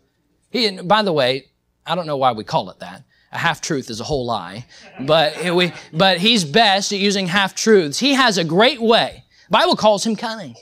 He, 0.49 0.81
by 0.81 1.01
the 1.01 1.11
way, 1.11 1.47
I 1.85 1.95
don't 1.95 2.07
know 2.07 2.15
why 2.15 2.31
we 2.31 2.45
call 2.45 2.69
it 2.69 2.79
that 2.79 3.03
a 3.31 3.37
half 3.37 3.61
truth 3.61 3.89
is 3.89 3.99
a 3.99 4.03
whole 4.03 4.25
lie, 4.25 4.65
but 5.01 5.53
we, 5.55 5.71
but 5.93 6.17
he's 6.19 6.43
best 6.43 6.91
at 6.91 6.99
using 6.99 7.27
half 7.27 7.55
truths. 7.55 7.99
He 7.99 8.13
has 8.13 8.37
a 8.37 8.43
great 8.43 8.81
way. 8.81 9.23
Bible 9.49 9.75
calls 9.75 10.05
him 10.05 10.15
cunning. 10.15 10.55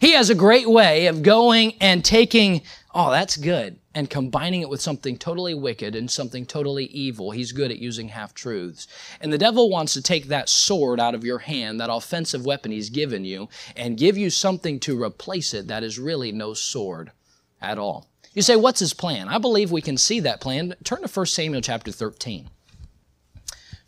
He 0.00 0.12
has 0.12 0.30
a 0.30 0.34
great 0.34 0.68
way 0.68 1.06
of 1.06 1.22
going 1.22 1.74
and 1.80 2.04
taking, 2.04 2.62
oh, 2.94 3.10
that's 3.10 3.36
good, 3.36 3.78
and 3.94 4.10
combining 4.10 4.60
it 4.60 4.68
with 4.68 4.80
something 4.80 5.16
totally 5.16 5.54
wicked 5.54 5.94
and 5.94 6.10
something 6.10 6.44
totally 6.46 6.86
evil. 6.86 7.30
He's 7.30 7.52
good 7.52 7.70
at 7.70 7.78
using 7.78 8.08
half 8.08 8.34
truths. 8.34 8.88
And 9.20 9.32
the 9.32 9.38
devil 9.38 9.70
wants 9.70 9.94
to 9.94 10.02
take 10.02 10.26
that 10.28 10.48
sword 10.48 10.98
out 10.98 11.14
of 11.14 11.24
your 11.24 11.38
hand, 11.38 11.80
that 11.80 11.92
offensive 11.92 12.44
weapon 12.44 12.72
he's 12.72 12.90
given 12.90 13.24
you, 13.24 13.48
and 13.76 13.96
give 13.96 14.18
you 14.18 14.30
something 14.30 14.80
to 14.80 15.00
replace 15.00 15.54
it 15.54 15.68
that 15.68 15.84
is 15.84 15.98
really 15.98 16.32
no 16.32 16.54
sword 16.54 17.12
at 17.60 17.78
all. 17.78 18.08
You 18.34 18.42
say, 18.42 18.56
what's 18.56 18.80
his 18.80 18.92
plan? 18.92 19.28
I 19.28 19.38
believe 19.38 19.70
we 19.70 19.80
can 19.80 19.96
see 19.96 20.20
that 20.20 20.40
plan. 20.40 20.74
Turn 20.82 21.02
to 21.02 21.08
1 21.08 21.26
Samuel 21.26 21.62
chapter 21.62 21.92
13. 21.92 22.50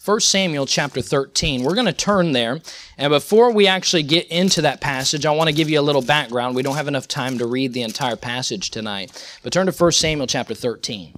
1 0.04 0.20
Samuel 0.20 0.66
chapter 0.66 1.02
13. 1.02 1.64
We're 1.64 1.74
going 1.74 1.86
to 1.86 1.92
turn 1.92 2.30
there. 2.30 2.60
And 2.96 3.10
before 3.10 3.50
we 3.50 3.66
actually 3.66 4.04
get 4.04 4.28
into 4.28 4.62
that 4.62 4.80
passage, 4.80 5.26
I 5.26 5.32
want 5.32 5.48
to 5.50 5.54
give 5.54 5.68
you 5.68 5.80
a 5.80 5.82
little 5.82 6.00
background. 6.00 6.54
We 6.54 6.62
don't 6.62 6.76
have 6.76 6.86
enough 6.86 7.08
time 7.08 7.38
to 7.38 7.46
read 7.46 7.72
the 7.72 7.82
entire 7.82 8.14
passage 8.14 8.70
tonight. 8.70 9.38
But 9.42 9.52
turn 9.52 9.66
to 9.66 9.72
1 9.72 9.92
Samuel 9.92 10.28
chapter 10.28 10.54
13. 10.54 11.12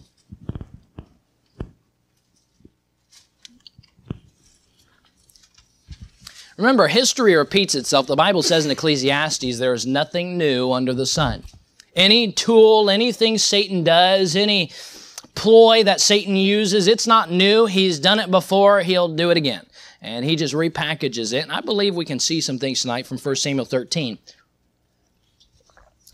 Remember, 6.57 6.88
history 6.88 7.37
repeats 7.37 7.75
itself. 7.75 8.07
The 8.07 8.17
Bible 8.17 8.43
says 8.43 8.64
in 8.64 8.71
Ecclesiastes, 8.71 9.59
there 9.59 9.75
is 9.75 9.87
nothing 9.87 10.38
new 10.38 10.73
under 10.73 10.95
the 10.95 11.07
sun. 11.07 11.45
Any 11.99 12.31
tool, 12.31 12.91
anything 12.91 13.39
Satan 13.39 13.83
does, 13.83 14.37
any 14.37 14.71
ploy 15.35 15.83
that 15.83 16.01
Satan 16.01 16.37
uses, 16.37 16.87
it's 16.87 17.09
not 17.09 17.33
new. 17.33 17.67
He's 17.67 17.99
done 17.99 18.21
it 18.21 18.31
before, 18.31 18.83
he'll 18.83 19.09
do 19.09 19.31
it 19.31 19.37
again. 19.37 19.67
And 20.01 20.25
he 20.25 20.37
just 20.37 20.55
repackages 20.55 21.33
it. 21.33 21.43
And 21.43 21.51
I 21.51 21.61
believe 21.61 21.97
we 21.97 22.05
can 22.05 22.21
see 22.21 22.41
some 22.41 22.61
things 22.61 22.83
tonight 22.83 23.05
from 23.05 23.19
1 23.19 23.35
Samuel 23.35 23.65
13. 23.65 24.17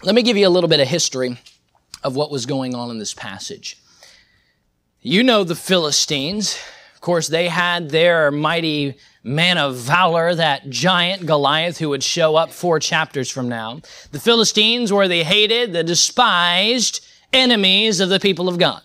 Let 0.03 0.15
me 0.15 0.23
give 0.23 0.39
you 0.39 0.49
a 0.49 0.49
little 0.49 0.69
bit 0.69 0.81
of 0.81 0.89
history 0.89 1.39
of 2.03 2.17
what 2.17 2.31
was 2.31 2.47
going 2.47 2.75
on 2.75 2.91
in 2.91 2.99
this 2.99 3.13
passage. 3.13 3.79
You 5.03 5.23
know 5.23 5.45
the 5.45 5.55
Philistines. 5.55 6.59
Of 6.95 7.03
course, 7.03 7.29
they 7.29 7.49
had 7.49 7.91
their 7.91 8.31
mighty 8.31 8.97
man 9.25 9.57
of 9.57 9.77
valor, 9.77 10.35
that 10.35 10.69
giant 10.69 11.27
Goliath 11.27 11.79
who 11.79 11.89
would 11.89 12.05
show 12.05 12.37
up 12.37 12.53
four 12.53 12.79
chapters 12.79 13.31
from 13.31 13.49
now. 13.49 13.81
The 14.13 14.21
Philistines 14.21 14.93
were 14.93 15.09
the 15.09 15.25
hated, 15.25 15.73
the 15.73 15.83
despised 15.83 17.05
enemies 17.33 18.01
of 18.01 18.11
the 18.11 18.21
people 18.21 18.49
of 18.49 18.59
God. 18.59 18.83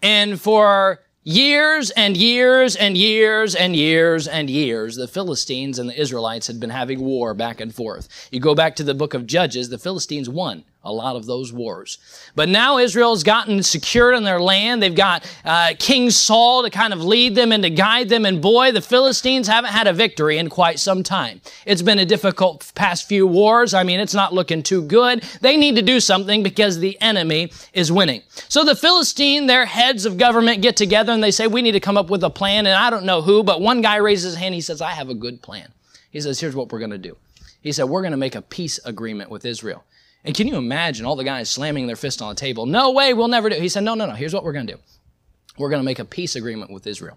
And 0.00 0.40
for 0.40 1.00
years 1.24 1.90
and 1.90 2.16
years 2.16 2.76
and 2.76 2.96
years 2.96 3.56
and 3.56 3.74
years 3.74 4.28
and 4.28 4.48
years, 4.48 4.94
the 4.94 5.08
Philistines 5.08 5.80
and 5.80 5.90
the 5.90 6.00
Israelites 6.00 6.46
had 6.46 6.60
been 6.60 6.70
having 6.70 7.00
war 7.00 7.34
back 7.34 7.60
and 7.60 7.74
forth. 7.74 8.28
You 8.30 8.38
go 8.38 8.54
back 8.54 8.76
to 8.76 8.84
the 8.84 8.94
book 8.94 9.12
of 9.12 9.26
Judges, 9.26 9.68
the 9.68 9.78
Philistines 9.78 10.28
won 10.28 10.64
a 10.86 10.92
lot 10.92 11.16
of 11.16 11.26
those 11.26 11.52
wars. 11.52 11.98
But 12.34 12.48
now 12.48 12.78
Israel's 12.78 13.24
gotten 13.24 13.62
secured 13.62 14.14
in 14.14 14.22
their 14.22 14.40
land. 14.40 14.82
They've 14.82 14.94
got 14.94 15.28
uh, 15.44 15.72
King 15.78 16.10
Saul 16.10 16.62
to 16.62 16.70
kind 16.70 16.92
of 16.92 17.02
lead 17.02 17.34
them 17.34 17.50
and 17.50 17.62
to 17.64 17.70
guide 17.70 18.08
them. 18.08 18.24
And 18.24 18.40
boy, 18.40 18.70
the 18.70 18.80
Philistines 18.80 19.48
haven't 19.48 19.72
had 19.72 19.88
a 19.88 19.92
victory 19.92 20.38
in 20.38 20.48
quite 20.48 20.78
some 20.78 21.02
time. 21.02 21.40
It's 21.66 21.82
been 21.82 21.98
a 21.98 22.06
difficult 22.06 22.72
past 22.74 23.08
few 23.08 23.26
wars. 23.26 23.74
I 23.74 23.82
mean, 23.82 23.98
it's 23.98 24.14
not 24.14 24.32
looking 24.32 24.62
too 24.62 24.82
good. 24.82 25.24
They 25.40 25.56
need 25.56 25.74
to 25.76 25.82
do 25.82 25.98
something 25.98 26.44
because 26.44 26.78
the 26.78 26.96
enemy 27.00 27.50
is 27.72 27.90
winning. 27.90 28.22
So 28.48 28.64
the 28.64 28.76
Philistine, 28.76 29.46
their 29.46 29.66
heads 29.66 30.06
of 30.06 30.18
government 30.18 30.62
get 30.62 30.76
together 30.76 31.12
and 31.12 31.22
they 31.22 31.32
say, 31.32 31.48
we 31.48 31.62
need 31.62 31.72
to 31.72 31.80
come 31.80 31.96
up 31.96 32.10
with 32.10 32.22
a 32.22 32.30
plan. 32.30 32.66
And 32.66 32.76
I 32.76 32.90
don't 32.90 33.04
know 33.04 33.22
who, 33.22 33.42
but 33.42 33.60
one 33.60 33.82
guy 33.82 33.96
raises 33.96 34.32
his 34.32 34.40
hand. 34.40 34.54
He 34.54 34.60
says, 34.60 34.80
I 34.80 34.92
have 34.92 35.10
a 35.10 35.14
good 35.14 35.42
plan. 35.42 35.72
He 36.10 36.20
says, 36.20 36.38
here's 36.38 36.54
what 36.54 36.70
we're 36.70 36.78
going 36.78 36.92
to 36.92 36.98
do. 36.98 37.16
He 37.60 37.72
said, 37.72 37.86
we're 37.86 38.02
going 38.02 38.12
to 38.12 38.16
make 38.16 38.36
a 38.36 38.42
peace 38.42 38.78
agreement 38.84 39.28
with 39.28 39.44
Israel. 39.44 39.82
And 40.26 40.34
can 40.34 40.48
you 40.48 40.56
imagine 40.56 41.06
all 41.06 41.14
the 41.14 41.24
guys 41.24 41.48
slamming 41.48 41.86
their 41.86 41.96
fist 41.96 42.20
on 42.20 42.28
the 42.30 42.34
table? 42.34 42.66
No 42.66 42.90
way, 42.90 43.14
we'll 43.14 43.28
never 43.28 43.48
do. 43.48 43.54
It. 43.54 43.62
He 43.62 43.68
said, 43.68 43.84
no, 43.84 43.94
no, 43.94 44.06
no. 44.06 44.12
Here's 44.12 44.34
what 44.34 44.42
we're 44.42 44.52
going 44.52 44.66
to 44.66 44.74
do. 44.74 44.80
We're 45.56 45.70
going 45.70 45.80
to 45.80 45.84
make 45.84 46.00
a 46.00 46.04
peace 46.04 46.34
agreement 46.34 46.72
with 46.72 46.86
Israel. 46.86 47.16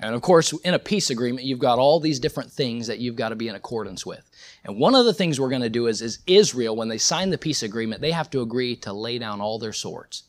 And 0.00 0.16
of 0.16 0.20
course, 0.20 0.52
in 0.52 0.74
a 0.74 0.78
peace 0.78 1.10
agreement, 1.10 1.46
you've 1.46 1.60
got 1.60 1.78
all 1.78 2.00
these 2.00 2.18
different 2.18 2.50
things 2.50 2.88
that 2.88 2.98
you've 2.98 3.14
got 3.14 3.28
to 3.28 3.36
be 3.36 3.46
in 3.46 3.54
accordance 3.54 4.04
with. 4.04 4.28
And 4.64 4.76
one 4.78 4.96
of 4.96 5.04
the 5.04 5.14
things 5.14 5.38
we're 5.38 5.48
going 5.48 5.62
to 5.62 5.70
do 5.70 5.86
is, 5.86 6.02
is 6.02 6.18
Israel, 6.26 6.74
when 6.74 6.88
they 6.88 6.98
sign 6.98 7.30
the 7.30 7.38
peace 7.38 7.62
agreement, 7.62 8.00
they 8.00 8.10
have 8.10 8.28
to 8.30 8.42
agree 8.42 8.74
to 8.76 8.92
lay 8.92 9.18
down 9.18 9.40
all 9.40 9.60
their 9.60 9.72
swords. 9.72 10.24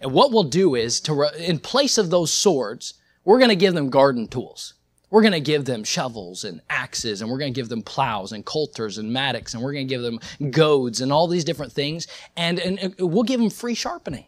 And 0.00 0.12
what 0.12 0.32
we'll 0.32 0.42
do 0.42 0.74
is, 0.74 1.00
to, 1.02 1.30
in 1.38 1.60
place 1.60 1.96
of 1.96 2.10
those 2.10 2.32
swords, 2.32 2.94
we're 3.24 3.38
going 3.38 3.50
to 3.50 3.56
give 3.56 3.74
them 3.74 3.88
garden 3.88 4.26
tools. 4.26 4.74
We're 5.14 5.22
going 5.22 5.30
to 5.30 5.38
give 5.38 5.64
them 5.64 5.84
shovels 5.84 6.42
and 6.42 6.60
axes, 6.68 7.22
and 7.22 7.30
we're 7.30 7.38
going 7.38 7.54
to 7.54 7.56
give 7.56 7.68
them 7.68 7.82
plows 7.82 8.32
and 8.32 8.44
coulters 8.44 8.98
and 8.98 9.12
mattocks, 9.12 9.54
and 9.54 9.62
we're 9.62 9.72
going 9.72 9.86
to 9.86 9.94
give 9.94 10.02
them 10.02 10.18
goads 10.50 11.00
and 11.00 11.12
all 11.12 11.28
these 11.28 11.44
different 11.44 11.70
things. 11.70 12.08
And, 12.36 12.58
and 12.58 12.96
we'll 12.98 13.22
give 13.22 13.38
them 13.38 13.48
free 13.48 13.76
sharpening. 13.76 14.26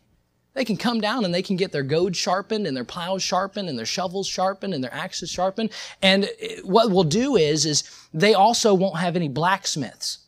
They 0.54 0.64
can 0.64 0.76
come 0.76 1.00
down 1.00 1.24
and 1.24 1.34
they 1.34 1.42
can 1.42 1.56
get 1.56 1.72
their 1.72 1.82
goads 1.82 2.16
sharpened 2.16 2.68
and 2.68 2.76
their 2.76 2.84
plows 2.84 3.20
sharpened 3.20 3.68
and 3.68 3.76
their 3.76 3.84
shovels 3.84 4.28
sharpened 4.28 4.74
and 4.74 4.84
their 4.84 4.94
axes 4.94 5.28
sharpened. 5.28 5.70
And 6.02 6.30
what 6.62 6.92
we'll 6.92 7.02
do 7.02 7.34
is, 7.34 7.66
is 7.66 7.82
they 8.14 8.34
also 8.34 8.72
won't 8.72 8.98
have 8.98 9.16
any 9.16 9.28
blacksmiths. 9.28 10.18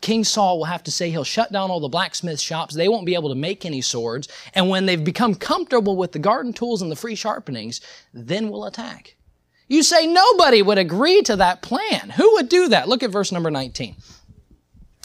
King 0.00 0.22
Saul 0.22 0.58
will 0.58 0.66
have 0.66 0.84
to 0.84 0.92
say 0.92 1.10
he'll 1.10 1.24
shut 1.24 1.50
down 1.50 1.72
all 1.72 1.80
the 1.80 1.88
blacksmith 1.88 2.40
shops. 2.40 2.76
They 2.76 2.88
won't 2.88 3.04
be 3.04 3.14
able 3.14 3.30
to 3.30 3.34
make 3.34 3.66
any 3.66 3.80
swords. 3.80 4.28
And 4.54 4.68
when 4.68 4.86
they've 4.86 5.02
become 5.02 5.34
comfortable 5.34 5.96
with 5.96 6.12
the 6.12 6.20
garden 6.20 6.52
tools 6.52 6.82
and 6.82 6.90
the 6.92 6.94
free 6.94 7.16
sharpenings, 7.16 7.80
then 8.12 8.48
we'll 8.48 8.66
attack. 8.66 9.16
You 9.74 9.82
say 9.82 10.06
nobody 10.06 10.62
would 10.62 10.78
agree 10.78 11.20
to 11.22 11.34
that 11.34 11.60
plan. 11.60 12.10
Who 12.10 12.34
would 12.34 12.48
do 12.48 12.68
that? 12.68 12.88
Look 12.88 13.02
at 13.02 13.10
verse 13.10 13.32
number 13.32 13.50
19. 13.50 13.96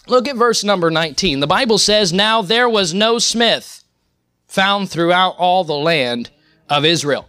Look 0.08 0.28
at 0.28 0.36
verse 0.36 0.64
number 0.64 0.92
19. 0.92 1.40
The 1.40 1.48
Bible 1.48 1.80
says, 1.80 2.14
Now 2.14 2.44
there 2.44 2.70
was 2.70 2.94
no 2.94 3.18
smith 3.18 3.84
found 4.48 4.92
throughout 4.92 5.36
all 5.40 5.64
the 5.64 5.74
land 5.74 6.30
of 6.70 6.86
Israel. 6.86 7.28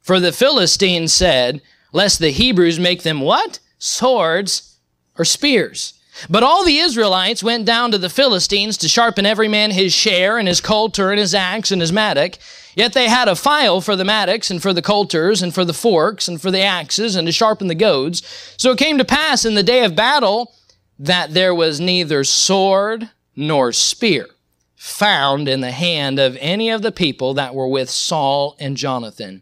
For 0.00 0.20
the 0.20 0.30
Philistines 0.30 1.12
said, 1.12 1.60
Lest 1.92 2.20
the 2.20 2.30
Hebrews 2.30 2.78
make 2.78 3.02
them 3.02 3.20
what? 3.20 3.58
Swords 3.78 4.78
or 5.18 5.24
spears. 5.24 5.94
But 6.30 6.44
all 6.44 6.64
the 6.64 6.78
Israelites 6.78 7.42
went 7.42 7.66
down 7.66 7.90
to 7.90 7.98
the 7.98 8.08
Philistines 8.08 8.76
to 8.78 8.88
sharpen 8.88 9.26
every 9.26 9.48
man 9.48 9.72
his 9.72 9.92
share 9.92 10.38
and 10.38 10.46
his 10.46 10.60
coulter 10.60 11.10
and 11.10 11.18
his 11.18 11.34
axe 11.34 11.72
and 11.72 11.80
his 11.80 11.92
mattock. 11.92 12.34
Yet 12.76 12.92
they 12.92 13.08
had 13.08 13.26
a 13.26 13.34
file 13.34 13.80
for 13.80 13.96
the 13.96 14.04
mattocks 14.04 14.50
and 14.50 14.62
for 14.62 14.74
the 14.74 14.82
coulters 14.82 15.42
and 15.42 15.52
for 15.52 15.64
the 15.64 15.72
forks 15.72 16.28
and 16.28 16.40
for 16.40 16.50
the 16.50 16.60
axes 16.60 17.16
and 17.16 17.26
to 17.26 17.32
sharpen 17.32 17.68
the 17.68 17.74
goads. 17.74 18.22
So 18.58 18.70
it 18.70 18.78
came 18.78 18.98
to 18.98 19.04
pass 19.04 19.46
in 19.46 19.54
the 19.54 19.62
day 19.62 19.82
of 19.82 19.96
battle 19.96 20.54
that 20.98 21.32
there 21.32 21.54
was 21.54 21.80
neither 21.80 22.22
sword 22.22 23.10
nor 23.34 23.72
spear 23.72 24.28
found 24.74 25.48
in 25.48 25.62
the 25.62 25.72
hand 25.72 26.18
of 26.18 26.36
any 26.38 26.68
of 26.68 26.82
the 26.82 26.92
people 26.92 27.32
that 27.34 27.54
were 27.54 27.66
with 27.66 27.88
Saul 27.88 28.54
and 28.60 28.76
Jonathan. 28.76 29.40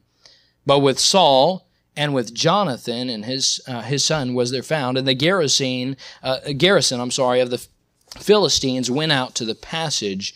But 0.64 0.79
with 0.79 1.01
Saul 1.01 1.66
and 1.97 2.14
with 2.14 2.33
Jonathan 2.33 3.11
and 3.11 3.25
his 3.25 3.61
uh, 3.66 3.83
his 3.83 4.05
son 4.05 4.35
was 4.35 4.53
there 4.53 4.62
found, 4.62 4.97
and 4.97 5.07
the 5.07 5.14
garrison 5.14 5.97
uh, 6.23 6.38
garrison 6.57 7.01
I'm 7.01 7.11
sorry 7.11 7.40
of 7.40 7.51
the 7.51 7.66
Philistines 8.16 8.90
went 8.90 9.12
out 9.12 9.35
to 9.35 9.44
the 9.44 9.57
passage 9.57 10.35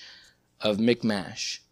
of 0.61 0.81
Michmash. 0.81 1.63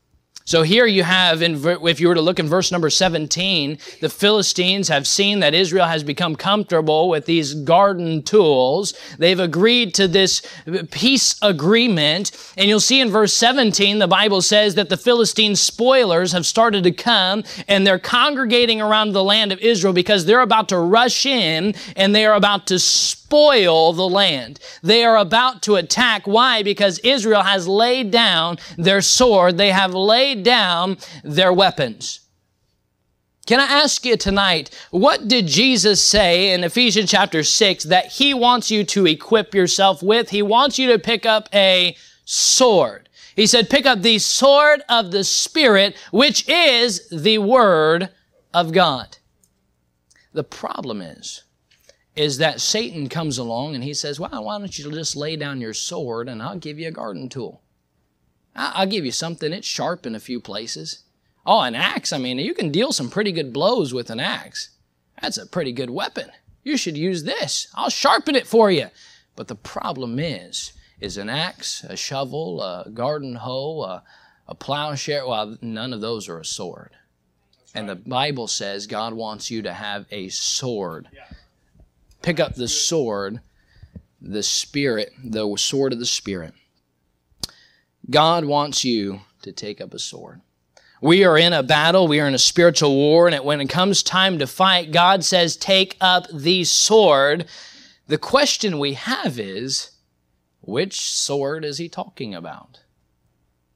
So 0.46 0.62
here 0.62 0.86
you 0.86 1.02
have, 1.02 1.42
in, 1.42 1.60
if 1.88 1.98
you 1.98 2.06
were 2.06 2.14
to 2.14 2.20
look 2.20 2.38
in 2.38 2.48
verse 2.48 2.70
number 2.70 2.88
17, 2.88 3.78
the 4.00 4.08
Philistines 4.08 4.86
have 4.86 5.04
seen 5.04 5.40
that 5.40 5.54
Israel 5.54 5.86
has 5.86 6.04
become 6.04 6.36
comfortable 6.36 7.08
with 7.08 7.26
these 7.26 7.52
garden 7.52 8.22
tools. 8.22 8.94
They've 9.18 9.40
agreed 9.40 9.92
to 9.94 10.06
this 10.06 10.42
peace 10.92 11.36
agreement. 11.42 12.30
And 12.56 12.68
you'll 12.68 12.78
see 12.78 13.00
in 13.00 13.10
verse 13.10 13.32
17, 13.32 13.98
the 13.98 14.06
Bible 14.06 14.40
says 14.40 14.76
that 14.76 14.88
the 14.88 14.96
Philistine 14.96 15.56
spoilers 15.56 16.30
have 16.30 16.46
started 16.46 16.84
to 16.84 16.92
come 16.92 17.42
and 17.66 17.84
they're 17.84 17.98
congregating 17.98 18.80
around 18.80 19.14
the 19.14 19.24
land 19.24 19.50
of 19.50 19.58
Israel 19.58 19.92
because 19.92 20.26
they're 20.26 20.42
about 20.42 20.68
to 20.68 20.78
rush 20.78 21.26
in 21.26 21.74
and 21.96 22.14
they 22.14 22.24
are 22.24 22.34
about 22.34 22.68
to 22.68 22.78
spoil 22.78 23.25
the 23.28 24.08
land. 24.08 24.60
They 24.82 25.04
are 25.04 25.16
about 25.16 25.62
to 25.62 25.76
attack. 25.76 26.26
Why? 26.26 26.62
Because 26.62 26.98
Israel 27.00 27.42
has 27.42 27.68
laid 27.68 28.10
down 28.10 28.58
their 28.76 29.00
sword. 29.00 29.58
They 29.58 29.70
have 29.70 29.94
laid 29.94 30.42
down 30.42 30.98
their 31.24 31.52
weapons. 31.52 32.20
Can 33.46 33.60
I 33.60 33.64
ask 33.66 34.04
you 34.04 34.16
tonight, 34.16 34.70
what 34.90 35.28
did 35.28 35.46
Jesus 35.46 36.02
say 36.02 36.52
in 36.52 36.64
Ephesians 36.64 37.10
chapter 37.10 37.44
6 37.44 37.84
that 37.84 38.06
he 38.06 38.34
wants 38.34 38.72
you 38.72 38.82
to 38.84 39.06
equip 39.06 39.54
yourself 39.54 40.02
with? 40.02 40.30
He 40.30 40.42
wants 40.42 40.80
you 40.80 40.88
to 40.90 40.98
pick 40.98 41.24
up 41.24 41.48
a 41.54 41.96
sword. 42.24 43.08
He 43.36 43.46
said, 43.46 43.70
pick 43.70 43.86
up 43.86 44.02
the 44.02 44.18
sword 44.18 44.82
of 44.88 45.12
the 45.12 45.22
Spirit, 45.22 45.94
which 46.10 46.48
is 46.48 47.08
the 47.10 47.38
Word 47.38 48.08
of 48.52 48.72
God. 48.72 49.18
The 50.32 50.42
problem 50.42 51.00
is, 51.00 51.44
is 52.16 52.38
that 52.38 52.62
Satan 52.62 53.08
comes 53.10 53.36
along 53.36 53.74
and 53.74 53.84
he 53.84 53.92
says, 53.92 54.18
Well, 54.18 54.44
why 54.44 54.58
don't 54.58 54.78
you 54.78 54.90
just 54.90 55.14
lay 55.14 55.36
down 55.36 55.60
your 55.60 55.74
sword 55.74 56.28
and 56.28 56.42
I'll 56.42 56.58
give 56.58 56.78
you 56.78 56.88
a 56.88 56.92
garden 56.92 57.28
tool? 57.28 57.62
I'll 58.58 58.86
give 58.86 59.04
you 59.04 59.12
something 59.12 59.52
It's 59.52 59.66
sharp 59.66 60.06
in 60.06 60.14
a 60.14 60.20
few 60.20 60.40
places. 60.40 61.04
Oh, 61.44 61.60
an 61.60 61.74
axe. 61.74 62.12
I 62.14 62.18
mean, 62.18 62.38
you 62.38 62.54
can 62.54 62.72
deal 62.72 62.90
some 62.90 63.10
pretty 63.10 63.30
good 63.30 63.52
blows 63.52 63.92
with 63.92 64.08
an 64.08 64.18
axe. 64.18 64.70
That's 65.20 65.36
a 65.36 65.46
pretty 65.46 65.72
good 65.72 65.90
weapon. 65.90 66.30
You 66.64 66.78
should 66.78 66.96
use 66.96 67.24
this. 67.24 67.68
I'll 67.74 67.90
sharpen 67.90 68.34
it 68.34 68.46
for 68.46 68.70
you. 68.70 68.88
But 69.36 69.48
the 69.48 69.54
problem 69.54 70.18
is, 70.18 70.72
is 70.98 71.18
an 71.18 71.28
axe, 71.28 71.84
a 71.84 71.96
shovel, 71.96 72.62
a 72.62 72.88
garden 72.92 73.34
hoe, 73.34 73.82
a, 73.82 74.02
a 74.48 74.54
plowshare, 74.54 75.26
well, 75.26 75.58
none 75.60 75.92
of 75.92 76.00
those 76.00 76.28
are 76.28 76.40
a 76.40 76.44
sword. 76.44 76.92
And 77.74 77.86
the 77.86 77.94
Bible 77.94 78.48
says 78.48 78.86
God 78.86 79.12
wants 79.12 79.50
you 79.50 79.60
to 79.62 79.72
have 79.74 80.06
a 80.10 80.30
sword. 80.30 81.08
Yeah 81.12 81.26
pick 82.22 82.40
up 82.40 82.54
the 82.54 82.68
sword, 82.68 83.40
the 84.20 84.42
Spirit, 84.42 85.12
the 85.22 85.56
sword 85.56 85.92
of 85.92 85.98
the 85.98 86.06
Spirit. 86.06 86.54
God 88.08 88.44
wants 88.44 88.84
you 88.84 89.20
to 89.42 89.52
take 89.52 89.80
up 89.80 89.94
a 89.94 89.98
sword. 89.98 90.40
We 91.02 91.24
are 91.24 91.36
in 91.36 91.52
a 91.52 91.62
battle, 91.62 92.08
we 92.08 92.20
are 92.20 92.26
in 92.26 92.34
a 92.34 92.38
spiritual 92.38 92.94
war, 92.94 93.28
and 93.28 93.44
when 93.44 93.60
it 93.60 93.68
comes 93.68 94.02
time 94.02 94.38
to 94.38 94.46
fight, 94.46 94.92
God 94.92 95.24
says, 95.24 95.56
Take 95.56 95.96
up 96.00 96.26
the 96.32 96.64
sword. 96.64 97.46
The 98.06 98.18
question 98.18 98.78
we 98.78 98.94
have 98.94 99.38
is, 99.38 99.90
which 100.62 101.00
sword 101.00 101.64
is 101.64 101.78
he 101.78 101.88
talking 101.88 102.34
about? 102.34 102.80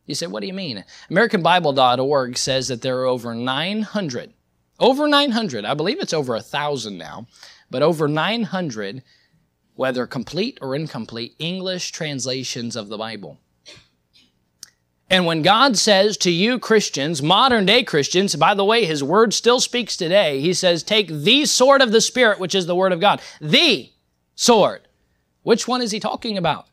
You 0.07 0.15
say, 0.17 0.27
what 0.27 0.41
do 0.41 0.49
you 0.49 0.55
mean? 0.55 0.85
AmericanBible.org 1.09 2.37
says 2.37 2.67
that 2.69 2.83
there 2.83 2.99
are 2.99 3.07
over 3.07 3.33
900, 3.33 4.33
over 4.81 5.07
900, 5.07 5.65
I 5.65 5.75
believe 5.75 6.01
it's 6.01 6.13
over 6.13 6.35
a 6.35 6.43
thousand 6.43 6.99
now, 6.99 7.29
but 7.71 7.83
over 7.83 8.09
900, 8.09 9.03
whether 9.75 10.07
complete 10.07 10.59
or 10.61 10.75
incomplete, 10.75 11.35
English 11.39 11.93
translations 11.93 12.77
of 12.77 12.89
the 12.89 12.99
Bible. 12.99 13.39
And 15.09 15.27
when 15.27 15.43
God 15.43 15.77
says 15.77 16.17
to 16.19 16.31
you 16.31 16.59
Christians, 16.59 17.21
modern 17.23 17.67
day 17.67 17.83
Christians, 17.83 18.37
by 18.37 18.55
the 18.55 18.65
way, 18.65 18.85
His 18.85 19.03
word 19.03 19.35
still 19.35 19.59
speaks 19.59 19.97
today, 19.97 20.41
He 20.41 20.55
says, 20.55 20.83
take 20.83 21.09
the 21.09 21.47
sword 21.47 21.83
of 21.83 21.91
the 21.91 22.01
Spirit, 22.01 22.39
which 22.39 22.55
is 22.55 22.67
the 22.67 22.77
word 22.77 22.93
of 22.93 23.01
God. 23.01 23.21
The 23.41 23.91
sword. 24.37 24.83
Which 25.43 25.67
one 25.67 25.83
is 25.83 25.91
He 25.91 25.99
talking 25.99 26.39
about? 26.39 26.67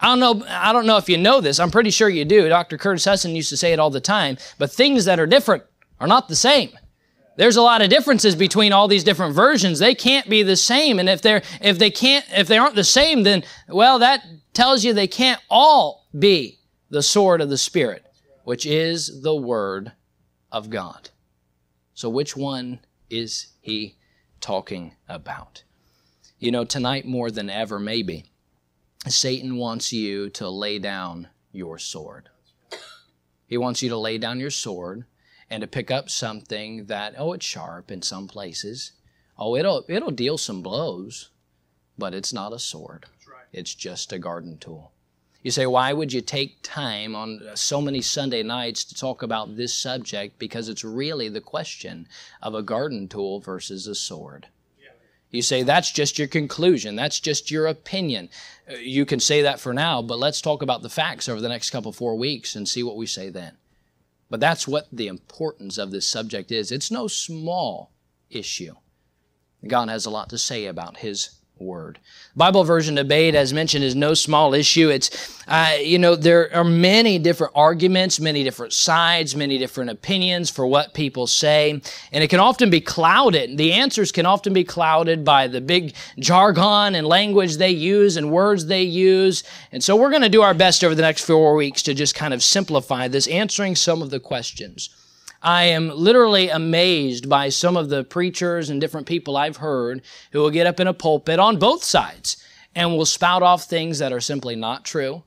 I 0.00 0.08
don't 0.08 0.20
know, 0.20 0.46
I 0.48 0.72
don't 0.72 0.86
know 0.86 0.98
if 0.98 1.08
you 1.08 1.18
know 1.18 1.40
this. 1.40 1.58
I'm 1.58 1.70
pretty 1.70 1.90
sure 1.90 2.08
you 2.08 2.24
do. 2.24 2.48
Dr. 2.48 2.78
Curtis 2.78 3.06
Hutson 3.06 3.34
used 3.34 3.48
to 3.48 3.56
say 3.56 3.72
it 3.72 3.78
all 3.78 3.90
the 3.90 4.00
time. 4.00 4.36
But 4.58 4.70
things 4.70 5.06
that 5.06 5.18
are 5.18 5.26
different 5.26 5.64
are 5.98 6.06
not 6.06 6.28
the 6.28 6.36
same 6.36 6.70
there's 7.38 7.56
a 7.56 7.62
lot 7.62 7.82
of 7.82 7.88
differences 7.88 8.34
between 8.34 8.72
all 8.72 8.88
these 8.88 9.04
different 9.04 9.32
versions. 9.32 9.78
They 9.78 9.94
can't 9.94 10.28
be 10.28 10.42
the 10.42 10.56
same. 10.56 10.98
And 10.98 11.08
if 11.08 11.22
they're, 11.22 11.42
if 11.60 11.78
they 11.78 11.88
can't, 11.88 12.26
if 12.36 12.48
they 12.48 12.58
aren't 12.58 12.74
the 12.74 12.82
same, 12.82 13.22
then, 13.22 13.44
well, 13.68 14.00
that 14.00 14.26
tells 14.52 14.84
you 14.84 14.92
they 14.92 15.06
can't 15.06 15.40
all 15.48 16.08
be 16.18 16.58
the 16.90 17.00
sword 17.00 17.40
of 17.40 17.48
the 17.48 17.56
Spirit, 17.56 18.04
which 18.42 18.66
is 18.66 19.22
the 19.22 19.36
Word 19.36 19.92
of 20.50 20.68
God. 20.68 21.10
So 21.94 22.08
which 22.08 22.36
one 22.36 22.80
is 23.08 23.52
he 23.60 23.98
talking 24.40 24.96
about? 25.08 25.62
You 26.40 26.50
know, 26.50 26.64
tonight 26.64 27.06
more 27.06 27.30
than 27.30 27.48
ever, 27.48 27.78
maybe, 27.78 28.24
Satan 29.06 29.54
wants 29.54 29.92
you 29.92 30.28
to 30.30 30.48
lay 30.48 30.80
down 30.80 31.28
your 31.52 31.78
sword. 31.78 32.30
He 33.46 33.56
wants 33.56 33.80
you 33.80 33.90
to 33.90 33.96
lay 33.96 34.18
down 34.18 34.40
your 34.40 34.50
sword 34.50 35.04
and 35.50 35.60
to 35.62 35.66
pick 35.66 35.90
up 35.90 36.10
something 36.10 36.86
that 36.86 37.14
oh 37.16 37.32
it's 37.32 37.46
sharp 37.46 37.90
in 37.90 38.02
some 38.02 38.28
places. 38.28 38.92
Oh 39.38 39.56
it'll 39.56 39.84
it'll 39.88 40.10
deal 40.10 40.38
some 40.38 40.62
blows 40.62 41.30
but 41.96 42.14
it's 42.14 42.32
not 42.32 42.52
a 42.52 42.58
sword. 42.58 43.06
Right. 43.28 43.44
it's 43.52 43.74
just 43.74 44.12
a 44.12 44.18
garden 44.18 44.58
tool. 44.58 44.92
You 45.42 45.50
say 45.50 45.66
why 45.66 45.92
would 45.92 46.12
you 46.12 46.20
take 46.20 46.58
time 46.62 47.14
on 47.14 47.40
so 47.54 47.80
many 47.80 48.02
sunday 48.02 48.42
nights 48.42 48.84
to 48.84 48.94
talk 48.94 49.22
about 49.22 49.56
this 49.56 49.74
subject? 49.74 50.38
Because 50.38 50.68
it's 50.68 50.84
really 50.84 51.28
the 51.28 51.40
question 51.40 52.06
of 52.42 52.54
a 52.54 52.62
garden 52.62 53.08
tool 53.08 53.40
versus 53.40 53.86
a 53.86 53.94
sword. 53.94 54.48
You 55.30 55.42
say 55.42 55.62
that's 55.62 55.92
just 55.92 56.18
your 56.18 56.28
conclusion. 56.28 56.96
That's 56.96 57.20
just 57.20 57.50
your 57.50 57.66
opinion. 57.66 58.30
Uh, 58.66 58.76
you 58.76 59.04
can 59.04 59.20
say 59.20 59.42
that 59.42 59.60
for 59.60 59.74
now 59.74 60.02
but 60.02 60.18
let's 60.18 60.40
talk 60.40 60.62
about 60.62 60.82
the 60.82 60.88
facts 60.88 61.28
over 61.28 61.40
the 61.40 61.48
next 61.48 61.70
couple 61.70 61.92
four 61.92 62.16
weeks 62.16 62.56
and 62.56 62.68
see 62.68 62.82
what 62.82 62.96
we 62.96 63.06
say 63.06 63.28
then 63.28 63.56
But 64.30 64.40
that's 64.40 64.68
what 64.68 64.88
the 64.92 65.06
importance 65.06 65.78
of 65.78 65.90
this 65.90 66.06
subject 66.06 66.52
is. 66.52 66.70
It's 66.70 66.90
no 66.90 67.08
small 67.08 67.92
issue. 68.30 68.74
God 69.66 69.88
has 69.88 70.06
a 70.06 70.10
lot 70.10 70.28
to 70.30 70.38
say 70.38 70.66
about 70.66 70.98
His 70.98 71.30
word. 71.60 71.98
Bible 72.36 72.64
version 72.64 72.94
debate, 72.94 73.34
as 73.34 73.52
mentioned, 73.52 73.84
is 73.84 73.94
no 73.94 74.14
small 74.14 74.54
issue. 74.54 74.90
It's, 74.90 75.42
uh, 75.48 75.76
you 75.80 75.98
know, 75.98 76.14
there 76.14 76.54
are 76.54 76.64
many 76.64 77.18
different 77.18 77.52
arguments, 77.56 78.20
many 78.20 78.44
different 78.44 78.72
sides, 78.72 79.34
many 79.34 79.58
different 79.58 79.90
opinions 79.90 80.50
for 80.50 80.66
what 80.66 80.94
people 80.94 81.26
say, 81.26 81.70
and 81.70 82.24
it 82.24 82.28
can 82.28 82.40
often 82.40 82.70
be 82.70 82.80
clouded. 82.80 83.56
The 83.56 83.72
answers 83.72 84.12
can 84.12 84.26
often 84.26 84.52
be 84.52 84.64
clouded 84.64 85.24
by 85.24 85.48
the 85.48 85.60
big 85.60 85.94
jargon 86.18 86.94
and 86.94 87.06
language 87.06 87.56
they 87.56 87.70
use 87.70 88.16
and 88.16 88.30
words 88.30 88.66
they 88.66 88.82
use. 88.82 89.42
And 89.72 89.82
so 89.82 89.96
we're 89.96 90.10
going 90.10 90.22
to 90.22 90.28
do 90.28 90.42
our 90.42 90.54
best 90.54 90.84
over 90.84 90.94
the 90.94 91.02
next 91.02 91.24
four 91.24 91.54
weeks 91.54 91.82
to 91.84 91.94
just 91.94 92.14
kind 92.14 92.34
of 92.34 92.42
simplify 92.42 93.08
this, 93.08 93.26
answering 93.26 93.76
some 93.76 94.02
of 94.02 94.10
the 94.10 94.20
questions. 94.20 94.90
I 95.42 95.64
am 95.64 95.90
literally 95.90 96.48
amazed 96.48 97.28
by 97.28 97.48
some 97.48 97.76
of 97.76 97.88
the 97.88 98.02
preachers 98.02 98.70
and 98.70 98.80
different 98.80 99.06
people 99.06 99.36
I've 99.36 99.58
heard 99.58 100.02
who 100.32 100.40
will 100.40 100.50
get 100.50 100.66
up 100.66 100.80
in 100.80 100.88
a 100.88 100.94
pulpit 100.94 101.38
on 101.38 101.58
both 101.58 101.84
sides 101.84 102.42
and 102.74 102.96
will 102.96 103.06
spout 103.06 103.42
off 103.42 103.64
things 103.64 103.98
that 104.00 104.12
are 104.12 104.20
simply 104.20 104.56
not 104.56 104.84
true. 104.84 105.22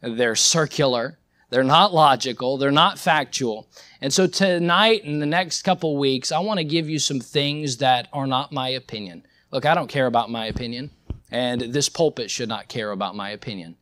They're 0.00 0.36
circular. 0.36 1.18
They're 1.50 1.64
not 1.64 1.92
logical. 1.92 2.56
They're 2.56 2.70
not 2.70 2.98
factual. 2.98 3.68
And 4.00 4.12
so 4.12 4.26
tonight 4.26 5.04
and 5.04 5.20
the 5.20 5.26
next 5.26 5.62
couple 5.62 5.96
weeks, 5.98 6.32
I 6.32 6.38
want 6.38 6.58
to 6.58 6.64
give 6.64 6.88
you 6.88 6.98
some 6.98 7.20
things 7.20 7.76
that 7.78 8.08
are 8.12 8.26
not 8.26 8.52
my 8.52 8.70
opinion. 8.70 9.26
Look, 9.50 9.66
I 9.66 9.74
don't 9.74 9.88
care 9.88 10.06
about 10.06 10.30
my 10.30 10.46
opinion, 10.46 10.90
and 11.30 11.60
this 11.60 11.90
pulpit 11.90 12.30
should 12.30 12.48
not 12.48 12.68
care 12.68 12.90
about 12.90 13.14
my 13.16 13.30
opinion. 13.30 13.76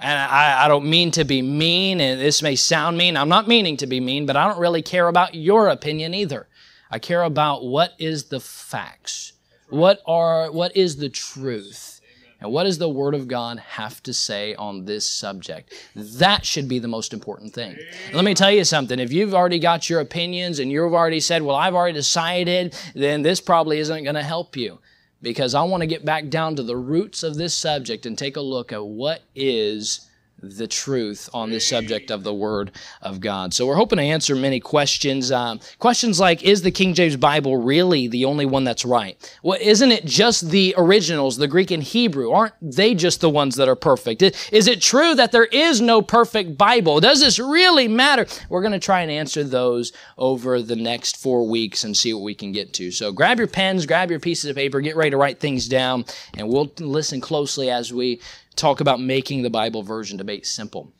And 0.00 0.18
I, 0.18 0.64
I, 0.64 0.68
don't 0.68 0.88
mean 0.88 1.10
to 1.12 1.24
be 1.24 1.42
mean, 1.42 2.00
and 2.00 2.20
this 2.20 2.40
may 2.40 2.54
sound 2.54 2.96
mean. 2.96 3.16
I'm 3.16 3.28
not 3.28 3.48
meaning 3.48 3.76
to 3.78 3.86
be 3.86 3.98
mean, 3.98 4.26
but 4.26 4.36
I 4.36 4.46
don't 4.46 4.60
really 4.60 4.82
care 4.82 5.08
about 5.08 5.34
your 5.34 5.68
opinion 5.68 6.14
either. 6.14 6.46
I 6.88 7.00
care 7.00 7.24
about 7.24 7.64
what 7.64 7.94
is 7.98 8.24
the 8.24 8.38
facts. 8.38 9.32
What 9.70 10.00
are 10.06 10.52
what 10.52 10.76
is 10.76 10.96
the 10.96 11.08
truth? 11.08 12.00
And 12.40 12.52
what 12.52 12.64
does 12.64 12.78
the 12.78 12.88
Word 12.88 13.14
of 13.14 13.26
God 13.26 13.58
have 13.58 14.00
to 14.04 14.14
say 14.14 14.54
on 14.54 14.84
this 14.84 15.04
subject? 15.04 15.74
That 15.96 16.46
should 16.46 16.68
be 16.68 16.78
the 16.78 16.86
most 16.86 17.12
important 17.12 17.52
thing. 17.52 17.76
let 18.12 18.24
me 18.24 18.34
tell 18.34 18.52
you 18.52 18.62
something. 18.62 19.00
If 19.00 19.12
you've 19.12 19.34
already 19.34 19.58
got 19.58 19.90
your 19.90 19.98
opinions 19.98 20.60
and 20.60 20.70
you've 20.70 20.94
already 20.94 21.18
said, 21.18 21.42
well, 21.42 21.56
I've 21.56 21.74
already 21.74 21.94
decided, 21.94 22.76
then 22.94 23.22
this 23.22 23.40
probably 23.40 23.80
isn't 23.80 24.04
going 24.04 24.14
to 24.14 24.22
help 24.22 24.56
you 24.56 24.78
because 25.20 25.54
I 25.54 25.62
want 25.62 25.82
to 25.82 25.86
get 25.86 26.04
back 26.04 26.28
down 26.28 26.56
to 26.56 26.62
the 26.62 26.76
roots 26.76 27.22
of 27.22 27.36
this 27.36 27.54
subject 27.54 28.06
and 28.06 28.16
take 28.16 28.36
a 28.36 28.40
look 28.40 28.72
at 28.72 28.84
what 28.84 29.22
is 29.34 30.07
the 30.40 30.66
truth 30.66 31.28
on 31.34 31.50
this 31.50 31.66
subject 31.66 32.10
of 32.10 32.22
the 32.22 32.34
Word 32.34 32.70
of 33.02 33.20
God. 33.20 33.52
So 33.52 33.66
we're 33.66 33.76
hoping 33.76 33.98
to 33.98 34.04
answer 34.04 34.36
many 34.36 34.60
questions. 34.60 35.32
Um, 35.32 35.60
questions 35.78 36.20
like, 36.20 36.42
is 36.42 36.62
the 36.62 36.70
King 36.70 36.94
James 36.94 37.16
Bible 37.16 37.56
really 37.56 38.08
the 38.08 38.24
only 38.24 38.46
one 38.46 38.64
that's 38.64 38.84
right? 38.84 39.16
Well, 39.42 39.58
isn't 39.60 39.90
it 39.90 40.04
just 40.04 40.50
the 40.50 40.74
originals, 40.76 41.36
the 41.36 41.48
Greek 41.48 41.70
and 41.70 41.82
Hebrew? 41.82 42.30
Aren't 42.30 42.54
they 42.62 42.94
just 42.94 43.20
the 43.20 43.30
ones 43.30 43.56
that 43.56 43.68
are 43.68 43.76
perfect? 43.76 44.22
Is 44.22 44.68
it 44.68 44.80
true 44.80 45.14
that 45.14 45.32
there 45.32 45.46
is 45.46 45.80
no 45.80 46.02
perfect 46.02 46.56
Bible? 46.56 47.00
Does 47.00 47.20
this 47.20 47.38
really 47.38 47.88
matter? 47.88 48.26
We're 48.48 48.62
going 48.62 48.72
to 48.72 48.78
try 48.78 49.00
and 49.00 49.10
answer 49.10 49.42
those 49.42 49.92
over 50.16 50.62
the 50.62 50.76
next 50.76 51.16
four 51.16 51.48
weeks 51.48 51.84
and 51.84 51.96
see 51.96 52.14
what 52.14 52.22
we 52.22 52.34
can 52.34 52.52
get 52.52 52.72
to. 52.74 52.90
So 52.90 53.12
grab 53.12 53.38
your 53.38 53.48
pens, 53.48 53.86
grab 53.86 54.10
your 54.10 54.20
pieces 54.20 54.50
of 54.50 54.56
paper, 54.56 54.80
get 54.80 54.96
ready 54.96 55.10
to 55.10 55.16
write 55.16 55.40
things 55.40 55.68
down, 55.68 56.04
and 56.36 56.48
we'll 56.48 56.72
listen 56.78 57.20
closely 57.20 57.70
as 57.70 57.92
we 57.92 58.20
talk 58.58 58.80
about 58.80 59.00
making 59.00 59.42
the 59.42 59.50
Bible 59.50 59.82
version 59.82 60.16
debate 60.16 60.46
simple. 60.46 60.92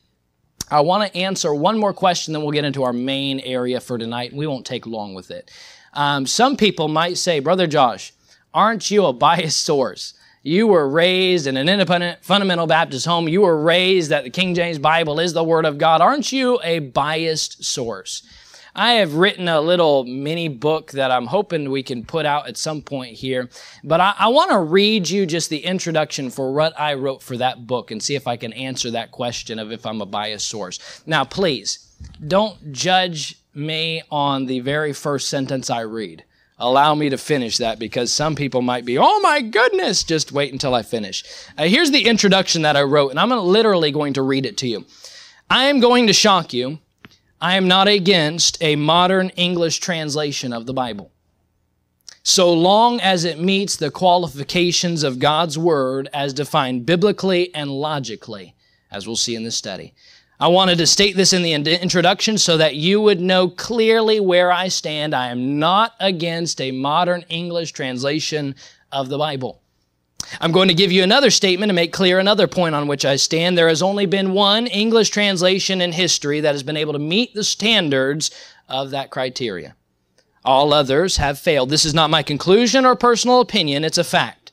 I 0.71 0.81
want 0.81 1.11
to 1.11 1.19
answer 1.19 1.55
one 1.55 1.79
more 1.79 1.95
question, 1.95 2.33
then 2.33 2.43
we'll 2.43 2.53
get 2.53 2.65
into 2.65 2.83
our 2.83 2.93
main 2.93 3.41
area 3.41 3.81
for 3.81 3.97
tonight. 3.99 4.33
We 4.33 4.47
won't 4.47 4.67
take 4.67 4.87
long 4.87 5.15
with 5.15 5.31
it. 5.31 5.51
Um, 5.95 6.27
some 6.27 6.57
people 6.57 6.89
might 6.89 7.17
say, 7.17 7.41
Brother 7.41 7.67
Josh, 7.67 8.13
aren't 8.53 8.91
you 8.91 9.07
a 9.07 9.13
biased 9.13 9.65
source? 9.65 10.15
You 10.43 10.67
were 10.67 10.89
raised 10.89 11.47
in 11.47 11.57
an 11.57 11.69
independent 11.69 12.25
fundamental 12.25 12.67
Baptist 12.67 13.07
home. 13.07 13.29
You 13.29 13.43
were 13.43 13.61
raised 13.61 14.11
that 14.11 14.25
the 14.25 14.31
King 14.31 14.55
James 14.55 14.79
Bible 14.79 15.21
is 15.21 15.33
the 15.33 15.45
Word 15.45 15.65
of 15.65 15.79
God. 15.79 16.01
Aren't 16.01 16.33
you 16.33 16.61
a 16.63 16.79
biased 16.79 17.65
source? 17.65 18.23
I 18.79 18.93
have 18.93 19.15
written 19.15 19.49
a 19.49 19.61
little 19.61 20.05
mini 20.05 20.47
book 20.47 20.93
that 20.93 21.11
I'm 21.11 21.27
hoping 21.27 21.73
we 21.73 21.83
can 21.83 22.05
put 22.05 22.25
out 22.25 22.47
at 22.47 22.57
some 22.57 22.81
point 22.81 23.17
here. 23.17 23.49
But 23.83 24.01
I, 24.01 24.15
I 24.17 24.29
want 24.29 24.53
to 24.53 24.59
read 24.61 25.11
you 25.11 25.27
just 25.27 25.51
the 25.51 25.65
introduction 25.65 26.31
for 26.31 26.53
what 26.53 26.79
I 26.79 26.95
wrote 26.95 27.21
for 27.21 27.37
that 27.39 27.67
book 27.67 27.91
and 27.91 28.01
see 28.01 28.15
if 28.15 28.29
I 28.29 28.37
can 28.37 28.53
answer 28.53 28.93
that 28.93 29.11
question 29.11 29.59
of 29.59 29.73
if 29.73 29.85
I'm 29.85 30.01
a 30.01 30.07
biased 30.07 30.47
source. 30.47 31.03
Now, 31.07 31.25
please, 31.25 31.93
don't 32.25 32.71
judge 32.71 33.43
me 33.53 34.03
on 34.13 34.47
the 34.47 34.61
very 34.61 34.93
first 34.93 35.29
sentence 35.29 35.71
I 35.71 35.81
read. 35.81 36.23
Allow 36.57 36.95
me 36.95 37.09
to 37.09 37.19
finish 37.19 37.57
that 37.57 37.81
because 37.81 38.13
some 38.13 38.37
people 38.37 38.63
might 38.63 38.85
be, 38.85 38.97
oh 38.97 39.21
my 39.23 39.41
goodness, 39.41 40.05
just 40.05 40.31
wait 40.31 40.53
until 40.53 40.77
I 40.77 40.83
finish. 40.83 41.25
Uh, 41.59 41.65
here's 41.65 41.91
the 41.91 42.07
introduction 42.07 42.63
that 42.63 42.77
I 42.77 42.83
wrote, 42.85 43.11
and 43.11 43.19
I'm 43.19 43.31
literally 43.31 43.91
going 43.91 44.13
to 44.15 44.23
read 44.23 44.47
it 44.47 44.57
to 44.59 44.69
you. 44.69 44.87
I 45.51 45.65
am 45.65 45.81
going 45.81 46.07
to 46.07 46.13
shock 46.13 46.53
you 46.53 46.79
I 47.41 47.57
am 47.57 47.69
not 47.69 47.87
against 47.87 48.61
a 48.61 48.75
modern 48.75 49.29
English 49.31 49.79
translation 49.79 50.53
of 50.53 50.67
the 50.67 50.73
Bible. 50.73 51.13
So 52.25 52.53
long 52.53 53.01
as 53.01 53.25
it 53.25 53.39
meets 53.39 53.77
the 53.77 53.91
qualifications 53.91 55.03
of 55.05 55.21
God's 55.21 55.57
Word 55.57 56.09
as 56.13 56.35
defined 56.35 56.85
biblically 56.85 57.55
and 57.55 57.71
logically, 57.71 58.55
as 58.91 59.07
we'll 59.07 59.17
see 59.17 59.37
in 59.37 59.45
this 59.45 59.57
study. 59.57 59.95
I 60.41 60.49
wanted 60.49 60.79
to 60.79 60.87
state 60.87 61.17
this 61.17 61.33
in 61.33 61.43
the 61.43 61.53
introduction 61.53 62.39
so 62.39 62.57
that 62.57 62.75
you 62.75 63.01
would 63.01 63.21
know 63.21 63.49
clearly 63.49 64.21
where 64.21 64.53
I 64.53 64.69
stand. 64.69 65.15
I 65.15 65.29
am 65.29 65.59
not 65.59 65.95
against 66.01 66.61
a 66.61 66.71
modern 66.71 67.23
English 67.29 67.73
translation 67.73 68.57
of 68.93 69.09
the 69.09 69.19
Bible. 69.19 69.63
I'm 70.41 70.53
going 70.53 70.69
to 70.69 70.75
give 70.75 70.93
you 70.93 71.03
another 71.03 71.31
statement 71.31 71.71
to 71.71 71.75
make 71.75 71.93
clear 71.93 72.19
another 72.19 72.47
point 72.47 72.75
on 72.75 72.87
which 72.87 73.05
I 73.05 73.17
stand. 73.17 73.57
There 73.57 73.69
has 73.69 73.83
only 73.83 74.07
been 74.07 74.33
one 74.33 74.67
English 74.67 75.11
translation 75.11 75.81
in 75.81 75.93
history 75.93 76.41
that 76.41 76.53
has 76.53 76.63
been 76.63 76.77
able 76.77 76.93
to 76.93 76.99
meet 76.99 77.35
the 77.35 77.45
standards 77.45 78.31
of 78.69 78.91
that 78.91 79.11
criteria. 79.11 79.75
All 80.45 80.73
others 80.73 81.17
have 81.17 81.39
failed. 81.39 81.71
This 81.71 81.85
is 81.85 81.95
not 81.95 82.11
my 82.11 82.23
conclusion 82.23 82.85
or 82.85 82.95
personal 82.95 83.41
opinion, 83.41 83.85
it's 83.85 83.99
a 83.99 84.05
fact. 84.05 84.48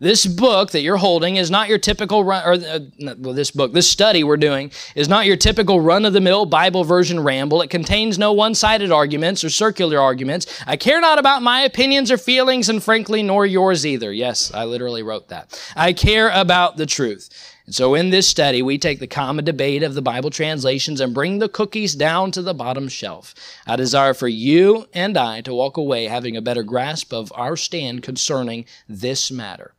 This 0.00 0.24
book 0.24 0.70
that 0.70 0.80
you're 0.80 0.96
holding 0.96 1.36
is 1.36 1.50
not 1.50 1.68
your 1.68 1.76
typical 1.76 2.24
run, 2.24 2.42
or 2.42 2.52
uh, 2.54 3.14
well, 3.18 3.34
this 3.34 3.50
book, 3.50 3.74
this 3.74 3.86
study 3.86 4.24
we're 4.24 4.38
doing 4.38 4.72
is 4.94 5.10
not 5.10 5.26
your 5.26 5.36
typical 5.36 5.78
run 5.78 6.06
of 6.06 6.14
the 6.14 6.22
mill 6.22 6.46
Bible 6.46 6.84
version 6.84 7.20
ramble. 7.20 7.60
It 7.60 7.68
contains 7.68 8.18
no 8.18 8.32
one 8.32 8.54
sided 8.54 8.90
arguments 8.90 9.44
or 9.44 9.50
circular 9.50 9.98
arguments. 9.98 10.46
I 10.66 10.76
care 10.76 11.02
not 11.02 11.18
about 11.18 11.42
my 11.42 11.60
opinions 11.60 12.10
or 12.10 12.16
feelings, 12.16 12.70
and 12.70 12.82
frankly, 12.82 13.22
nor 13.22 13.44
yours 13.44 13.84
either. 13.84 14.10
Yes, 14.10 14.50
I 14.54 14.64
literally 14.64 15.02
wrote 15.02 15.28
that. 15.28 15.60
I 15.76 15.92
care 15.92 16.30
about 16.30 16.78
the 16.78 16.86
truth. 16.86 17.28
And 17.66 17.74
so 17.74 17.94
in 17.94 18.08
this 18.08 18.26
study, 18.26 18.62
we 18.62 18.78
take 18.78 19.00
the 19.00 19.06
common 19.06 19.44
debate 19.44 19.82
of 19.82 19.92
the 19.92 20.00
Bible 20.00 20.30
translations 20.30 21.02
and 21.02 21.12
bring 21.12 21.40
the 21.40 21.48
cookies 21.48 21.94
down 21.94 22.30
to 22.30 22.40
the 22.40 22.54
bottom 22.54 22.88
shelf. 22.88 23.34
I 23.66 23.76
desire 23.76 24.14
for 24.14 24.28
you 24.28 24.86
and 24.94 25.18
I 25.18 25.42
to 25.42 25.52
walk 25.52 25.76
away 25.76 26.06
having 26.06 26.38
a 26.38 26.42
better 26.42 26.62
grasp 26.62 27.12
of 27.12 27.30
our 27.36 27.54
stand 27.54 28.02
concerning 28.02 28.64
this 28.88 29.30
matter. 29.30 29.74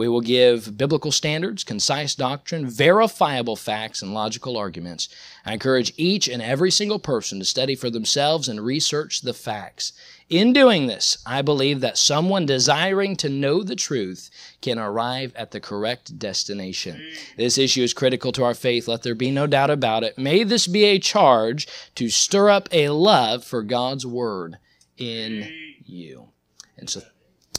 We 0.00 0.08
will 0.08 0.22
give 0.22 0.78
biblical 0.78 1.12
standards, 1.12 1.62
concise 1.62 2.14
doctrine, 2.14 2.66
verifiable 2.66 3.54
facts, 3.54 4.00
and 4.00 4.14
logical 4.14 4.56
arguments. 4.56 5.10
I 5.44 5.52
encourage 5.52 5.92
each 5.98 6.26
and 6.26 6.40
every 6.40 6.70
single 6.70 6.98
person 6.98 7.38
to 7.38 7.44
study 7.44 7.74
for 7.74 7.90
themselves 7.90 8.48
and 8.48 8.62
research 8.62 9.20
the 9.20 9.34
facts. 9.34 9.92
In 10.30 10.54
doing 10.54 10.86
this, 10.86 11.18
I 11.26 11.42
believe 11.42 11.80
that 11.80 11.98
someone 11.98 12.46
desiring 12.46 13.14
to 13.16 13.28
know 13.28 13.62
the 13.62 13.76
truth 13.76 14.30
can 14.62 14.78
arrive 14.78 15.34
at 15.36 15.50
the 15.50 15.60
correct 15.60 16.18
destination. 16.18 17.06
This 17.36 17.58
issue 17.58 17.82
is 17.82 17.92
critical 17.92 18.32
to 18.32 18.44
our 18.44 18.54
faith. 18.54 18.88
Let 18.88 19.02
there 19.02 19.14
be 19.14 19.30
no 19.30 19.46
doubt 19.46 19.68
about 19.68 20.02
it. 20.02 20.16
May 20.16 20.44
this 20.44 20.66
be 20.66 20.84
a 20.84 20.98
charge 20.98 21.68
to 21.96 22.08
stir 22.08 22.48
up 22.48 22.70
a 22.72 22.88
love 22.88 23.44
for 23.44 23.62
God's 23.62 24.06
word 24.06 24.56
in 24.96 25.52
you. 25.84 26.30
And 26.78 26.88
so 26.88 27.02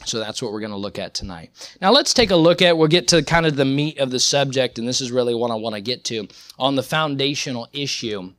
so 0.05 0.19
that's 0.19 0.41
what 0.41 0.51
we're 0.51 0.59
going 0.59 0.71
to 0.71 0.77
look 0.77 0.99
at 0.99 1.13
tonight. 1.13 1.75
Now 1.81 1.91
let's 1.91 2.13
take 2.13 2.31
a 2.31 2.35
look 2.35 2.61
at, 2.61 2.77
we'll 2.77 2.87
get 2.87 3.07
to 3.09 3.23
kind 3.23 3.45
of 3.45 3.55
the 3.55 3.65
meat 3.65 3.99
of 3.99 4.11
the 4.11 4.19
subject, 4.19 4.79
and 4.79 4.87
this 4.87 5.01
is 5.01 5.11
really 5.11 5.35
what 5.35 5.51
I 5.51 5.55
want 5.55 5.75
to 5.75 5.81
get 5.81 6.03
to 6.05 6.27
on 6.57 6.75
the 6.75 6.83
foundational 6.83 7.67
issue 7.73 8.33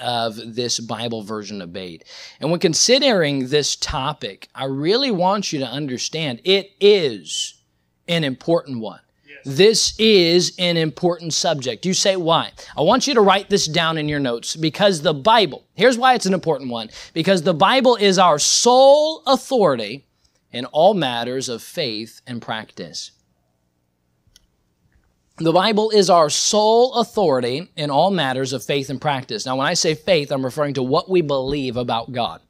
of 0.00 0.36
this 0.54 0.80
Bible 0.80 1.22
version 1.22 1.58
debate. 1.58 2.04
And 2.40 2.50
when 2.50 2.60
considering 2.60 3.48
this 3.48 3.76
topic, 3.76 4.48
I 4.54 4.64
really 4.64 5.10
want 5.10 5.52
you 5.52 5.60
to 5.60 5.66
understand 5.66 6.40
it 6.44 6.70
is 6.80 7.62
an 8.08 8.24
important 8.24 8.80
one. 8.80 9.00
This 9.44 9.94
is 9.98 10.54
an 10.58 10.78
important 10.78 11.34
subject. 11.34 11.84
You 11.84 11.92
say 11.92 12.16
why? 12.16 12.52
I 12.76 12.80
want 12.80 13.06
you 13.06 13.14
to 13.14 13.20
write 13.20 13.50
this 13.50 13.66
down 13.66 13.98
in 13.98 14.08
your 14.08 14.20
notes 14.20 14.56
because 14.56 15.02
the 15.02 15.12
Bible, 15.12 15.66
here's 15.74 15.98
why 15.98 16.14
it's 16.14 16.24
an 16.24 16.32
important 16.32 16.70
one. 16.70 16.88
Because 17.12 17.42
the 17.42 17.52
Bible 17.52 17.96
is 17.96 18.18
our 18.18 18.38
sole 18.38 19.22
authority 19.26 20.06
in 20.54 20.64
all 20.66 20.94
matters 20.94 21.48
of 21.48 21.62
faith 21.62 22.22
and 22.28 22.40
practice. 22.40 23.10
The 25.38 25.52
Bible 25.52 25.90
is 25.90 26.08
our 26.08 26.30
sole 26.30 26.94
authority 26.94 27.72
in 27.74 27.90
all 27.90 28.12
matters 28.12 28.52
of 28.52 28.64
faith 28.64 28.88
and 28.88 29.00
practice. 29.00 29.44
Now, 29.44 29.56
when 29.56 29.66
I 29.66 29.74
say 29.74 29.96
faith, 29.96 30.30
I'm 30.30 30.44
referring 30.44 30.74
to 30.74 30.82
what 30.82 31.10
we 31.10 31.22
believe 31.22 31.76
about 31.76 32.12
God. 32.12 32.40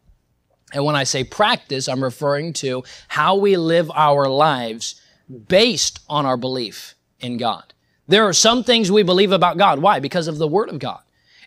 And 0.75 0.85
when 0.85 0.97
I 0.97 1.05
say 1.05 1.25
practice, 1.25 1.89
I'm 1.89 2.05
referring 2.05 2.53
to 2.55 2.85
how 3.09 3.37
we 3.37 3.57
live 3.57 3.91
our 3.95 4.29
lives 4.29 5.01
based 5.49 6.01
on 6.07 6.27
our 6.27 6.37
belief 6.37 6.97
in 7.21 7.39
God. 7.39 7.73
There 8.07 8.29
are 8.29 8.35
some 8.35 8.65
things 8.65 8.93
we 8.93 9.03
believe 9.03 9.33
about 9.33 9.57
God. 9.57 9.79
Why? 9.79 9.99
Because 9.99 10.29
of 10.29 10.37
the 10.37 10.49
Word 10.49 10.69
of 10.69 10.79
God. 10.79 11.01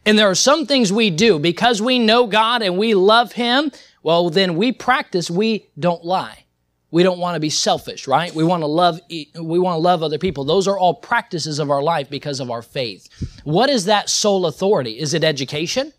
And 0.07 0.17
there 0.17 0.29
are 0.29 0.35
some 0.35 0.65
things 0.65 0.91
we 0.91 1.11
do 1.11 1.37
because 1.37 1.83
we 1.83 1.99
know 1.99 2.25
God 2.25 2.63
and 2.63 2.79
we 2.79 2.95
love 2.95 3.33
Him. 3.33 3.71
Well, 4.01 4.31
then 4.31 4.55
we 4.55 4.71
practice, 4.71 5.29
we 5.29 5.69
don't 5.77 6.03
lie. 6.03 6.45
We 6.89 7.03
don't 7.03 7.19
want 7.19 7.35
to 7.35 7.39
be 7.39 7.49
selfish, 7.49 8.07
right? 8.07 8.33
We 8.33 8.45
want 8.45 8.63
to 8.63 8.67
love, 8.67 8.99
we 9.09 9.59
want 9.59 9.75
to 9.75 9.79
love 9.79 10.03
other 10.03 10.17
people. 10.17 10.45
Those 10.45 10.67
are 10.67 10.79
all 10.79 10.93
practices 10.93 11.59
of 11.59 11.69
our 11.69 11.83
life 11.83 12.09
because 12.09 12.39
of 12.39 12.49
our 12.49 12.61
faith. 12.61 13.07
What 13.43 13.69
is 13.69 13.85
that 13.85 14.09
sole 14.09 14.45
authority? 14.45 14.99
Is 14.99 15.13
it 15.13 15.23
education? 15.23 15.91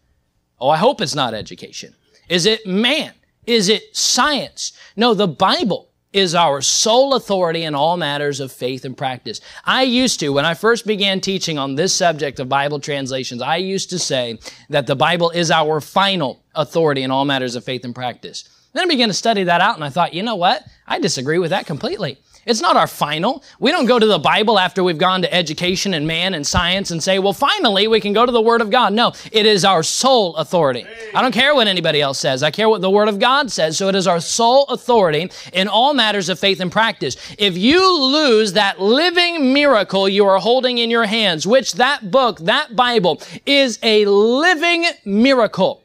Oh, 0.59 0.71
I 0.71 0.79
hope 0.79 1.01
it's 1.01 1.15
not 1.15 1.35
education. 1.35 1.95
Is 2.29 2.47
it 2.47 2.67
man? 2.67 3.13
Is 3.47 3.69
it 3.69 3.95
science? 3.97 4.73
No, 4.97 5.15
the 5.15 5.29
Bible 5.29 5.89
is 6.13 6.35
our 6.35 6.63
sole 6.63 7.15
authority 7.15 7.65
in 7.65 7.75
all 7.75 7.99
matters 7.99 8.41
of 8.41 8.51
faith 8.51 8.85
and 8.85 8.97
practice. 8.97 9.43
I 9.65 9.83
used 9.83 10.21
to, 10.21 10.31
when 10.31 10.47
I 10.47 10.55
first 10.55 10.87
began 10.87 11.21
teaching 11.21 11.59
on 11.59 11.75
this 11.75 11.95
subject 11.95 12.41
of 12.41 12.49
Bible 12.49 12.81
translations, 12.81 13.43
I 13.43 13.57
used 13.57 13.91
to 13.91 13.99
say 13.99 14.39
that 14.71 14.87
the 14.87 14.97
Bible 14.97 15.31
is 15.31 15.51
our 15.51 15.83
final 15.83 16.43
authority 16.55 17.03
in 17.03 17.11
all 17.11 17.27
matters 17.27 17.57
of 17.57 17.65
faith 17.65 17.85
and 17.85 17.95
practice. 17.95 18.49
Then 18.79 18.87
I 18.87 18.89
began 18.91 19.09
to 19.09 19.15
study 19.15 19.43
that 19.43 19.61
out 19.61 19.75
and 19.75 19.83
I 19.83 19.91
thought, 19.91 20.15
you 20.15 20.23
know 20.23 20.37
what? 20.37 20.65
I 20.87 21.01
disagree 21.01 21.41
with 21.41 21.51
that 21.51 21.67
completely. 21.67 22.17
It's 22.47 22.61
not 22.61 22.77
our 22.77 22.87
final. 22.87 23.43
We 23.59 23.73
don't 23.73 23.87
go 23.87 23.99
to 23.99 24.07
the 24.07 24.21
Bible 24.21 24.57
after 24.57 24.85
we've 24.85 24.97
gone 24.97 25.23
to 25.23 25.35
education 25.35 25.95
and 25.95 26.07
man 26.07 26.33
and 26.33 26.47
science 26.47 26.93
and 26.93 27.03
say, 27.03 27.19
well, 27.19 27.33
finally 27.33 27.89
we 27.89 28.01
can 28.01 28.13
go 28.13 28.25
to 28.25 28.31
the 28.31 28.41
Word 28.41 28.61
of 28.61 28.71
God. 28.71 28.93
No, 28.93 29.15
it 29.33 29.47
is 29.47 29.65
our 29.65 29.83
sole 29.83 30.37
authority. 30.37 30.87
I 31.13 31.23
don't 31.23 31.35
care 31.35 31.57
what 31.57 31.67
anybody 31.67 32.01
else 32.01 32.21
says. 32.21 32.45
I 32.45 32.53
care 32.53 32.69
what 32.69 32.81
the 32.81 32.89
Word 32.89 33.09
of 33.09 33.19
God 33.19 33.51
says. 33.51 33.77
So 33.77 33.89
it 33.89 33.97
is 33.97 34.07
our 34.07 34.21
sole 34.21 34.67
authority 34.67 35.29
in 35.53 35.67
all 35.67 35.93
matters 35.93 36.29
of 36.29 36.39
faith 36.39 36.61
and 36.61 36.71
practice. 36.71 37.17
If 37.37 37.59
you 37.59 38.01
lose 38.01 38.53
that 38.53 38.81
living 38.81 39.53
miracle 39.53 40.09
you 40.09 40.25
are 40.25 40.39
holding 40.39 40.79
in 40.79 40.89
your 40.89 41.07
hands, 41.07 41.49
which 41.49 41.73
that 41.73 42.13
book, 42.13 42.39
that 42.43 42.77
Bible 42.77 43.21
is 43.45 43.81
a 43.83 44.07
living 44.07 44.87
miracle. 45.05 45.83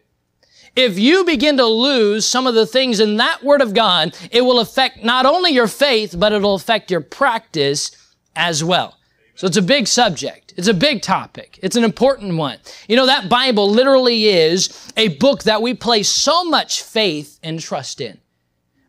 If 0.75 0.97
you 0.97 1.23
begin 1.23 1.57
to 1.57 1.65
lose 1.65 2.25
some 2.25 2.47
of 2.47 2.55
the 2.55 2.65
things 2.65 2.99
in 2.99 3.17
that 3.17 3.43
Word 3.43 3.61
of 3.61 3.75
God, 3.75 4.17
it 4.31 4.41
will 4.41 4.59
affect 4.59 5.03
not 5.03 5.25
only 5.25 5.51
your 5.51 5.67
faith, 5.67 6.15
but 6.17 6.33
it'll 6.33 6.55
affect 6.55 6.89
your 6.89 7.01
practice 7.01 7.91
as 8.35 8.63
well. 8.63 8.97
So 9.35 9.45
it's 9.45 9.57
a 9.57 9.61
big 9.61 9.87
subject. 9.87 10.53
It's 10.57 10.67
a 10.67 10.73
big 10.73 11.01
topic. 11.01 11.59
It's 11.61 11.75
an 11.75 11.83
important 11.83 12.37
one. 12.37 12.57
You 12.87 12.95
know, 12.95 13.05
that 13.05 13.29
Bible 13.29 13.69
literally 13.69 14.25
is 14.25 14.91
a 14.97 15.09
book 15.17 15.43
that 15.43 15.61
we 15.61 15.73
place 15.75 16.09
so 16.09 16.43
much 16.43 16.81
faith 16.81 17.39
and 17.43 17.59
trust 17.59 18.01
in. 18.01 18.19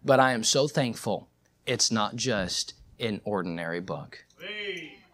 But 0.04 0.20
I 0.20 0.32
am 0.32 0.44
so 0.44 0.68
thankful 0.68 1.28
it's 1.66 1.90
not 1.90 2.16
just 2.16 2.74
an 3.00 3.20
ordinary 3.24 3.80
book. 3.80 4.24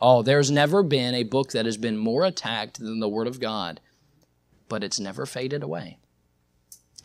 Oh, 0.00 0.22
there's 0.22 0.50
never 0.50 0.83
been 0.83 1.14
a 1.14 1.22
book 1.22 1.52
that 1.52 1.66
has 1.66 1.76
been 1.76 1.96
more 1.96 2.24
attacked 2.24 2.80
than 2.80 3.00
the 3.00 3.09
Word 3.09 3.26
of 3.26 3.38
God, 3.38 3.80
but 4.68 4.83
it's 4.83 4.98
never 4.98 5.26
faded 5.26 5.62
away. 5.62 5.98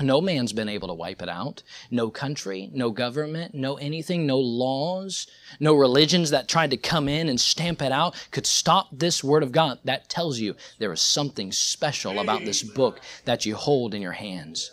No 0.02 0.20
man's 0.20 0.52
been 0.52 0.68
able 0.68 0.90
to 0.90 0.94
wipe 0.94 1.22
it 1.22 1.30
out. 1.30 1.64
No 1.90 2.10
country, 2.10 2.70
no 2.74 2.90
government, 2.90 3.56
no 3.56 3.76
anything, 3.76 4.26
no 4.26 4.38
laws, 4.38 5.28
no 5.60 5.74
religions 5.74 6.32
that 6.32 6.50
tried 6.50 6.72
to 6.72 6.78
come 6.78 7.08
in 7.08 7.30
and 7.30 7.40
stamp 7.40 7.82
it 7.82 7.94
out 7.94 8.16
could 8.32 8.46
stop 8.46 8.90
this 8.92 9.24
Word 9.24 9.42
of 9.42 9.54
God. 9.54 9.80
That 9.86 10.10
tells 10.10 10.38
you 10.38 10.56
there 10.80 10.92
is 10.92 11.02
something 11.02 11.52
special 11.52 12.20
about 12.20 12.44
this 12.44 12.62
book 12.62 13.00
that 13.24 13.46
you 13.46 13.56
hold 13.56 13.94
in 13.94 14.02
your 14.02 14.12
hands. 14.12 14.72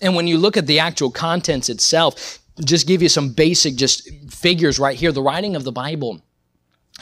And 0.00 0.16
when 0.16 0.26
you 0.26 0.38
look 0.38 0.56
at 0.56 0.66
the 0.66 0.78
actual 0.78 1.10
contents 1.10 1.68
itself, 1.68 2.38
just 2.64 2.86
give 2.86 3.02
you 3.02 3.08
some 3.08 3.32
basic 3.32 3.76
just 3.76 4.08
figures 4.30 4.78
right 4.78 4.96
here. 4.96 5.12
The 5.12 5.22
writing 5.22 5.54
of 5.54 5.64
the 5.64 5.72
Bible 5.72 6.22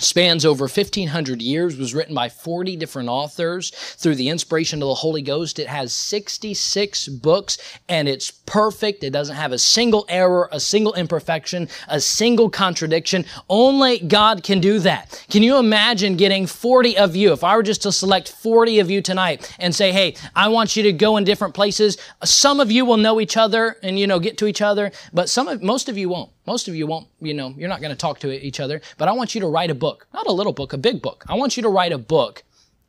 spans 0.01 0.45
over 0.45 0.65
1500 0.65 1.41
years 1.41 1.77
was 1.77 1.95
written 1.95 2.15
by 2.15 2.29
40 2.29 2.77
different 2.77 3.09
authors 3.09 3.71
through 3.71 4.17
the 4.17 4.29
inspiration 4.29 4.83
of 4.83 4.89
the 4.89 4.95
holy 4.95 5.23
ghost. 5.23 5.59
It 5.59 5.69
has 5.69 5.93
66 5.93 7.09
books 7.09 7.59
and 7.89 8.09
it's 8.09 8.31
perfect. 8.31 9.05
It 9.05 9.11
doesn't 9.11 9.37
have 9.37 9.53
a 9.53 9.59
single 9.59 10.05
error 10.09 10.49
a 10.53 10.59
single 10.61 10.95
imperfection 10.95 11.69
a 11.89 12.01
single 12.01 12.51
contradiction. 12.51 13.25
Only 13.49 13.99
god 14.01 14.43
can 14.43 14.61
do 14.61 14.79
that. 14.81 15.25
Can 15.31 15.43
you 15.43 15.59
imagine 15.59 16.17
getting 16.17 16.47
40 16.47 16.99
of 16.99 17.15
you? 17.15 17.33
If 17.33 17.45
i 17.45 17.55
were 17.55 17.63
just 17.63 17.83
to 17.83 17.93
select 17.93 18.33
40 18.33 18.81
of 18.81 18.91
you 18.91 19.03
tonight 19.03 19.55
and 19.59 19.75
say 19.75 19.93
hey 19.93 20.17
i 20.35 20.49
want 20.49 20.77
you 20.77 20.83
to 20.85 20.93
go 20.93 21.17
in 21.17 21.25
different 21.25 21.55
places 21.55 21.99
some 22.25 22.61
of 22.61 22.71
you 22.71 22.85
will 22.85 22.97
know 22.97 23.21
each 23.21 23.37
other 23.37 23.77
and 23.83 23.99
you 23.99 24.07
know 24.07 24.19
get 24.19 24.39
to 24.39 24.47
each 24.47 24.63
other 24.63 24.91
but 25.13 25.29
some 25.29 25.49
of 25.49 25.63
most 25.63 25.89
of 25.89 25.99
you 25.99 26.09
won't 26.09 26.31
most 26.51 26.67
of 26.67 26.75
you 26.75 26.85
won't, 26.85 27.07
you 27.21 27.33
know, 27.33 27.55
you're 27.57 27.69
not 27.69 27.81
going 27.81 27.93
to 27.93 27.97
talk 27.97 28.19
to 28.19 28.29
each 28.45 28.59
other, 28.59 28.81
but 28.99 29.07
I 29.07 29.13
want 29.13 29.37
you 29.37 29.41
to 29.43 29.47
write 29.47 29.71
a 29.71 29.75
book. 29.87 30.09
Not 30.13 30.27
a 30.27 30.33
little 30.33 30.53
book, 30.53 30.73
a 30.73 30.79
big 30.79 31.01
book. 31.01 31.25
I 31.29 31.35
want 31.37 31.57
you 31.57 31.63
to 31.63 31.69
write 31.69 31.93
a 31.93 31.99
book 32.17 32.43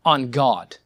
on 0.03 0.31
God 0.31 0.77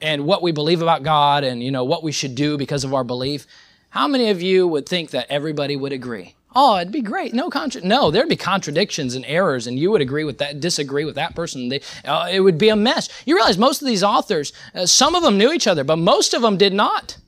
and 0.00 0.24
what 0.24 0.40
we 0.40 0.52
believe 0.52 0.80
about 0.80 1.02
God 1.02 1.44
and, 1.44 1.62
you 1.62 1.70
know, 1.70 1.84
what 1.84 2.02
we 2.02 2.12
should 2.12 2.34
do 2.34 2.56
because 2.56 2.82
of 2.82 2.94
our 2.94 3.04
belief. 3.04 3.46
How 3.90 4.08
many 4.08 4.30
of 4.30 4.40
you 4.40 4.66
would 4.66 4.88
think 4.88 5.10
that 5.10 5.26
everybody 5.28 5.76
would 5.76 5.92
agree? 5.92 6.34
Oh, 6.54 6.78
it'd 6.78 6.90
be 6.90 7.02
great. 7.02 7.34
No 7.34 7.50
contra- 7.50 7.82
No, 7.82 8.10
there'd 8.10 8.30
be 8.30 8.36
contradictions 8.36 9.14
and 9.14 9.26
errors, 9.26 9.66
and 9.66 9.78
you 9.78 9.90
would 9.90 10.00
agree 10.00 10.24
with 10.24 10.38
that, 10.38 10.60
disagree 10.60 11.04
with 11.04 11.16
that 11.16 11.34
person. 11.34 11.68
They, 11.68 11.82
uh, 12.06 12.28
it 12.32 12.40
would 12.40 12.56
be 12.56 12.70
a 12.70 12.76
mess. 12.76 13.10
You 13.26 13.34
realize 13.34 13.58
most 13.58 13.82
of 13.82 13.86
these 13.86 14.02
authors, 14.02 14.54
uh, 14.74 14.86
some 14.86 15.14
of 15.14 15.22
them 15.22 15.36
knew 15.36 15.52
each 15.52 15.66
other, 15.66 15.84
but 15.84 15.96
most 15.98 16.32
of 16.32 16.40
them 16.40 16.56
did 16.56 16.72
not. 16.72 17.18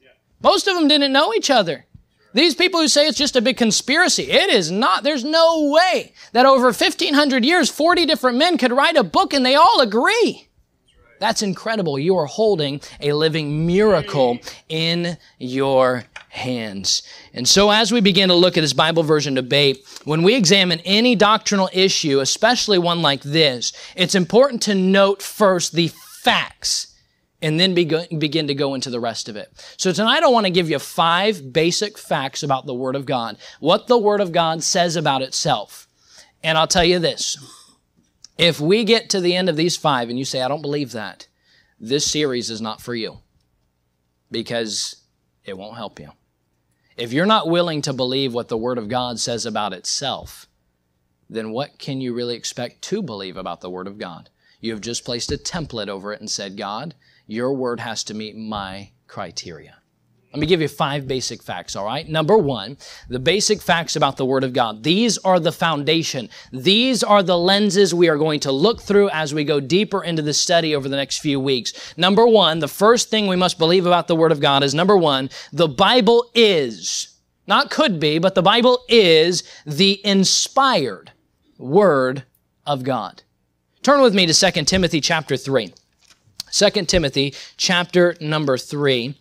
Most 0.40 0.68
of 0.68 0.74
them 0.74 0.88
didn't 0.88 1.12
know 1.12 1.34
each 1.34 1.50
other. 1.50 1.84
These 2.34 2.54
people 2.54 2.80
who 2.80 2.88
say 2.88 3.06
it's 3.06 3.18
just 3.18 3.36
a 3.36 3.42
big 3.42 3.56
conspiracy, 3.56 4.24
it 4.30 4.50
is 4.50 4.70
not. 4.70 5.02
There's 5.02 5.24
no 5.24 5.70
way 5.70 6.12
that 6.32 6.46
over 6.46 6.66
1500 6.66 7.44
years, 7.44 7.70
40 7.70 8.04
different 8.06 8.36
men 8.36 8.58
could 8.58 8.72
write 8.72 8.96
a 8.96 9.04
book 9.04 9.32
and 9.32 9.44
they 9.44 9.54
all 9.54 9.80
agree. 9.80 10.48
That's 11.20 11.42
incredible. 11.42 11.98
You 11.98 12.16
are 12.16 12.26
holding 12.26 12.80
a 13.00 13.12
living 13.12 13.66
miracle 13.66 14.38
in 14.68 15.16
your 15.38 16.04
hands. 16.28 17.02
And 17.32 17.48
so 17.48 17.70
as 17.70 17.90
we 17.90 18.00
begin 18.00 18.28
to 18.28 18.34
look 18.34 18.56
at 18.56 18.60
this 18.60 18.72
Bible 18.72 19.02
version 19.02 19.34
debate, 19.34 19.84
when 20.04 20.22
we 20.22 20.34
examine 20.34 20.80
any 20.80 21.16
doctrinal 21.16 21.70
issue, 21.72 22.20
especially 22.20 22.78
one 22.78 23.02
like 23.02 23.22
this, 23.22 23.72
it's 23.96 24.14
important 24.14 24.62
to 24.62 24.74
note 24.74 25.22
first 25.22 25.72
the 25.72 25.90
facts 26.22 26.87
and 27.40 27.58
then 27.60 27.74
begin 27.74 28.46
to 28.48 28.54
go 28.54 28.74
into 28.74 28.90
the 28.90 29.00
rest 29.00 29.28
of 29.28 29.36
it. 29.36 29.52
So 29.76 29.92
tonight 29.92 30.22
I 30.22 30.28
want 30.28 30.46
to 30.46 30.50
give 30.50 30.68
you 30.68 30.78
five 30.78 31.52
basic 31.52 31.96
facts 31.96 32.42
about 32.42 32.66
the 32.66 32.74
Word 32.74 32.96
of 32.96 33.06
God, 33.06 33.38
what 33.60 33.86
the 33.86 33.98
Word 33.98 34.20
of 34.20 34.32
God 34.32 34.62
says 34.62 34.96
about 34.96 35.22
itself. 35.22 35.86
And 36.42 36.58
I'll 36.58 36.66
tell 36.66 36.84
you 36.84 36.98
this. 36.98 37.36
If 38.36 38.60
we 38.60 38.84
get 38.84 39.10
to 39.10 39.20
the 39.20 39.34
end 39.34 39.48
of 39.48 39.56
these 39.56 39.76
five 39.76 40.08
and 40.08 40.18
you 40.18 40.24
say, 40.24 40.42
I 40.42 40.48
don't 40.48 40.62
believe 40.62 40.92
that, 40.92 41.26
this 41.80 42.10
series 42.10 42.50
is 42.50 42.60
not 42.60 42.80
for 42.80 42.94
you 42.94 43.18
because 44.30 44.96
it 45.44 45.56
won't 45.56 45.76
help 45.76 46.00
you. 46.00 46.10
If 46.96 47.12
you're 47.12 47.26
not 47.26 47.48
willing 47.48 47.82
to 47.82 47.92
believe 47.92 48.34
what 48.34 48.48
the 48.48 48.56
Word 48.56 48.78
of 48.78 48.88
God 48.88 49.20
says 49.20 49.46
about 49.46 49.72
itself, 49.72 50.46
then 51.30 51.50
what 51.52 51.78
can 51.78 52.00
you 52.00 52.14
really 52.14 52.34
expect 52.34 52.82
to 52.82 53.02
believe 53.02 53.36
about 53.36 53.60
the 53.60 53.70
Word 53.70 53.86
of 53.86 53.98
God? 53.98 54.30
You 54.60 54.72
have 54.72 54.80
just 54.80 55.04
placed 55.04 55.30
a 55.30 55.36
template 55.36 55.88
over 55.88 56.12
it 56.12 56.20
and 56.20 56.28
said, 56.28 56.56
God, 56.56 56.94
your 57.28 57.52
word 57.52 57.78
has 57.78 58.02
to 58.04 58.14
meet 58.14 58.36
my 58.36 58.90
criteria. 59.06 59.76
Let 60.32 60.40
me 60.40 60.46
give 60.46 60.60
you 60.60 60.68
five 60.68 61.08
basic 61.08 61.42
facts, 61.42 61.74
all 61.74 61.86
right? 61.86 62.06
Number 62.06 62.36
one, 62.36 62.76
the 63.08 63.18
basic 63.18 63.62
facts 63.62 63.96
about 63.96 64.18
the 64.18 64.26
Word 64.26 64.44
of 64.44 64.52
God. 64.52 64.82
These 64.82 65.16
are 65.18 65.40
the 65.40 65.52
foundation. 65.52 66.28
These 66.52 67.02
are 67.02 67.22
the 67.22 67.38
lenses 67.38 67.94
we 67.94 68.08
are 68.08 68.18
going 68.18 68.40
to 68.40 68.52
look 68.52 68.82
through 68.82 69.08
as 69.08 69.32
we 69.32 69.44
go 69.44 69.58
deeper 69.58 70.04
into 70.04 70.20
the 70.20 70.34
study 70.34 70.74
over 70.74 70.86
the 70.86 70.96
next 70.96 71.18
few 71.18 71.40
weeks. 71.40 71.94
Number 71.96 72.26
one, 72.26 72.58
the 72.58 72.68
first 72.68 73.08
thing 73.08 73.26
we 73.26 73.36
must 73.36 73.58
believe 73.58 73.86
about 73.86 74.06
the 74.06 74.16
Word 74.16 74.30
of 74.30 74.40
God 74.40 74.62
is 74.62 74.74
number 74.74 74.98
one, 74.98 75.30
the 75.50 75.68
Bible 75.68 76.30
is, 76.34 77.16
not 77.46 77.70
could 77.70 77.98
be, 77.98 78.18
but 78.18 78.34
the 78.34 78.42
Bible 78.42 78.84
is 78.86 79.44
the 79.64 79.98
inspired 80.04 81.10
Word 81.56 82.24
of 82.66 82.82
God. 82.82 83.22
Turn 83.82 84.02
with 84.02 84.14
me 84.14 84.26
to 84.26 84.34
2 84.34 84.64
Timothy 84.64 85.00
chapter 85.00 85.38
3. 85.38 85.72
2 86.52 86.70
Timothy 86.84 87.34
chapter 87.56 88.16
number 88.20 88.56
3. 88.58 89.14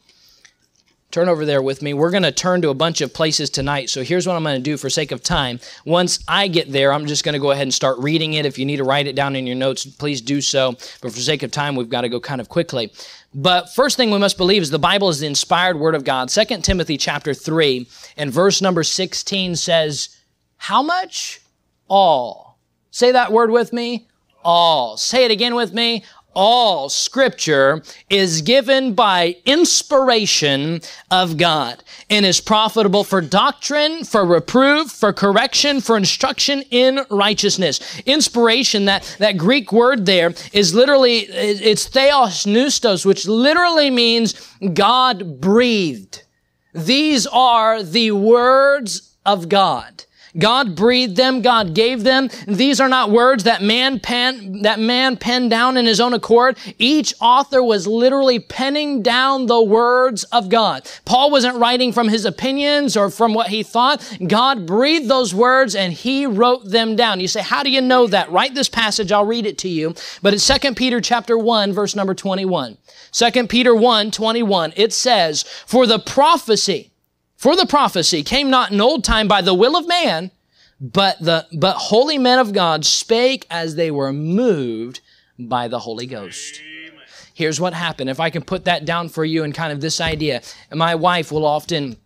Turn 1.10 1.30
over 1.30 1.46
there 1.46 1.62
with 1.62 1.82
me. 1.82 1.94
We're 1.94 2.12
going 2.12 2.24
to 2.24 2.34
turn 2.34 2.62
to 2.64 2.70
a 2.70 2.74
bunch 2.74 3.00
of 3.00 3.14
places 3.14 3.50
tonight. 3.50 3.90
So 3.90 4.04
here's 4.04 4.28
what 4.28 4.36
I'm 4.36 4.44
going 4.44 4.58
to 4.58 4.62
do 4.62 4.76
for 4.76 4.90
sake 4.90 5.14
of 5.14 5.24
time. 5.24 5.62
Once 5.86 6.20
I 6.28 6.50
get 6.50 6.70
there, 6.70 6.92
I'm 6.92 7.06
just 7.06 7.24
going 7.24 7.34
to 7.34 7.40
go 7.40 7.52
ahead 7.52 7.64
and 7.64 7.74
start 7.74 7.98
reading 8.00 8.34
it. 8.34 8.46
If 8.46 8.60
you 8.60 8.66
need 8.66 8.78
to 8.78 8.84
write 8.84 9.08
it 9.08 9.16
down 9.16 9.36
in 9.38 9.48
your 9.48 9.56
notes, 9.56 9.86
please 9.86 10.20
do 10.20 10.42
so. 10.42 10.74
But 11.02 11.14
for 11.14 11.20
sake 11.20 11.44
of 11.44 11.52
time, 11.52 11.78
we've 11.78 11.90
got 11.90 12.02
to 12.02 12.10
go 12.10 12.20
kind 12.20 12.42
of 12.42 12.50
quickly. 12.50 12.92
But 13.34 13.74
first 13.74 13.96
thing 13.96 14.12
we 14.12 14.18
must 14.18 14.38
believe 14.38 14.62
is 14.62 14.70
the 14.70 14.80
Bible 14.80 15.08
is 15.08 15.20
the 15.20 15.28
inspired 15.28 15.80
word 15.80 15.96
of 15.96 16.04
God. 16.04 16.28
2 16.28 16.44
Timothy 16.58 16.98
chapter 16.98 17.34
3 17.34 17.88
and 18.18 18.30
verse 18.30 18.62
number 18.62 18.84
16 18.84 19.56
says, 19.56 20.18
How 20.58 20.84
much? 20.84 21.40
All. 21.88 22.60
Say 22.92 23.14
that 23.14 23.32
word 23.32 23.50
with 23.50 23.72
me 23.72 24.08
all. 24.48 24.96
Say 24.96 25.26
it 25.26 25.32
again 25.32 25.56
with 25.56 25.74
me 25.74 26.06
all 26.34 26.90
scripture 26.90 27.82
is 28.10 28.42
given 28.42 28.94
by 28.94 29.36
inspiration 29.46 30.82
of 31.10 31.38
God 31.38 31.84
and 32.10 32.26
is 32.26 32.40
profitable 32.40 33.04
for 33.04 33.22
doctrine, 33.22 34.04
for 34.04 34.26
reproof, 34.26 34.92
for 34.92 35.12
correction, 35.14 35.82
for 35.82 35.98
instruction 35.98 36.62
in 36.70 37.00
righteousness. 37.10 38.00
Inspiration, 38.06 38.86
that, 38.86 39.16
that 39.20 39.38
Greek 39.38 39.72
word 39.72 40.06
there 40.06 40.34
is 40.54 40.76
literally, 40.76 41.20
it's 41.20 41.90
theopneustos, 41.90 43.06
which 43.06 43.28
literally 43.28 43.90
means 43.90 44.34
God 44.74 45.42
breathed. 45.42 46.24
These 46.74 47.26
are 47.28 47.82
the 47.82 48.12
words 48.12 49.18
of 49.26 49.50
God. 49.50 50.04
God 50.38 50.76
breathed 50.76 51.16
them. 51.16 51.42
God 51.42 51.74
gave 51.74 52.04
them. 52.04 52.30
These 52.48 52.80
are 52.80 52.90
not 52.90 53.12
words 53.12 53.44
that 53.44 53.62
man 53.62 54.00
pen, 54.00 54.62
that 54.64 54.80
man 54.80 55.18
penned 55.18 55.50
down 55.50 55.78
in 55.78 55.86
his 55.86 56.00
own 56.00 56.14
accord. 56.14 56.58
Each 56.78 57.14
author 57.20 57.64
was 57.64 57.88
literally 57.88 58.40
penning 58.40 59.02
down 59.02 59.46
the 59.46 59.62
words 59.62 60.24
of 60.26 60.50
God. 60.50 60.90
Paul 61.06 61.32
wasn't 61.32 61.58
writing 61.58 61.92
from 61.92 62.10
his 62.10 62.26
opinions 62.26 62.96
or 62.98 63.10
from 63.10 63.34
what 63.34 63.48
he 63.48 63.64
thought. 63.64 64.18
God 64.28 64.66
breathed 64.66 65.10
those 65.10 65.34
words 65.34 65.76
and 65.76 65.94
he 65.94 66.26
wrote 66.26 66.70
them 66.70 66.96
down. 66.96 67.20
You 67.20 67.28
say, 67.28 67.42
how 67.42 67.64
do 67.64 67.70
you 67.70 67.82
know 67.82 68.08
that? 68.08 68.32
Write 68.32 68.56
this 68.56 68.70
passage. 68.70 69.12
I'll 69.12 69.26
read 69.26 69.46
it 69.46 69.58
to 69.60 69.70
you. 69.70 69.96
But 70.22 70.34
it's 70.34 70.48
2 70.48 70.74
Peter 70.76 71.02
chapter 71.02 71.38
1, 71.38 71.74
verse 71.74 71.96
number 71.96 72.14
21. 72.14 72.78
2 73.12 73.48
Peter 73.48 73.76
1, 73.76 74.12
21. 74.12 74.74
It 74.76 74.94
says, 74.94 75.44
for 75.44 75.88
the 75.88 76.00
prophecy, 76.00 76.92
for 77.38 77.56
the 77.56 77.66
prophecy 77.66 78.24
came 78.24 78.50
not 78.50 78.72
in 78.72 78.82
old 78.82 79.04
time 79.04 79.28
by 79.28 79.42
the 79.42 79.54
will 79.54 79.78
of 79.78 79.88
man, 79.88 80.32
but 80.82 81.20
the 81.20 81.48
but 81.54 81.76
holy 81.76 82.18
men 82.18 82.40
of 82.40 82.54
God 82.54 82.86
spake 82.86 83.46
as 83.50 83.76
they 83.76 83.92
were 83.92 84.12
moved 84.12 85.00
by 85.40 85.68
the 85.68 85.80
Holy 85.80 86.06
Ghost. 86.06 86.62
Here's 87.34 87.60
what 87.62 87.74
happened. 87.74 88.10
If 88.10 88.20
I 88.20 88.32
can 88.32 88.42
put 88.42 88.66
that 88.66 88.86
down 88.86 89.10
for 89.10 89.24
you 89.24 89.44
in 89.44 89.54
kind 89.54 89.72
of 89.72 89.80
this 89.80 90.02
idea, 90.02 90.42
my 90.74 90.96
wife 90.96 91.32
will 91.32 91.46
often 91.46 91.98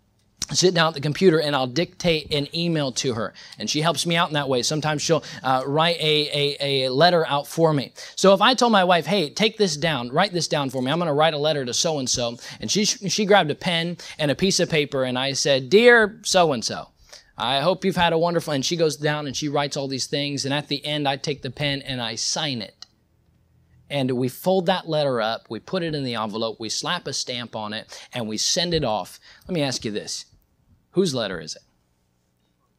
sit 0.54 0.74
down 0.74 0.90
at 0.90 0.94
the 0.94 1.02
computer 1.02 1.40
and 1.40 1.56
I'll 1.56 1.68
dictate 1.68 2.34
an 2.34 2.48
email 2.56 2.92
to 2.94 3.14
her. 3.14 3.34
And 3.60 3.70
she 3.70 3.82
helps 3.82 4.06
me 4.06 4.16
out 4.16 4.30
in 4.30 4.34
that 4.34 4.50
way. 4.50 4.62
Sometimes 4.62 5.02
she'll 5.02 5.24
uh, 5.44 5.64
write 5.66 5.98
a, 6.00 6.58
a, 6.60 6.86
a 6.86 6.92
letter 6.92 7.26
out 7.28 7.48
for 7.48 7.74
me. 7.74 7.94
So 8.16 8.34
if 8.34 8.42
I 8.42 8.54
told 8.54 8.72
my 8.72 8.84
wife, 8.84 9.06
hey, 9.06 9.30
take 9.30 9.58
this 9.58 9.78
down, 9.78 10.10
write 10.10 10.34
this 10.34 10.48
down 10.48 10.70
for 10.70 10.82
me. 10.82 10.92
I'm 10.92 11.00
going 11.00 11.08
to 11.08 11.14
write 11.14 11.34
a 11.34 11.38
letter 11.38 11.66
to 11.66 11.74
so 11.74 12.00
and 12.00 12.10
so. 12.10 12.38
And 12.60 12.70
she, 12.70 12.86
she 12.86 13.26
grabbed 13.26 13.52
a 13.52 13.56
pen 13.56 13.98
and 14.20 14.32
a 14.32 14.36
piece 14.36 14.60
of 14.60 14.70
paper 14.70 15.04
and 15.04 15.18
I 15.18 15.34
said, 15.34 15.70
Dear 15.70 16.20
so 16.24 16.54
and 16.54 16.64
so, 16.64 16.90
I 17.38 17.62
hope 17.62 17.84
you've 17.86 17.96
had 17.96 18.14
a 18.14 18.20
wonderful, 18.20 18.54
and 18.54 18.64
she 18.64 18.76
goes 18.76 18.98
down 18.98 19.26
and 19.26 19.36
she 19.36 19.50
writes 19.50 19.76
all 19.76 19.88
these 19.88 20.06
things. 20.06 20.46
And 20.46 20.54
at 20.54 20.68
the 20.68 20.86
end, 20.86 21.08
I 21.08 21.16
take 21.18 21.42
the 21.42 21.50
pen 21.50 21.82
and 21.82 22.02
I 22.02 22.16
sign 22.16 22.62
it. 22.62 22.86
And 23.90 24.12
we 24.12 24.30
fold 24.30 24.68
that 24.68 24.88
letter 24.88 25.20
up, 25.20 25.48
we 25.50 25.60
put 25.60 25.84
it 25.84 25.94
in 25.94 26.06
the 26.06 26.16
envelope, 26.16 26.62
we 26.62 26.70
slap 26.70 27.08
a 27.08 27.14
stamp 27.14 27.58
on 27.58 27.74
it, 27.74 28.08
and 28.14 28.26
we 28.26 28.38
send 28.38 28.74
it 28.74 28.86
off. 28.86 29.20
Let 29.48 29.54
me 29.54 29.62
ask 29.62 29.84
you 29.84 29.92
this 29.92 30.26
Whose 30.92 31.16
letter 31.16 31.40
is 31.40 31.56
it? 31.56 31.62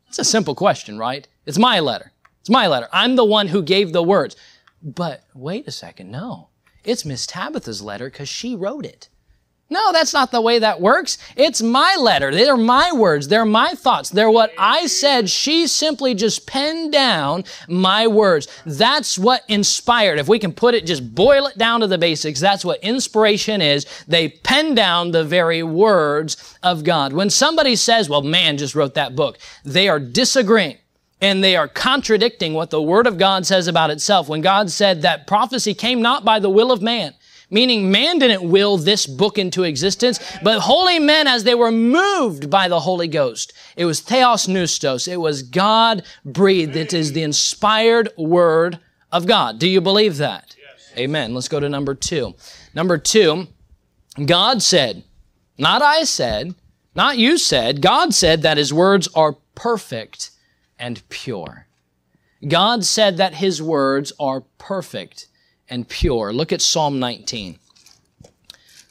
It's 0.08 0.18
a 0.18 0.24
simple 0.24 0.54
question, 0.54 0.98
right? 0.98 1.26
It's 1.46 1.58
my 1.58 1.80
letter. 1.80 2.12
It's 2.40 2.50
my 2.50 2.66
letter. 2.66 2.88
I'm 2.92 3.16
the 3.16 3.24
one 3.24 3.48
who 3.48 3.62
gave 3.62 3.92
the 3.92 4.02
words. 4.02 4.36
But 4.82 5.24
wait 5.34 5.66
a 5.66 5.70
second, 5.70 6.10
no. 6.10 6.48
It's 6.84 7.04
Miss 7.04 7.26
Tabitha's 7.26 7.80
letter 7.80 8.10
because 8.10 8.28
she 8.28 8.54
wrote 8.54 8.84
it. 8.84 9.08
No, 9.72 9.90
that's 9.90 10.12
not 10.12 10.30
the 10.30 10.40
way 10.42 10.58
that 10.58 10.82
works. 10.82 11.16
It's 11.34 11.62
my 11.62 11.96
letter. 11.98 12.30
They're 12.30 12.58
my 12.58 12.92
words. 12.92 13.28
They're 13.28 13.46
my 13.46 13.70
thoughts. 13.70 14.10
They're 14.10 14.30
what 14.30 14.52
I 14.58 14.86
said. 14.86 15.30
She 15.30 15.66
simply 15.66 16.14
just 16.14 16.46
penned 16.46 16.92
down 16.92 17.44
my 17.68 18.06
words. 18.06 18.48
That's 18.66 19.18
what 19.18 19.44
inspired. 19.48 20.18
If 20.18 20.28
we 20.28 20.38
can 20.38 20.52
put 20.52 20.74
it, 20.74 20.84
just 20.84 21.14
boil 21.14 21.46
it 21.46 21.56
down 21.56 21.80
to 21.80 21.86
the 21.86 21.96
basics, 21.96 22.38
that's 22.38 22.66
what 22.66 22.84
inspiration 22.84 23.62
is. 23.62 23.86
They 24.06 24.28
pen 24.28 24.74
down 24.74 25.10
the 25.10 25.24
very 25.24 25.62
words 25.62 26.58
of 26.62 26.84
God. 26.84 27.14
When 27.14 27.30
somebody 27.30 27.74
says, 27.74 28.10
well, 28.10 28.20
man 28.20 28.58
just 28.58 28.74
wrote 28.74 28.92
that 28.94 29.16
book, 29.16 29.38
they 29.64 29.88
are 29.88 29.98
disagreeing 29.98 30.76
and 31.22 31.42
they 31.42 31.56
are 31.56 31.68
contradicting 31.68 32.52
what 32.52 32.68
the 32.68 32.82
Word 32.82 33.06
of 33.06 33.16
God 33.16 33.46
says 33.46 33.68
about 33.68 33.90
itself. 33.90 34.28
When 34.28 34.42
God 34.42 34.70
said 34.70 35.00
that 35.00 35.26
prophecy 35.26 35.72
came 35.72 36.02
not 36.02 36.26
by 36.26 36.40
the 36.40 36.50
will 36.50 36.70
of 36.70 36.82
man, 36.82 37.14
meaning 37.52 37.92
man 37.92 38.18
didn't 38.18 38.48
will 38.48 38.76
this 38.76 39.06
book 39.06 39.38
into 39.38 39.62
existence, 39.62 40.18
but 40.42 40.60
holy 40.60 40.98
men 40.98 41.28
as 41.28 41.44
they 41.44 41.54
were 41.54 41.70
moved 41.70 42.50
by 42.50 42.66
the 42.66 42.80
Holy 42.80 43.06
Ghost. 43.06 43.52
It 43.76 43.84
was 43.84 44.00
theopneustos. 44.00 45.06
It 45.06 45.18
was 45.18 45.42
God 45.42 46.02
breathed. 46.24 46.74
It 46.74 46.92
is 46.92 47.12
the 47.12 47.22
inspired 47.22 48.08
word 48.16 48.80
of 49.12 49.26
God. 49.26 49.58
Do 49.58 49.68
you 49.68 49.80
believe 49.80 50.16
that? 50.16 50.56
Yes. 50.58 50.92
Amen. 50.98 51.34
Let's 51.34 51.48
go 51.48 51.60
to 51.60 51.68
number 51.68 51.94
two. 51.94 52.34
Number 52.74 52.98
two, 52.98 53.46
God 54.24 54.62
said, 54.62 55.04
not 55.58 55.82
I 55.82 56.04
said, 56.04 56.54
not 56.94 57.18
you 57.18 57.38
said, 57.38 57.82
God 57.82 58.14
said 58.14 58.42
that 58.42 58.56
his 58.56 58.72
words 58.72 59.08
are 59.14 59.36
perfect 59.54 60.30
and 60.78 61.06
pure. 61.08 61.66
God 62.48 62.84
said 62.84 63.18
that 63.18 63.34
his 63.34 63.62
words 63.62 64.12
are 64.18 64.42
perfect 64.58 65.28
and 65.68 65.88
pure. 65.88 66.32
Look 66.32 66.52
at 66.52 66.62
Psalm 66.62 66.98
19. 66.98 67.58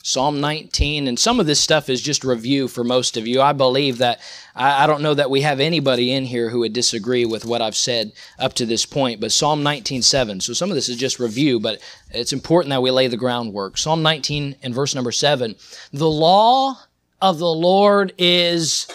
Psalm 0.04 0.42
19, 0.42 1.08
and 1.08 1.20
some 1.20 1.40
of 1.40 1.46
this 1.46 1.60
stuff 1.60 1.88
is 1.88 2.02
just 2.02 2.24
review 2.24 2.68
for 2.68 2.84
most 2.84 3.18
of 3.18 3.28
you. 3.28 3.40
I 3.40 3.54
believe 3.54 4.00
that, 4.00 4.20
I, 4.56 4.84
I, 4.84 4.88
don't 4.88 5.04
know 5.04 5.14
that 5.14 5.30
we 5.30 5.42
have 5.42 5.60
anybody 5.60 6.12
in 6.12 6.26
here 6.26 6.50
who 6.50 6.60
would 6.60 6.74
disagree 6.74 7.24
with 7.24 7.46
what 7.46 7.62
I've 7.62 7.76
said 7.76 8.12
up 8.40 8.54
to 8.54 8.66
this 8.66 8.84
point, 8.84 9.22
but 9.22 9.32
Psalm 9.32 9.62
19, 9.62 10.02
7. 10.02 10.42
So 10.42 10.54
some 10.54 10.72
of 10.72 10.76
this 10.76 10.90
is 10.90 10.98
just 10.98 11.20
review, 11.20 11.60
but 11.60 11.80
it's 12.10 12.34
important 12.34 12.72
that 12.72 12.82
we 12.82 12.90
lay 12.90 13.08
the 13.08 13.18
groundwork. 13.18 13.78
Psalm 13.78 14.02
19 14.02 14.56
and 14.64 14.74
verse 14.74 14.96
number 14.96 15.12
7. 15.12 15.56
The 15.94 16.10
law 16.10 16.80
of 17.22 17.38
the 17.38 17.46
Lord 17.46 18.12
is 18.18 18.88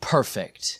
perfect, 0.00 0.78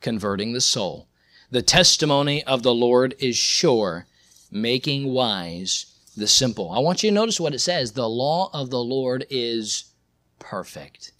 converting 0.00 0.52
the 0.52 0.60
soul. 0.60 1.08
The 1.50 1.62
testimony 1.62 2.44
of 2.44 2.62
the 2.62 2.74
Lord 2.74 3.16
is 3.18 3.36
sure 3.36 4.06
making 4.52 5.12
wise 5.12 5.86
the 6.16 6.28
simple. 6.28 6.70
I 6.70 6.78
want 6.78 7.02
you 7.02 7.10
to 7.10 7.14
notice 7.14 7.40
what 7.40 7.54
it 7.54 7.60
says. 7.60 7.92
The 7.92 8.08
law 8.08 8.50
of 8.52 8.70
the 8.70 8.82
Lord 8.82 9.26
is 9.30 9.84
perfect. 10.38 11.12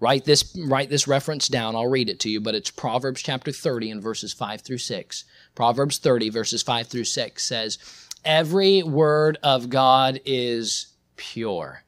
Write 0.00 0.24
this, 0.24 0.56
write 0.66 0.90
this 0.90 1.08
reference 1.08 1.48
down. 1.48 1.74
I'll 1.74 1.88
read 1.88 2.08
it 2.08 2.20
to 2.20 2.30
you, 2.30 2.40
but 2.40 2.54
it's 2.54 2.70
Proverbs 2.70 3.20
chapter 3.20 3.50
30 3.50 3.90
and 3.90 4.02
verses 4.02 4.32
5 4.32 4.60
through 4.60 4.78
6. 4.78 5.24
Proverbs 5.56 5.98
30 5.98 6.30
verses 6.30 6.62
5 6.62 6.86
through 6.86 7.04
6 7.04 7.42
says, 7.42 7.78
Every 8.24 8.82
word 8.82 9.38
of 9.42 9.70
God 9.70 10.20
is 10.24 10.88
pure. 11.16 11.82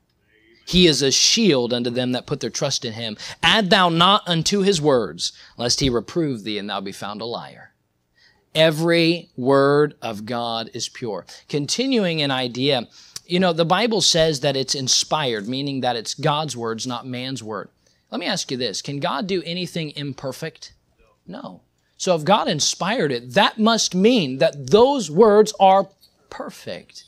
He 0.66 0.86
is 0.86 1.02
a 1.02 1.10
shield 1.10 1.72
unto 1.72 1.90
them 1.90 2.12
that 2.12 2.26
put 2.26 2.40
their 2.40 2.50
trust 2.50 2.84
in 2.84 2.92
him. 2.92 3.16
Add 3.42 3.70
thou 3.70 3.88
not 3.88 4.22
unto 4.26 4.60
his 4.60 4.80
words, 4.80 5.32
lest 5.56 5.80
he 5.80 5.90
reprove 5.90 6.42
thee 6.42 6.58
and 6.58 6.70
thou 6.70 6.80
be 6.80 6.92
found 6.92 7.20
a 7.20 7.24
liar. 7.24 7.69
Every 8.54 9.30
word 9.36 9.94
of 10.02 10.26
God 10.26 10.70
is 10.74 10.88
pure. 10.88 11.24
Continuing 11.48 12.20
an 12.22 12.30
idea, 12.30 12.88
you 13.26 13.38
know, 13.38 13.52
the 13.52 13.64
Bible 13.64 14.00
says 14.00 14.40
that 14.40 14.56
it's 14.56 14.74
inspired, 14.74 15.48
meaning 15.48 15.80
that 15.82 15.96
it's 15.96 16.14
God's 16.14 16.56
words, 16.56 16.86
not 16.86 17.06
man's 17.06 17.42
word. 17.42 17.68
Let 18.10 18.18
me 18.18 18.26
ask 18.26 18.50
you 18.50 18.56
this 18.56 18.82
Can 18.82 18.98
God 18.98 19.26
do 19.26 19.42
anything 19.44 19.92
imperfect? 19.94 20.74
No. 21.26 21.62
So 21.96 22.16
if 22.16 22.24
God 22.24 22.48
inspired 22.48 23.12
it, 23.12 23.34
that 23.34 23.58
must 23.58 23.94
mean 23.94 24.38
that 24.38 24.70
those 24.70 25.10
words 25.10 25.52
are 25.60 25.88
perfect. 26.30 27.04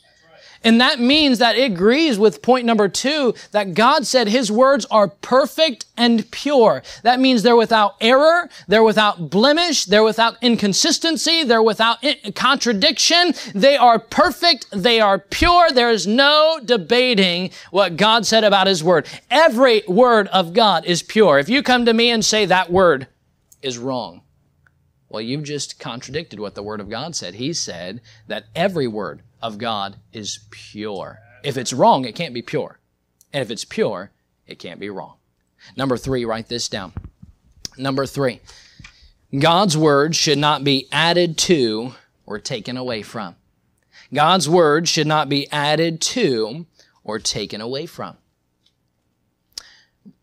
And 0.65 0.81
that 0.81 1.01
means 1.01 1.39
that 1.39 1.57
it 1.57 1.73
agrees 1.73 2.19
with 2.19 2.43
point 2.43 2.67
number 2.67 2.89
two 2.89 3.35
that 3.51 3.75
God 3.75 4.07
said 4.07 4.29
His 4.29 4.51
words 4.51 4.85
are 4.91 5.09
perfect 5.09 5.87
and 5.97 6.31
pure. 6.31 6.83
That 7.03 7.21
means 7.21 7.43
they're 7.43 7.57
without 7.57 7.97
error, 8.01 8.49
they're 8.69 8.83
without 8.83 9.31
blemish, 9.31 9.85
they're 9.87 10.05
without 10.05 10.37
inconsistency, 10.41 11.45
they're 11.45 11.63
without 11.63 12.05
contradiction. 12.35 13.35
They 13.55 13.77
are 13.77 13.99
perfect, 13.99 14.67
they 14.73 15.01
are 15.01 15.19
pure. 15.19 15.71
There 15.71 15.91
is 15.91 16.07
no 16.07 16.61
debating 16.65 17.51
what 17.71 17.97
God 17.97 18.27
said 18.27 18.45
about 18.45 18.67
His 18.67 18.85
word. 18.85 19.07
Every 19.31 19.83
word 19.89 20.29
of 20.29 20.53
God 20.53 20.85
is 20.85 21.03
pure. 21.03 21.39
If 21.39 21.49
you 21.49 21.63
come 21.63 21.85
to 21.87 21.93
me 21.93 22.11
and 22.11 22.25
say 22.25 22.47
that 22.47 22.71
word 22.71 23.09
is 23.63 23.79
wrong, 23.79 24.23
well, 25.13 25.21
you've 25.21 25.43
just 25.43 25.79
contradicted 25.79 26.41
what 26.41 26.55
the 26.55 26.63
Word 26.63 26.81
of 26.81 26.89
God 26.89 27.15
said. 27.15 27.35
He 27.35 27.53
said 27.53 28.01
that 28.29 28.47
every 28.57 28.87
word 28.87 29.21
of 29.43 29.59
God 29.59 29.97
is 30.13 30.41
pure. 30.51 31.19
If 31.43 31.57
it's 31.57 31.73
wrong, 31.73 32.05
it 32.05 32.15
can't 32.15 32.35
be 32.35 32.43
pure. 32.43 32.79
And 33.33 33.43
if 33.43 33.51
it's 33.51 33.65
pure, 33.65 34.11
it 34.47 34.59
can't 34.59 34.81
be 34.81 34.91
wrong. 34.91 35.15
Number 35.77 35.97
three, 35.97 36.25
write 36.25 36.49
this 36.49 36.69
down. 36.69 36.93
Number 37.77 38.07
three, 38.07 38.41
God's 39.37 39.77
word 39.77 40.15
should 40.15 40.39
not 40.39 40.63
be 40.63 40.89
added 40.93 41.39
to 41.39 41.95
or 42.27 42.39
taken 42.39 42.77
away 42.77 43.03
from. 43.03 43.37
God's 44.13 44.49
word 44.49 44.89
should 44.89 45.07
not 45.07 45.29
be 45.29 45.51
added 45.51 46.01
to 46.03 46.67
or 47.03 47.19
taken 47.19 47.61
away 47.61 47.87
from. 47.87 48.17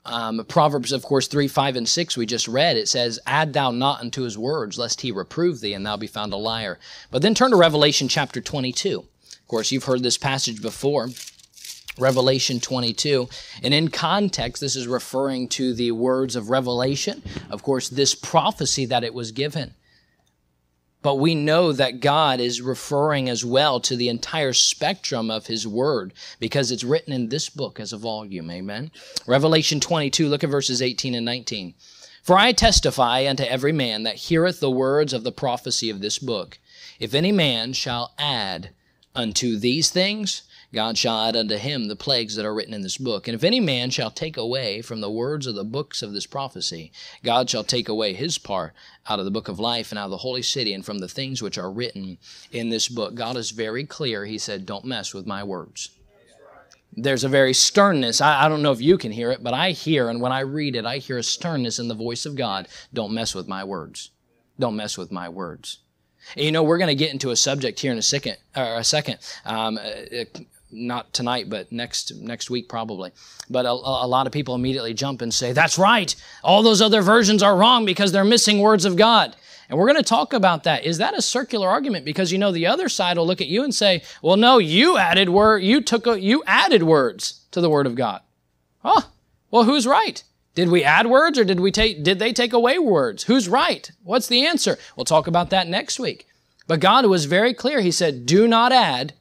Um, 0.09 0.43
Proverbs, 0.47 0.91
of 0.91 1.03
course, 1.03 1.27
3, 1.27 1.47
5, 1.47 1.75
and 1.75 1.87
6, 1.87 2.17
we 2.17 2.25
just 2.25 2.47
read, 2.47 2.77
it 2.77 2.89
says, 2.89 3.19
Add 3.27 3.53
thou 3.53 3.69
not 3.69 4.01
unto 4.01 4.23
his 4.23 4.39
words, 4.39 4.79
lest 4.79 5.01
he 5.01 5.11
reprove 5.11 5.61
thee, 5.61 5.75
and 5.75 5.85
thou 5.85 5.97
be 5.97 6.07
found 6.07 6.33
a 6.33 6.35
liar. 6.35 6.79
But 7.11 7.21
then 7.21 7.35
turn 7.35 7.51
to 7.51 7.57
Revelation 7.57 8.07
chapter 8.07 8.41
22. 8.41 8.99
Of 8.99 9.47
course, 9.47 9.71
you've 9.71 9.83
heard 9.83 10.01
this 10.01 10.17
passage 10.17 10.63
before. 10.63 11.09
Revelation 11.99 12.59
22. 12.59 13.29
And 13.61 13.73
in 13.73 13.89
context, 13.89 14.61
this 14.61 14.75
is 14.75 14.87
referring 14.87 15.47
to 15.49 15.73
the 15.73 15.91
words 15.91 16.35
of 16.35 16.49
Revelation. 16.49 17.21
Of 17.51 17.61
course, 17.61 17.89
this 17.89 18.15
prophecy 18.15 18.85
that 18.85 19.03
it 19.03 19.13
was 19.13 19.31
given. 19.31 19.75
But 21.01 21.15
we 21.15 21.33
know 21.33 21.71
that 21.71 22.01
God 22.01 22.41
is 22.41 22.61
referring 22.61 23.29
as 23.29 23.45
well 23.45 23.79
to 23.79 23.95
the 23.95 24.09
entire 24.09 24.51
spectrum 24.51 25.31
of 25.31 25.47
His 25.47 25.65
Word 25.65 26.13
because 26.39 26.71
it's 26.71 26.83
written 26.83 27.13
in 27.13 27.29
this 27.29 27.49
book 27.49 27.79
as 27.79 27.93
a 27.93 27.97
volume. 27.97 28.51
Amen. 28.51 28.91
Revelation 29.25 29.79
22, 29.79 30.27
look 30.27 30.43
at 30.43 30.49
verses 30.49 30.81
18 30.81 31.15
and 31.15 31.25
19. 31.25 31.73
For 32.21 32.37
I 32.37 32.51
testify 32.51 33.25
unto 33.27 33.43
every 33.43 33.71
man 33.71 34.03
that 34.03 34.15
heareth 34.15 34.59
the 34.59 34.69
words 34.69 35.13
of 35.13 35.23
the 35.23 35.31
prophecy 35.31 35.89
of 35.89 36.01
this 36.01 36.19
book. 36.19 36.59
If 36.99 37.13
any 37.13 37.31
man 37.31 37.73
shall 37.73 38.13
add 38.19 38.71
unto 39.15 39.57
these 39.57 39.89
things, 39.89 40.43
God 40.71 40.97
shall 40.97 41.19
add 41.25 41.35
unto 41.35 41.57
him 41.57 41.87
the 41.87 41.95
plagues 41.95 42.35
that 42.35 42.45
are 42.45 42.53
written 42.53 42.75
in 42.75 42.81
this 42.81 42.97
book. 42.97 43.27
And 43.27 43.33
if 43.33 43.43
any 43.43 43.59
man 43.59 43.89
shall 43.89 44.11
take 44.11 44.37
away 44.37 44.81
from 44.81 45.01
the 45.01 45.09
words 45.09 45.47
of 45.47 45.55
the 45.55 45.63
books 45.63 46.03
of 46.03 46.13
this 46.13 46.27
prophecy, 46.27 46.91
God 47.23 47.49
shall 47.49 47.63
take 47.63 47.89
away 47.89 48.13
his 48.13 48.37
part 48.37 48.73
out 49.07 49.17
of 49.17 49.25
the 49.25 49.31
book 49.31 49.47
of 49.47 49.59
life 49.59 49.91
and 49.91 49.97
out 49.97 50.05
of 50.05 50.11
the 50.11 50.17
holy 50.17 50.43
city 50.43 50.73
and 50.73 50.85
from 50.85 50.99
the 50.99 51.07
things 51.07 51.41
which 51.41 51.57
are 51.57 51.71
written 51.71 52.19
in 52.51 52.69
this 52.69 52.87
book. 52.87 53.15
God 53.15 53.35
is 53.35 53.49
very 53.49 53.83
clear. 53.83 54.25
He 54.25 54.37
said, 54.37 54.67
Don't 54.67 54.85
mess 54.85 55.13
with 55.13 55.25
my 55.25 55.43
words. 55.43 55.89
There's 56.95 57.23
a 57.23 57.29
very 57.29 57.53
sternness. 57.53 58.21
I, 58.21 58.45
I 58.45 58.49
don't 58.49 58.61
know 58.61 58.71
if 58.71 58.81
you 58.81 58.97
can 58.97 59.11
hear 59.11 59.31
it, 59.31 59.43
but 59.43 59.53
I 59.53 59.71
hear, 59.71 60.09
and 60.09 60.21
when 60.21 60.31
I 60.31 60.41
read 60.41 60.75
it, 60.75 60.85
I 60.85 60.97
hear 60.97 61.17
a 61.17 61.23
sternness 61.23 61.79
in 61.79 61.87
the 61.87 61.95
voice 61.95 62.25
of 62.25 62.35
God. 62.35 62.67
Don't 62.93 63.13
mess 63.13 63.33
with 63.33 63.47
my 63.47 63.63
words. 63.63 64.11
Don't 64.59 64.75
mess 64.75 64.97
with 64.97 65.11
my 65.11 65.29
words. 65.29 65.79
And 66.35 66.45
you 66.45 66.51
know, 66.51 66.63
we're 66.63 66.77
going 66.77 66.89
to 66.89 66.95
get 66.95 67.13
into 67.13 67.31
a 67.31 67.35
subject 67.35 67.79
here 67.79 67.91
in 67.91 67.97
a 67.97 68.03
second. 68.03 68.37
Or 68.55 68.75
a 68.75 68.83
second. 68.83 69.17
Um, 69.45 69.79
not 70.71 71.13
tonight, 71.13 71.49
but 71.49 71.71
next 71.71 72.13
next 72.15 72.49
week 72.49 72.69
probably. 72.69 73.11
But 73.49 73.65
a, 73.65 73.71
a, 73.71 74.07
lot 74.07 74.27
of 74.27 74.33
people 74.33 74.55
immediately 74.55 74.93
jump 74.93 75.21
and 75.21 75.33
say, 75.33 75.51
"That's 75.51 75.77
right. 75.77 76.15
All 76.43 76.63
those 76.63 76.81
other 76.81 77.01
versions 77.01 77.41
are 77.43 77.57
wrong 77.57 77.85
because 77.85 78.11
they're 78.11 78.25
missing 78.25 78.59
words 78.59 78.85
of 78.85 78.95
God." 78.95 79.35
And 79.69 79.77
we're 79.77 79.85
going 79.85 79.97
to 79.97 80.03
talk 80.03 80.33
about 80.33 80.63
that. 80.63 80.83
Is 80.83 80.97
that 80.97 81.15
a 81.15 81.21
circular 81.21 81.69
argument? 81.69 82.03
Because 82.03 82.31
you 82.31 82.39
know 82.39 82.51
the 82.51 82.65
other 82.65 82.89
side 82.89 83.17
will 83.17 83.27
look 83.27 83.41
at 83.41 83.47
you 83.47 83.63
and 83.63 83.73
say, 83.73 84.03
"Well, 84.21 84.37
no, 84.37 84.57
you 84.57 84.97
added 84.97 85.29
word. 85.29 85.63
You 85.63 85.81
took 85.81 86.07
a, 86.07 86.19
you 86.19 86.43
added 86.45 86.83
words 86.83 87.41
to 87.51 87.61
the 87.61 87.69
Word 87.69 87.85
of 87.85 87.95
God." 87.95 88.21
Oh, 88.83 89.09
well, 89.51 89.63
who's 89.63 89.87
right? 89.87 90.23
Did 90.55 90.69
we 90.69 90.83
add 90.83 91.07
words 91.07 91.37
or 91.39 91.45
did 91.45 91.59
we 91.59 91.71
take? 91.71 92.03
Did 92.03 92.19
they 92.19 92.33
take 92.33 92.53
away 92.53 92.79
words? 92.79 93.23
Who's 93.23 93.47
right? 93.47 93.89
What's 94.03 94.27
the 94.27 94.45
answer? 94.45 94.77
We'll 94.95 95.05
talk 95.05 95.27
about 95.27 95.49
that 95.51 95.67
next 95.67 95.99
week. 95.99 96.27
But 96.67 96.79
God 96.79 97.05
was 97.05 97.25
very 97.25 97.53
clear. 97.53 97.81
He 97.81 97.91
said, 97.91 98.25
"Do 98.25 98.47
not 98.47 98.71
add 98.71 99.13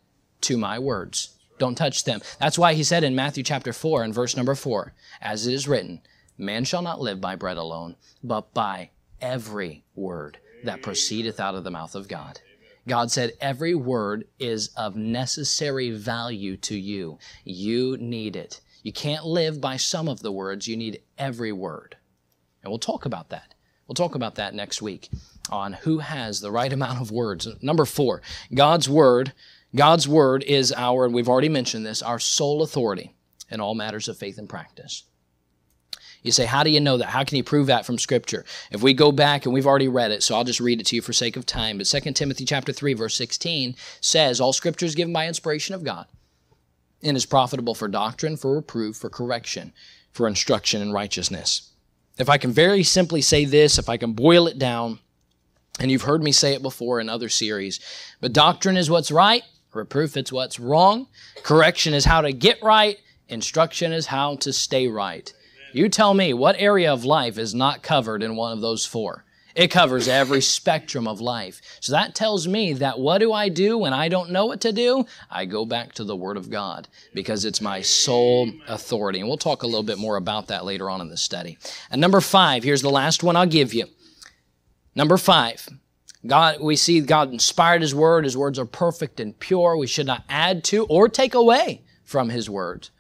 to 0.43 0.57
my 0.57 0.79
words." 0.79 1.38
Don't 1.59 1.75
touch 1.75 2.05
them. 2.05 2.21
That's 2.39 2.59
why 2.59 2.75
he 2.75 2.83
said 2.83 3.05
in 3.05 3.15
Matthew 3.15 3.43
chapter 3.43 3.73
4 3.73 4.05
and 4.05 4.15
verse 4.15 4.37
number 4.37 4.55
4, 4.55 4.93
as 5.21 5.47
it 5.47 5.55
is 5.55 5.69
written, 5.69 6.01
man 6.37 6.65
shall 6.65 6.83
not 6.83 7.01
live 7.01 7.21
by 7.21 7.37
bread 7.37 7.57
alone, 7.57 7.97
but 8.23 8.55
by 8.55 8.91
every 9.21 9.85
word 9.95 10.39
that 10.65 10.83
proceedeth 10.83 11.41
out 11.41 11.55
of 11.55 11.65
the 11.65 11.71
mouth 11.71 11.95
of 11.95 12.09
God. 12.09 12.41
God 12.87 13.11
said 13.11 13.33
every 13.41 13.75
word 13.75 14.27
is 14.39 14.69
of 14.77 14.97
necessary 14.97 15.91
value 15.91 16.57
to 16.59 16.77
you. 16.77 17.19
You 17.45 17.97
need 17.99 18.35
it. 18.35 18.61
You 18.83 18.93
can't 18.93 19.27
live 19.27 19.61
by 19.61 19.77
some 19.77 20.09
of 20.09 20.21
the 20.21 20.33
words. 20.33 20.67
You 20.67 20.77
need 20.77 21.03
every 21.19 21.53
word. 21.53 21.97
And 22.63 22.71
we'll 22.71 22.79
talk 22.79 23.05
about 23.05 23.29
that. 23.29 23.55
We'll 23.87 23.95
talk 23.95 24.15
about 24.15 24.37
that 24.37 24.55
next 24.55 24.81
week 24.81 25.11
on 25.51 25.75
who 25.75 25.99
has 25.99 26.41
the 26.41 26.51
right 26.51 26.73
amount 26.73 27.01
of 27.01 27.11
words. 27.11 27.49
Number 27.63 27.85
four, 27.85 28.23
God's 28.55 28.89
word 28.89 29.33
God's 29.75 30.09
word 30.09 30.43
is 30.45 30.73
our, 30.73 31.05
and 31.05 31.15
we've 31.15 31.29
already 31.29 31.49
mentioned 31.49 31.85
this, 31.85 32.03
our 32.03 32.19
sole 32.19 32.63
authority 32.63 33.15
in 33.51 33.61
all 33.61 33.75
matters 33.75 34.09
of 34.09 34.17
faith 34.17 34.39
and 34.39 34.49
practice. 34.49 35.05
You 36.23 36.33
say, 36.33 36.47
how 36.47 36.65
do 36.65 36.71
you 36.71 36.81
know 36.81 36.97
that? 36.97 37.11
How 37.11 37.23
can 37.23 37.37
you 37.37 37.45
prove 37.45 37.69
that 37.69 37.87
from 37.87 37.99
Scripture? 37.99 38.45
If 38.73 38.83
we 38.83 38.93
go 38.93 39.13
back, 39.13 39.45
and 39.45 39.55
we've 39.55 39.67
already 39.67 39.89
read 39.89 40.11
it, 40.11 40.23
so 40.23 40.35
I'll 40.35 40.45
just 40.45 40.61
read 40.61 40.81
it 40.81 40.87
to 40.87 40.97
you 40.97 41.03
for 41.03 41.13
sake 41.13 41.37
of 41.37 41.47
time. 41.47 41.79
But 41.79 41.85
2 41.85 42.13
Timothy 42.13 42.45
chapter 42.45 42.73
3, 42.73 42.95
verse 42.95 43.15
16 43.15 43.77
says, 44.01 44.41
All 44.41 44.53
Scripture 44.53 44.87
is 44.87 44.95
given 44.95 45.13
by 45.13 45.29
inspiration 45.29 45.75
of 45.75 45.85
God 45.85 46.07
and 47.03 47.17
is 47.17 47.27
profitable 47.27 47.75
for 47.75 47.87
doctrine, 47.87 48.37
for 48.37 48.57
reproof, 48.57 48.97
for 48.97 49.09
correction, 49.09 49.73
for 50.11 50.27
instruction 50.27 50.83
in 50.83 50.93
righteousness. 50.93 51.71
If 52.19 52.29
I 52.29 52.37
can 52.37 52.51
very 52.51 52.83
simply 52.83 53.21
say 53.23 53.45
this, 53.45 53.79
if 53.79 53.89
I 53.89 53.97
can 53.97 54.13
boil 54.13 54.49
it 54.49 54.59
down, 54.59 54.99
and 55.79 55.91
you've 55.91 56.03
heard 56.03 56.25
me 56.25 56.33
say 56.33 56.55
it 56.55 56.63
before 56.63 56.99
in 56.99 57.09
other 57.09 57.29
series, 57.29 57.79
but 58.21 58.33
doctrine 58.33 58.77
is 58.77 58.91
what's 58.91 59.13
right, 59.13 59.45
Reproof 59.73 60.17
is 60.17 60.33
what's 60.33 60.59
wrong. 60.59 61.09
Correction 61.43 61.95
is 61.95 62.05
how 62.05 62.21
to 62.21 62.33
get 62.33 62.63
right. 62.63 62.99
Instruction 63.29 63.93
is 63.93 64.07
how 64.07 64.37
to 64.37 64.53
stay 64.53 64.89
right. 64.89 65.33
You 65.73 65.89
tell 65.89 66.15
me 66.15 66.33
what 66.33 66.57
area 66.59 66.93
of 66.93 67.05
life 67.05 67.37
is 67.39 67.55
not 67.55 67.83
covered 67.83 68.23
in 68.23 68.37
one 68.37 68.53
of 68.53 68.61
those 68.61 68.87
four. 68.87 69.25
It 69.55 69.69
covers 69.71 70.09
every 70.09 70.41
spectrum 70.57 71.07
of 71.07 71.21
life. 71.21 71.61
So 71.81 71.93
that 71.93 72.15
tells 72.15 72.49
me 72.49 72.73
that 72.75 72.99
what 72.99 73.19
do 73.19 73.33
I 73.33 73.49
do 73.49 73.77
when 73.77 73.93
I 73.93 74.09
don't 74.09 74.31
know 74.31 74.47
what 74.47 74.61
to 74.63 74.73
do? 74.73 75.05
I 75.31 75.45
go 75.45 75.67
back 75.67 75.93
to 75.95 76.05
the 76.05 76.17
Word 76.17 76.37
of 76.37 76.49
God 76.49 76.89
because 77.13 77.45
it's 77.45 77.61
my 77.61 77.83
sole 77.83 78.51
authority. 78.69 79.19
And 79.19 79.29
we'll 79.29 79.37
talk 79.37 79.65
a 79.65 79.67
little 79.67 79.83
bit 79.83 79.99
more 79.99 80.17
about 80.17 80.47
that 80.47 80.65
later 80.65 80.89
on 80.89 81.01
in 81.01 81.09
the 81.09 81.17
study. 81.17 81.59
And 81.91 82.01
number 82.01 82.21
five, 82.21 82.65
here's 82.65 82.83
the 82.83 82.91
last 82.91 83.23
one 83.23 83.37
I'll 83.37 83.47
give 83.47 83.75
you. 83.75 83.87
Number 84.95 85.17
five, 85.17 85.69
God, 86.27 86.61
we 86.61 86.77
see 86.77 87.01
God 87.01 87.33
inspired 87.33 87.83
His 87.83 87.95
Word. 87.95 88.25
His 88.25 88.37
words 88.37 88.59
are 88.59 88.67
perfect 88.67 89.21
and 89.21 89.39
pure. 89.39 89.77
We 89.77 89.87
should 89.87 90.07
not 90.07 90.25
add 90.29 90.65
to 90.65 90.85
or 90.87 91.09
take 91.09 91.35
away 91.35 91.83
from 92.05 92.29
His 92.29 92.51
words. 92.51 92.91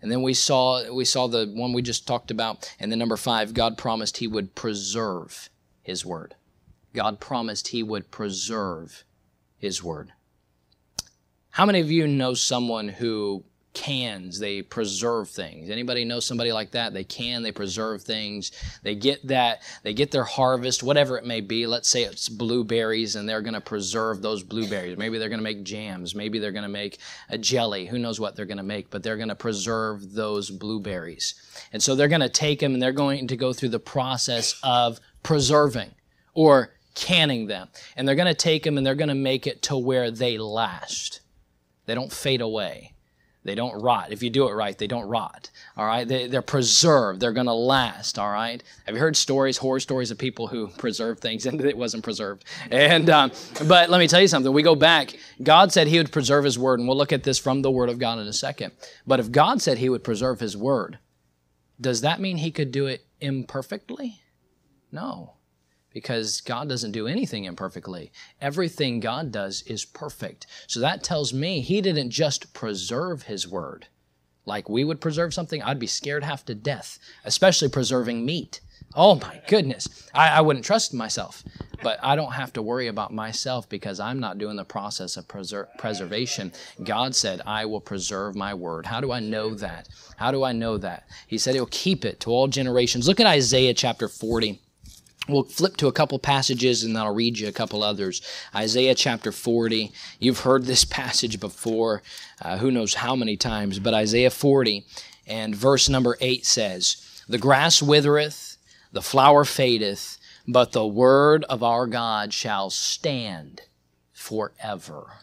And 0.00 0.10
then 0.10 0.22
we 0.22 0.34
saw 0.34 0.92
we 0.92 1.04
saw 1.04 1.26
the 1.26 1.46
one 1.54 1.72
we 1.72 1.82
just 1.82 2.06
talked 2.06 2.30
about. 2.30 2.74
And 2.78 2.90
then 2.90 2.98
number 2.98 3.16
five, 3.16 3.54
God 3.54 3.76
promised 3.76 4.18
He 4.18 4.26
would 4.26 4.54
preserve 4.54 5.50
His 5.82 6.04
Word. 6.04 6.34
God 6.94 7.20
promised 7.20 7.68
He 7.68 7.82
would 7.82 8.10
preserve 8.10 9.04
His 9.58 9.82
Word. 9.82 10.12
How 11.50 11.66
many 11.66 11.80
of 11.80 11.90
you 11.90 12.06
know 12.06 12.34
someone 12.34 12.88
who 12.88 13.44
cans 13.76 14.38
they 14.38 14.62
preserve 14.62 15.28
things. 15.28 15.68
Anybody 15.68 16.06
know 16.06 16.18
somebody 16.18 16.50
like 16.50 16.70
that? 16.70 16.94
They 16.94 17.04
can 17.04 17.42
they 17.42 17.52
preserve 17.52 18.02
things. 18.02 18.50
They 18.82 18.94
get 18.94 19.26
that 19.28 19.62
they 19.82 19.92
get 19.92 20.10
their 20.10 20.24
harvest 20.24 20.82
whatever 20.82 21.18
it 21.18 21.26
may 21.26 21.42
be. 21.42 21.66
Let's 21.66 21.90
say 21.90 22.04
it's 22.04 22.30
blueberries 22.30 23.16
and 23.16 23.28
they're 23.28 23.42
going 23.42 23.52
to 23.52 23.60
preserve 23.60 24.22
those 24.22 24.42
blueberries. 24.42 24.96
Maybe 24.96 25.18
they're 25.18 25.28
going 25.28 25.40
to 25.40 25.44
make 25.44 25.62
jams. 25.62 26.14
Maybe 26.14 26.38
they're 26.38 26.52
going 26.52 26.62
to 26.62 26.70
make 26.70 27.00
a 27.28 27.36
jelly. 27.36 27.84
Who 27.84 27.98
knows 27.98 28.18
what 28.18 28.34
they're 28.34 28.46
going 28.46 28.56
to 28.56 28.62
make 28.62 28.88
but 28.88 29.02
they're 29.02 29.18
going 29.18 29.28
to 29.28 29.34
preserve 29.34 30.14
those 30.14 30.48
blueberries. 30.50 31.34
And 31.70 31.82
so 31.82 31.94
they're 31.94 32.08
going 32.08 32.22
to 32.22 32.30
take 32.30 32.60
them 32.60 32.72
and 32.72 32.82
they're 32.82 32.92
going 32.92 33.28
to 33.28 33.36
go 33.36 33.52
through 33.52 33.68
the 33.68 33.78
process 33.78 34.58
of 34.62 35.00
preserving 35.22 35.90
or 36.32 36.72
canning 36.94 37.46
them. 37.46 37.68
And 37.94 38.08
they're 38.08 38.14
going 38.14 38.26
to 38.26 38.34
take 38.34 38.62
them 38.62 38.78
and 38.78 38.86
they're 38.86 38.94
going 38.94 39.10
to 39.10 39.14
make 39.14 39.46
it 39.46 39.60
to 39.64 39.76
where 39.76 40.10
they 40.10 40.38
last. 40.38 41.20
They 41.84 41.94
don't 41.94 42.10
fade 42.10 42.40
away 42.40 42.94
they 43.46 43.54
don't 43.54 43.80
rot. 43.80 44.12
If 44.12 44.22
you 44.22 44.30
do 44.30 44.48
it 44.48 44.52
right, 44.52 44.76
they 44.76 44.86
don't 44.86 45.06
rot. 45.08 45.50
All 45.76 45.86
right? 45.86 46.06
They, 46.06 46.26
they're 46.26 46.42
preserved. 46.42 47.20
They're 47.20 47.32
going 47.32 47.46
to 47.46 47.54
last. 47.54 48.18
All 48.18 48.30
right? 48.30 48.62
Have 48.84 48.94
you 48.94 49.00
heard 49.00 49.16
stories, 49.16 49.56
horror 49.56 49.80
stories 49.80 50.10
of 50.10 50.18
people 50.18 50.48
who 50.48 50.68
preserve 50.78 51.20
things 51.20 51.46
and 51.46 51.60
it 51.60 51.76
wasn't 51.76 52.04
preserved? 52.04 52.44
And, 52.70 53.08
um, 53.08 53.32
but 53.66 53.90
let 53.90 53.98
me 53.98 54.08
tell 54.08 54.20
you 54.20 54.28
something. 54.28 54.52
We 54.52 54.62
go 54.62 54.74
back. 54.74 55.16
God 55.42 55.72
said 55.72 55.86
He 55.86 55.98
would 55.98 56.12
preserve 56.12 56.44
His 56.44 56.58
word, 56.58 56.80
and 56.80 56.88
we'll 56.88 56.98
look 56.98 57.12
at 57.12 57.22
this 57.22 57.38
from 57.38 57.62
the 57.62 57.70
Word 57.70 57.88
of 57.88 57.98
God 57.98 58.18
in 58.18 58.26
a 58.26 58.32
second. 58.32 58.72
But 59.06 59.20
if 59.20 59.30
God 59.30 59.62
said 59.62 59.78
He 59.78 59.88
would 59.88 60.04
preserve 60.04 60.40
His 60.40 60.56
word, 60.56 60.98
does 61.80 62.00
that 62.00 62.20
mean 62.20 62.38
He 62.38 62.50
could 62.50 62.72
do 62.72 62.86
it 62.86 63.06
imperfectly? 63.20 64.20
No 64.90 65.35
because 65.96 66.42
God 66.42 66.68
doesn't 66.68 66.92
do 66.92 67.06
anything 67.06 67.44
imperfectly. 67.44 68.12
Everything 68.38 69.00
God 69.00 69.32
does 69.32 69.62
is 69.62 69.86
perfect. 69.86 70.46
So 70.66 70.78
that 70.80 71.02
tells 71.02 71.32
me 71.32 71.62
He 71.62 71.80
didn't 71.80 72.10
just 72.10 72.52
preserve 72.52 73.22
His 73.22 73.48
word. 73.48 73.86
Like 74.44 74.68
we 74.68 74.84
would 74.84 75.00
preserve 75.00 75.32
something, 75.32 75.62
I'd 75.62 75.78
be 75.78 75.86
scared 75.86 76.22
half 76.22 76.44
to 76.44 76.54
death, 76.54 76.98
especially 77.24 77.70
preserving 77.70 78.26
meat. 78.26 78.60
Oh 78.94 79.14
my 79.14 79.40
goodness. 79.48 80.06
I, 80.12 80.28
I 80.28 80.40
wouldn't 80.42 80.66
trust 80.66 80.92
myself. 80.92 81.42
But 81.82 81.98
I 82.02 82.14
don't 82.14 82.32
have 82.32 82.52
to 82.54 82.62
worry 82.62 82.88
about 82.88 83.14
myself 83.14 83.66
because 83.66 83.98
I'm 83.98 84.20
not 84.20 84.36
doing 84.36 84.56
the 84.56 84.64
process 84.66 85.16
of 85.16 85.26
preser- 85.26 85.68
preservation. 85.78 86.52
God 86.84 87.14
said, 87.14 87.40
I 87.46 87.64
will 87.64 87.80
preserve 87.80 88.36
my 88.36 88.52
word. 88.52 88.84
How 88.84 89.00
do 89.00 89.12
I 89.12 89.20
know 89.20 89.54
that? 89.54 89.88
How 90.16 90.30
do 90.30 90.44
I 90.44 90.52
know 90.52 90.76
that? 90.76 91.08
He 91.26 91.38
said 91.38 91.54
He'll 91.54 91.64
keep 91.70 92.04
it 92.04 92.20
to 92.20 92.30
all 92.30 92.48
generations. 92.48 93.08
Look 93.08 93.18
at 93.18 93.26
Isaiah 93.26 93.72
chapter 93.72 94.08
40. 94.08 94.60
We'll 95.28 95.44
flip 95.44 95.76
to 95.78 95.88
a 95.88 95.92
couple 95.92 96.18
passages 96.20 96.84
and 96.84 96.96
I'll 96.96 97.14
read 97.14 97.38
you 97.38 97.48
a 97.48 97.52
couple 97.52 97.82
others. 97.82 98.22
Isaiah 98.54 98.94
chapter 98.94 99.32
40. 99.32 99.92
You've 100.20 100.40
heard 100.40 100.64
this 100.64 100.84
passage 101.00 101.40
before, 101.40 102.02
uh, 102.40 102.58
who 102.58 102.70
knows 102.70 102.94
how 102.94 103.16
many 103.16 103.36
times, 103.36 103.78
but 103.78 103.94
Isaiah 103.94 104.30
40 104.30 104.84
and 105.26 105.54
verse 105.54 105.88
number 105.88 106.16
8 106.20 106.46
says, 106.46 107.22
The 107.28 107.38
grass 107.38 107.82
withereth, 107.82 108.56
the 108.92 109.02
flower 109.02 109.44
fadeth, 109.44 110.18
but 110.46 110.72
the 110.72 110.86
word 110.86 111.44
of 111.44 111.62
our 111.62 111.86
God 111.86 112.32
shall 112.32 112.70
stand 112.70 113.62
forever. 114.12 115.18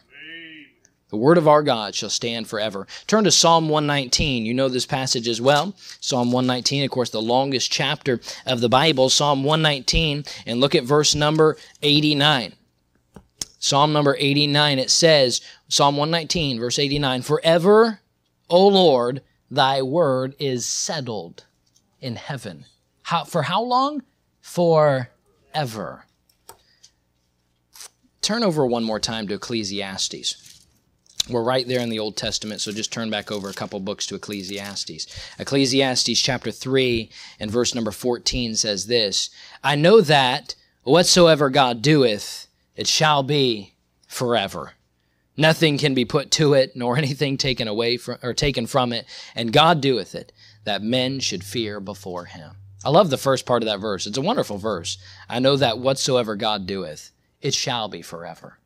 The 1.14 1.18
word 1.18 1.38
of 1.38 1.46
our 1.46 1.62
God 1.62 1.94
shall 1.94 2.10
stand 2.10 2.48
forever. 2.48 2.88
Turn 3.06 3.22
to 3.22 3.30
Psalm 3.30 3.68
119. 3.68 4.44
You 4.44 4.52
know 4.52 4.68
this 4.68 4.84
passage 4.84 5.28
as 5.28 5.40
well. 5.40 5.76
Psalm 6.00 6.32
119, 6.32 6.82
of 6.82 6.90
course, 6.90 7.10
the 7.10 7.22
longest 7.22 7.70
chapter 7.70 8.20
of 8.44 8.60
the 8.60 8.68
Bible, 8.68 9.08
Psalm 9.08 9.44
119, 9.44 10.24
and 10.44 10.60
look 10.60 10.74
at 10.74 10.82
verse 10.82 11.14
number 11.14 11.56
89. 11.82 12.54
Psalm 13.60 13.92
number 13.92 14.16
89, 14.18 14.80
it 14.80 14.90
says, 14.90 15.40
Psalm 15.68 15.96
119, 15.96 16.58
verse 16.58 16.80
89, 16.80 17.22
Forever, 17.22 18.00
O 18.50 18.66
Lord, 18.66 19.22
thy 19.48 19.82
word 19.82 20.34
is 20.40 20.66
settled 20.66 21.44
in 22.00 22.16
heaven. 22.16 22.64
How, 23.02 23.22
for 23.22 23.42
how 23.42 23.62
long? 23.62 24.02
Forever. 24.40 26.06
Turn 28.20 28.42
over 28.42 28.66
one 28.66 28.82
more 28.82 28.98
time 28.98 29.28
to 29.28 29.34
Ecclesiastes. 29.34 30.43
We're 31.28 31.42
right 31.42 31.66
there 31.66 31.80
in 31.80 31.88
the 31.88 32.00
Old 32.00 32.18
Testament, 32.18 32.60
so 32.60 32.70
just 32.70 32.92
turn 32.92 33.08
back 33.08 33.32
over 33.32 33.48
a 33.48 33.54
couple 33.54 33.80
books 33.80 34.06
to 34.06 34.14
Ecclesiastes. 34.14 35.06
Ecclesiastes 35.38 36.20
chapter 36.20 36.50
3 36.50 37.10
and 37.40 37.50
verse 37.50 37.74
number 37.74 37.90
14 37.90 38.54
says 38.54 38.86
this 38.86 39.30
I 39.62 39.74
know 39.74 40.02
that 40.02 40.54
whatsoever 40.82 41.48
God 41.48 41.80
doeth, 41.80 42.46
it 42.76 42.86
shall 42.86 43.22
be 43.22 43.74
forever. 44.06 44.72
Nothing 45.34 45.78
can 45.78 45.94
be 45.94 46.04
put 46.04 46.30
to 46.32 46.52
it, 46.52 46.76
nor 46.76 46.96
anything 46.98 47.38
taken 47.38 47.68
away 47.68 47.96
from 47.96 48.18
or 48.22 48.34
taken 48.34 48.66
from 48.66 48.92
it, 48.92 49.06
and 49.34 49.50
God 49.50 49.80
doeth 49.80 50.14
it, 50.14 50.30
that 50.64 50.82
men 50.82 51.20
should 51.20 51.42
fear 51.42 51.80
before 51.80 52.26
him. 52.26 52.56
I 52.84 52.90
love 52.90 53.08
the 53.08 53.16
first 53.16 53.46
part 53.46 53.62
of 53.62 53.66
that 53.66 53.80
verse. 53.80 54.06
It's 54.06 54.18
a 54.18 54.22
wonderful 54.22 54.58
verse. 54.58 54.98
I 55.26 55.38
know 55.38 55.56
that 55.56 55.78
whatsoever 55.78 56.36
God 56.36 56.66
doeth, 56.66 57.12
it 57.40 57.54
shall 57.54 57.88
be 57.88 58.02
forever. 58.02 58.58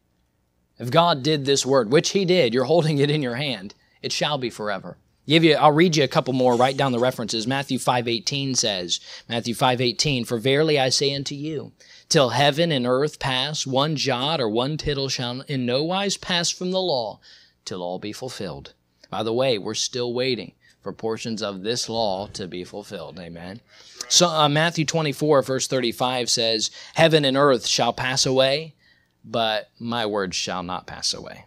If 0.78 0.90
God 0.90 1.22
did 1.22 1.44
this 1.44 1.66
word, 1.66 1.90
which 1.90 2.10
He 2.10 2.24
did, 2.24 2.54
you're 2.54 2.64
holding 2.64 2.98
it 2.98 3.10
in 3.10 3.22
your 3.22 3.34
hand, 3.34 3.74
it 4.02 4.12
shall 4.12 4.38
be 4.38 4.50
forever. 4.50 4.96
Give 5.28 5.44
you, 5.44 5.56
I'll 5.56 5.72
read 5.72 5.94
you 5.94 6.04
a 6.04 6.08
couple 6.08 6.32
more. 6.32 6.56
Write 6.56 6.78
down 6.78 6.92
the 6.92 6.98
references. 6.98 7.46
Matthew 7.46 7.78
5:18 7.78 8.56
says, 8.56 8.98
Matthew 9.28 9.54
5:18, 9.54 10.24
"For 10.24 10.38
verily 10.38 10.78
I 10.78 10.88
say 10.88 11.14
unto 11.14 11.34
you, 11.34 11.72
till 12.08 12.30
heaven 12.30 12.72
and 12.72 12.86
earth 12.86 13.18
pass, 13.18 13.66
one 13.66 13.94
jot 13.94 14.40
or 14.40 14.48
one 14.48 14.78
tittle 14.78 15.10
shall 15.10 15.42
in 15.42 15.66
no 15.66 15.84
wise 15.84 16.16
pass 16.16 16.48
from 16.48 16.70
the 16.70 16.80
law, 16.80 17.20
till 17.66 17.82
all 17.82 17.98
be 17.98 18.12
fulfilled." 18.12 18.72
By 19.10 19.22
the 19.22 19.34
way, 19.34 19.58
we're 19.58 19.74
still 19.74 20.14
waiting 20.14 20.52
for 20.80 20.94
portions 20.94 21.42
of 21.42 21.62
this 21.62 21.90
law 21.90 22.28
to 22.28 22.46
be 22.46 22.64
fulfilled. 22.64 23.18
Amen. 23.18 23.60
So 24.08 24.28
uh, 24.28 24.48
Matthew 24.48 24.86
24 24.86 25.42
verse 25.42 25.66
35 25.66 26.30
says, 26.30 26.70
"Heaven 26.94 27.26
and 27.26 27.36
earth 27.36 27.66
shall 27.66 27.92
pass 27.92 28.24
away, 28.24 28.74
but 29.30 29.70
my 29.78 30.06
words 30.06 30.36
shall 30.36 30.62
not 30.62 30.86
pass 30.86 31.12
away. 31.12 31.44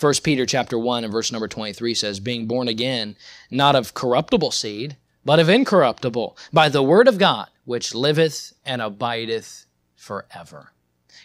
1 0.00 0.14
Peter 0.22 0.46
chapter 0.46 0.78
1 0.78 1.04
and 1.04 1.12
verse 1.12 1.32
number 1.32 1.48
23 1.48 1.92
says, 1.94 2.20
being 2.20 2.46
born 2.46 2.68
again, 2.68 3.16
not 3.50 3.74
of 3.74 3.94
corruptible 3.94 4.52
seed, 4.52 4.96
but 5.24 5.40
of 5.40 5.48
incorruptible, 5.48 6.36
by 6.52 6.68
the 6.68 6.82
word 6.82 7.08
of 7.08 7.18
God, 7.18 7.48
which 7.64 7.94
liveth 7.94 8.52
and 8.64 8.80
abideth 8.80 9.66
forever. 9.96 10.72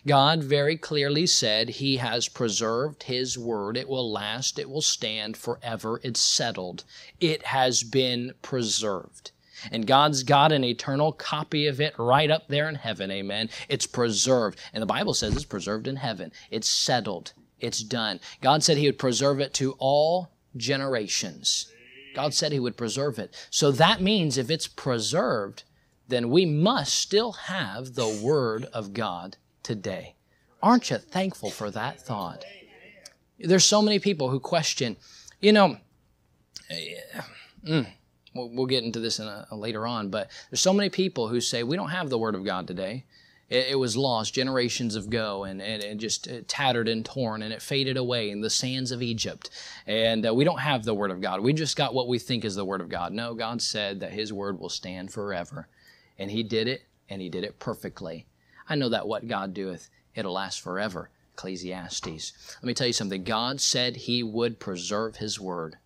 God 0.06 0.44
very 0.44 0.76
clearly 0.76 1.28
said 1.28 1.70
he 1.70 1.98
has 1.98 2.28
preserved 2.28 3.04
his 3.04 3.38
word. 3.38 3.78
It 3.78 3.88
will 3.88 4.12
last. 4.12 4.60
It 4.60 4.70
will 4.70 4.82
stand 4.82 5.38
forever. 5.38 6.02
It's 6.04 6.20
settled. 6.20 6.84
It 7.22 7.44
has 7.44 7.84
been 7.84 8.34
preserved. 8.42 9.32
And 9.72 9.88
God's 9.88 10.24
got 10.24 10.52
an 10.52 10.64
eternal 10.64 11.12
copy 11.12 11.68
of 11.68 11.80
it 11.80 11.94
right 11.98 12.30
up 12.30 12.48
there 12.48 12.70
in 12.70 12.76
heaven. 12.76 13.12
Amen. 13.12 13.50
It's 13.70 13.88
preserved. 13.88 14.60
And 14.74 14.82
the 14.82 14.88
Bible 14.88 15.14
says 15.14 15.36
it's 15.36 15.46
preserved 15.46 15.88
in 15.88 15.98
heaven. 15.98 16.32
It's 16.52 16.70
settled. 16.70 17.34
It's 17.60 17.82
done. 17.82 18.20
God 18.42 18.64
said 18.64 18.78
He 18.78 18.88
would 18.88 19.00
preserve 19.00 19.40
it 19.40 19.54
to 19.56 19.76
all 19.80 20.32
generations. 20.58 21.72
God 22.14 22.34
said 22.34 22.52
He 22.52 22.60
would 22.60 22.78
preserve 22.78 23.20
it. 23.20 23.36
So 23.50 23.72
that 23.72 24.02
means 24.02 24.38
if 24.38 24.50
it's 24.50 24.68
preserved, 24.68 25.64
then 26.08 26.30
we 26.30 26.46
must 26.46 26.94
still 26.96 27.32
have 27.32 27.96
the 27.96 28.20
Word 28.22 28.66
of 28.66 28.94
God 28.94 29.38
today. 29.64 30.16
Aren't 30.62 30.90
you 30.90 30.98
thankful 30.98 31.50
for 31.50 31.72
that 31.72 32.00
thought? 32.00 32.46
There's 33.40 33.66
so 33.66 33.82
many 33.82 34.00
people 34.00 34.30
who 34.30 34.40
question, 34.40 34.96
you 35.42 35.52
know, 35.52 35.78
mm, 37.66 37.88
We'll, 38.34 38.50
we'll 38.50 38.66
get 38.66 38.84
into 38.84 39.00
this 39.00 39.20
a, 39.20 39.48
a 39.52 39.56
later 39.56 39.86
on, 39.86 40.10
but 40.10 40.30
there's 40.50 40.62
so 40.62 40.74
many 40.74 40.90
people 40.90 41.28
who 41.28 41.42
say 41.42 41.64
we 41.64 41.76
don't 41.76 41.90
have 41.90 42.10
the 42.10 42.18
Word 42.18 42.36
of 42.36 42.44
God 42.44 42.68
today. 42.68 43.06
It, 43.50 43.68
it 43.72 43.80
was 43.80 43.96
lost 43.96 44.34
generations 44.34 44.96
ago, 44.96 45.44
and, 45.44 45.62
and 45.62 45.84
it 45.84 45.98
just 45.98 46.28
it 46.28 46.48
tattered 46.48 46.88
and 46.88 47.06
torn, 47.06 47.44
and 47.44 47.54
it 47.54 47.62
faded 47.62 47.98
away 47.98 48.30
in 48.30 48.42
the 48.42 48.50
sands 48.50 48.92
of 48.92 49.02
Egypt. 49.02 49.50
And 49.86 50.26
uh, 50.26 50.34
we 50.34 50.44
don't 50.44 50.60
have 50.60 50.84
the 50.84 50.96
Word 50.96 51.12
of 51.12 51.22
God. 51.22 51.42
We 51.42 51.54
just 51.54 51.78
got 51.78 51.94
what 51.94 52.08
we 52.08 52.20
think 52.20 52.44
is 52.44 52.56
the 52.56 52.66
Word 52.66 52.82
of 52.82 52.90
God. 52.90 53.14
No, 53.14 53.34
God 53.34 53.62
said 53.62 54.00
that 54.00 54.14
His 54.14 54.34
Word 54.34 54.60
will 54.60 54.70
stand 54.70 55.12
forever, 55.12 55.68
and 56.18 56.32
He 56.32 56.44
did 56.44 56.68
it, 56.68 56.84
and 57.10 57.22
He 57.22 57.30
did 57.30 57.44
it 57.44 57.60
perfectly. 57.60 58.26
I 58.68 58.76
know 58.76 58.90
that 58.90 59.08
what 59.08 59.28
God 59.28 59.54
doeth, 59.54 59.90
it'll 60.16 60.34
last 60.34 60.62
forever. 60.62 61.10
Ecclesiastes. 61.34 62.58
Let 62.62 62.68
me 62.68 62.76
tell 62.76 62.86
you 62.86 62.94
something. 62.94 63.24
God 63.24 63.60
said 63.60 63.96
He 63.96 64.22
would 64.22 64.60
preserve 64.60 65.16
His 65.16 65.40
Word 65.40 65.78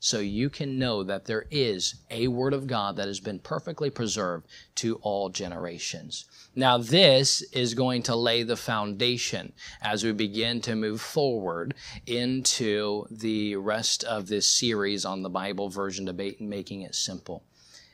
so 0.00 0.18
you 0.18 0.48
can 0.48 0.78
know 0.78 1.04
that 1.04 1.26
there 1.26 1.46
is 1.50 1.96
a 2.10 2.26
Word 2.28 2.54
of 2.54 2.66
God 2.66 2.96
that 2.96 3.06
has 3.06 3.20
been 3.20 3.38
perfectly 3.38 3.90
preserved 3.90 4.48
to 4.76 4.96
all 4.96 5.28
generations. 5.28 6.24
Now, 6.56 6.78
this 6.78 7.42
is 7.52 7.74
going 7.74 8.02
to 8.04 8.16
lay 8.16 8.42
the 8.42 8.56
foundation 8.56 9.52
as 9.82 10.02
we 10.02 10.12
begin 10.12 10.62
to 10.62 10.74
move 10.74 11.02
forward 11.02 11.74
into 12.06 13.04
the 13.10 13.56
rest 13.56 14.02
of 14.04 14.26
this 14.26 14.48
series 14.48 15.04
on 15.04 15.22
the 15.22 15.28
Bible 15.28 15.68
version 15.68 16.06
debate 16.06 16.40
and 16.40 16.48
making 16.48 16.80
it 16.80 16.94
simple. 16.94 17.44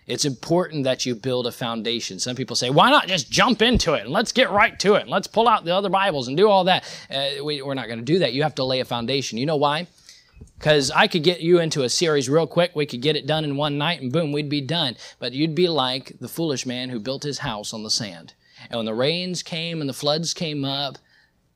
It's 0.06 0.24
important 0.24 0.84
that 0.84 1.04
you 1.04 1.16
build 1.16 1.48
a 1.48 1.52
foundation. 1.52 2.20
Some 2.20 2.36
people 2.36 2.54
say, 2.54 2.70
why 2.70 2.90
not 2.90 3.08
just 3.08 3.28
jump 3.28 3.60
into 3.60 3.94
it 3.94 4.02
and 4.02 4.10
let's 4.10 4.30
get 4.30 4.50
right 4.52 4.78
to 4.78 4.94
it 4.94 5.02
and 5.02 5.10
let's 5.10 5.26
pull 5.26 5.48
out 5.48 5.64
the 5.64 5.74
other 5.74 5.88
Bibles 5.88 6.28
and 6.28 6.36
do 6.36 6.48
all 6.48 6.64
that. 6.64 6.84
Uh, 7.10 7.44
we, 7.44 7.60
we're 7.60 7.74
not 7.74 7.88
going 7.88 7.98
to 7.98 8.04
do 8.04 8.20
that. 8.20 8.32
You 8.32 8.44
have 8.44 8.54
to 8.54 8.64
lay 8.64 8.78
a 8.78 8.84
foundation. 8.84 9.36
You 9.36 9.46
know 9.46 9.56
why? 9.56 9.88
Because 10.58 10.90
I 10.90 11.06
could 11.06 11.22
get 11.22 11.40
you 11.40 11.60
into 11.60 11.82
a 11.82 11.88
series 11.88 12.28
real 12.28 12.46
quick. 12.46 12.74
We 12.74 12.86
could 12.86 13.02
get 13.02 13.16
it 13.16 13.26
done 13.26 13.44
in 13.44 13.56
one 13.56 13.76
night 13.78 14.00
and 14.00 14.12
boom, 14.12 14.32
we'd 14.32 14.48
be 14.48 14.60
done. 14.60 14.96
But 15.18 15.32
you'd 15.32 15.54
be 15.54 15.68
like 15.68 16.18
the 16.18 16.28
foolish 16.28 16.64
man 16.64 16.88
who 16.88 16.98
built 16.98 17.22
his 17.22 17.38
house 17.38 17.74
on 17.74 17.82
the 17.82 17.90
sand. 17.90 18.34
And 18.70 18.78
when 18.78 18.86
the 18.86 18.94
rains 18.94 19.42
came 19.42 19.80
and 19.80 19.88
the 19.88 19.94
floods 19.94 20.32
came 20.32 20.64
up, 20.64 20.98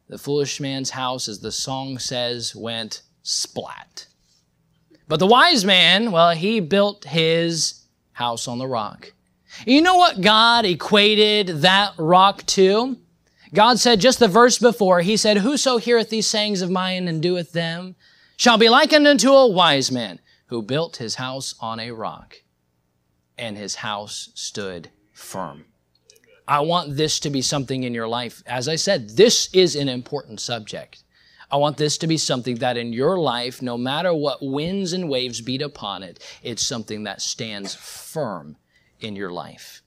the 0.09 0.19
foolish 0.19 0.61
man's 0.61 0.91
house, 0.91 1.29
as 1.29 1.41
the 1.41 1.53
song 1.53 1.99
says, 1.99 2.55
went 2.55 3.03
splat. 3.23 4.07
But 5.09 5.19
the 5.19 5.27
wise 5.27 5.65
man, 5.65 6.13
well, 6.13 6.31
he 6.31 6.61
built 6.61 7.05
his 7.05 7.85
house 8.13 8.47
on 8.47 8.59
the 8.59 8.67
rock. 8.67 9.13
You 9.67 9.83
know 9.83 9.97
what 9.97 10.21
God 10.21 10.65
equated 10.65 11.63
that 11.63 11.95
rock 11.99 12.45
to? 12.47 12.97
God 13.53 13.81
said 13.81 14.01
just 14.01 14.21
the 14.21 14.29
verse 14.29 14.59
before, 14.59 15.01
He 15.01 15.17
said, 15.17 15.39
Whoso 15.39 15.79
heareth 15.79 16.11
these 16.11 16.27
sayings 16.27 16.63
of 16.63 16.71
mine 16.71 17.09
and 17.09 17.23
doeth 17.23 17.53
them 17.53 17.97
shall 18.41 18.57
be 18.57 18.71
likened 18.71 19.07
unto 19.07 19.33
a 19.33 19.47
wise 19.47 19.93
man 19.93 20.19
who 20.47 20.63
built 20.63 20.97
his 20.97 21.17
house 21.17 21.55
on 21.61 21.79
a 21.79 21.91
rock, 21.91 22.37
and 23.37 23.55
his 23.55 23.75
house 23.75 24.31
stood 24.35 24.89
firm. 25.13 25.67
I 26.49 26.61
want 26.61 26.97
this 26.97 27.21
to 27.21 27.29
be 27.29 27.43
something 27.43 27.83
in 27.83 27.93
your 27.93 28.09
life. 28.09 28.43
As 28.47 28.67
I 28.67 28.77
said, 28.77 29.11
this 29.11 29.53
is 29.53 29.77
an 29.77 29.91
important 29.91 30.41
subject. 30.41 31.05
I 31.51 31.59
want 31.59 31.77
this 31.77 31.99
to 31.99 32.07
be 32.07 32.17
something 32.17 32.55
that 32.57 32.79
in 32.79 32.95
your 32.95 33.19
life, 33.19 33.61
no 33.61 33.77
matter 33.77 34.15
what 34.15 34.39
winds 34.41 34.95
and 34.95 35.11
waves 35.11 35.43
beat 35.43 35.61
upon 35.61 36.03
it, 36.03 36.19
it's 36.43 36.67
something 36.67 37.05
that 37.05 37.21
stands 37.21 37.75
firm 37.75 38.57
in 39.01 39.17
your 39.17 39.31
life. 39.31 39.83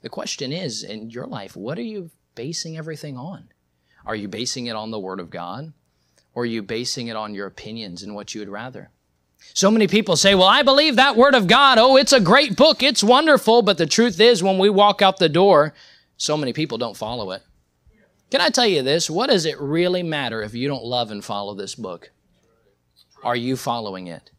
The 0.00 0.08
question 0.08 0.50
is, 0.50 0.82
in 0.82 1.10
your 1.10 1.26
life, 1.26 1.56
what 1.56 1.76
are 1.76 1.82
you 1.82 2.10
basing 2.34 2.78
everything 2.78 3.18
on? 3.18 3.50
Are 4.06 4.16
you 4.16 4.28
basing 4.28 4.64
it 4.64 4.76
on 4.76 4.90
the 4.90 4.98
Word 4.98 5.20
of 5.20 5.28
God? 5.28 5.74
Or 6.34 6.44
are 6.44 6.46
you 6.46 6.62
basing 6.62 7.08
it 7.08 7.16
on 7.16 7.34
your 7.34 7.46
opinions 7.46 8.02
and 8.02 8.14
what 8.14 8.34
you 8.34 8.40
would 8.40 8.48
rather? 8.48 8.90
So 9.54 9.70
many 9.70 9.86
people 9.86 10.16
say, 10.16 10.34
Well, 10.34 10.46
I 10.46 10.62
believe 10.62 10.96
that 10.96 11.16
Word 11.16 11.34
of 11.34 11.46
God. 11.46 11.78
Oh, 11.78 11.96
it's 11.96 12.12
a 12.12 12.20
great 12.20 12.56
book. 12.56 12.82
It's 12.82 13.02
wonderful. 13.02 13.62
But 13.62 13.78
the 13.78 13.86
truth 13.86 14.20
is, 14.20 14.42
when 14.42 14.58
we 14.58 14.70
walk 14.70 15.02
out 15.02 15.18
the 15.18 15.28
door, 15.28 15.74
so 16.16 16.36
many 16.36 16.52
people 16.52 16.78
don't 16.78 16.96
follow 16.96 17.32
it. 17.32 17.42
Can 18.30 18.40
I 18.40 18.48
tell 18.48 18.66
you 18.66 18.82
this? 18.82 19.10
What 19.10 19.28
does 19.28 19.44
it 19.44 19.60
really 19.60 20.02
matter 20.02 20.42
if 20.42 20.54
you 20.54 20.68
don't 20.68 20.84
love 20.84 21.10
and 21.10 21.22
follow 21.22 21.54
this 21.54 21.74
book? 21.74 22.12
Are 23.22 23.36
you 23.36 23.56
following 23.56 24.06
it? 24.06 24.30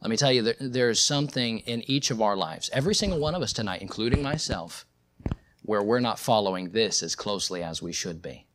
Let 0.00 0.10
me 0.10 0.16
tell 0.16 0.32
you, 0.32 0.42
there 0.42 0.90
is 0.90 1.00
something 1.00 1.60
in 1.60 1.88
each 1.88 2.10
of 2.10 2.20
our 2.20 2.36
lives, 2.36 2.68
every 2.72 2.94
single 2.94 3.20
one 3.20 3.36
of 3.36 3.42
us 3.42 3.52
tonight, 3.52 3.80
including 3.80 4.22
myself, 4.22 4.86
where 5.62 5.82
we're 5.82 6.00
not 6.00 6.18
following 6.18 6.70
this 6.70 7.02
as 7.02 7.14
closely 7.14 7.62
as 7.62 7.80
we 7.80 7.92
should 7.92 8.20
be. 8.20 8.47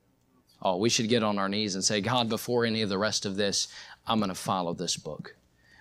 Oh, 0.63 0.77
we 0.77 0.89
should 0.89 1.09
get 1.09 1.23
on 1.23 1.37
our 1.37 1.49
knees 1.49 1.75
and 1.75 1.83
say, 1.83 1.99
God, 1.99 2.29
before 2.29 2.63
any 2.65 2.81
of 2.81 2.89
the 2.89 2.97
rest 2.97 3.25
of 3.25 3.35
this, 3.35 3.67
I'm 4.07 4.19
going 4.19 4.29
to 4.29 4.35
follow 4.35 4.73
this 4.73 4.95
book. 4.95 5.35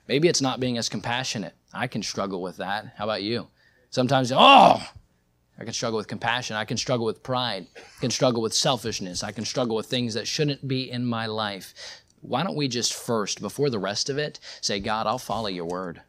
Maybe 0.09 0.27
it's 0.27 0.43
not 0.43 0.59
being 0.59 0.77
as 0.77 0.89
compassionate. 0.89 1.55
I 1.73 1.87
can 1.87 2.03
struggle 2.03 2.43
with 2.43 2.57
that. 2.57 2.93
How 2.97 3.05
about 3.05 3.23
you? 3.23 3.47
Sometimes, 3.91 4.33
oh, 4.35 4.83
I 5.59 5.65
can 5.65 5.73
struggle 5.73 5.99
with 5.99 6.09
compassion. 6.09 6.57
I 6.57 6.65
can 6.65 6.77
struggle 6.77 7.07
with 7.07 7.23
pride. 7.23 7.69
I 7.77 8.01
can 8.01 8.11
struggle 8.11 8.43
with 8.43 8.55
selfishness. 8.55 9.23
I 9.23 9.31
can 9.31 9.45
struggle 9.45 9.77
with 9.77 9.87
things 9.87 10.15
that 10.15 10.27
shouldn't 10.27 10.67
be 10.67 10.91
in 10.91 11.07
my 11.07 11.27
life. 11.27 12.03
Why 12.21 12.43
don't 12.43 12.57
we 12.57 12.67
just 12.67 12.93
first, 12.95 13.41
before 13.41 13.71
the 13.71 13.79
rest 13.79 14.11
of 14.11 14.19
it, 14.19 14.41
say, 14.61 14.81
God, 14.81 15.07
I'll 15.07 15.19
follow 15.19 15.49
your 15.49 15.67
word. 15.67 16.03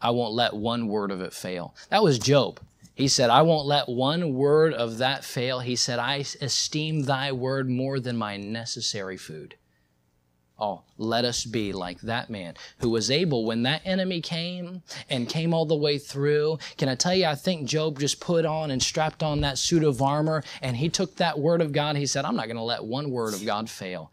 I 0.00 0.10
won't 0.10 0.34
let 0.34 0.52
one 0.54 0.88
word 0.88 1.10
of 1.10 1.22
it 1.22 1.32
fail. 1.32 1.74
That 1.88 2.02
was 2.02 2.18
Job. 2.18 2.60
He 2.94 3.08
said, 3.08 3.28
I 3.28 3.42
won't 3.42 3.66
let 3.66 3.88
one 3.88 4.34
word 4.34 4.72
of 4.72 4.98
that 4.98 5.24
fail. 5.24 5.60
He 5.60 5.74
said, 5.74 5.98
I 5.98 6.24
esteem 6.40 7.02
thy 7.02 7.32
word 7.32 7.68
more 7.68 7.98
than 7.98 8.16
my 8.16 8.36
necessary 8.36 9.16
food. 9.16 9.56
Oh, 10.56 10.82
let 10.96 11.24
us 11.24 11.44
be 11.44 11.72
like 11.72 12.00
that 12.02 12.30
man 12.30 12.54
who 12.78 12.88
was 12.88 13.10
able 13.10 13.44
when 13.44 13.64
that 13.64 13.82
enemy 13.84 14.20
came 14.20 14.82
and 15.10 15.28
came 15.28 15.52
all 15.52 15.66
the 15.66 15.74
way 15.74 15.98
through. 15.98 16.58
Can 16.78 16.88
I 16.88 16.94
tell 16.94 17.14
you, 17.14 17.26
I 17.26 17.34
think 17.34 17.68
Job 17.68 17.98
just 17.98 18.20
put 18.20 18.44
on 18.44 18.70
and 18.70 18.80
strapped 18.80 19.24
on 19.24 19.40
that 19.40 19.58
suit 19.58 19.82
of 19.82 20.00
armor 20.00 20.44
and 20.62 20.76
he 20.76 20.88
took 20.88 21.16
that 21.16 21.40
word 21.40 21.60
of 21.60 21.72
God. 21.72 21.96
He 21.96 22.06
said, 22.06 22.24
I'm 22.24 22.36
not 22.36 22.46
going 22.46 22.56
to 22.56 22.62
let 22.62 22.84
one 22.84 23.10
word 23.10 23.34
of 23.34 23.44
God 23.44 23.68
fail 23.68 24.12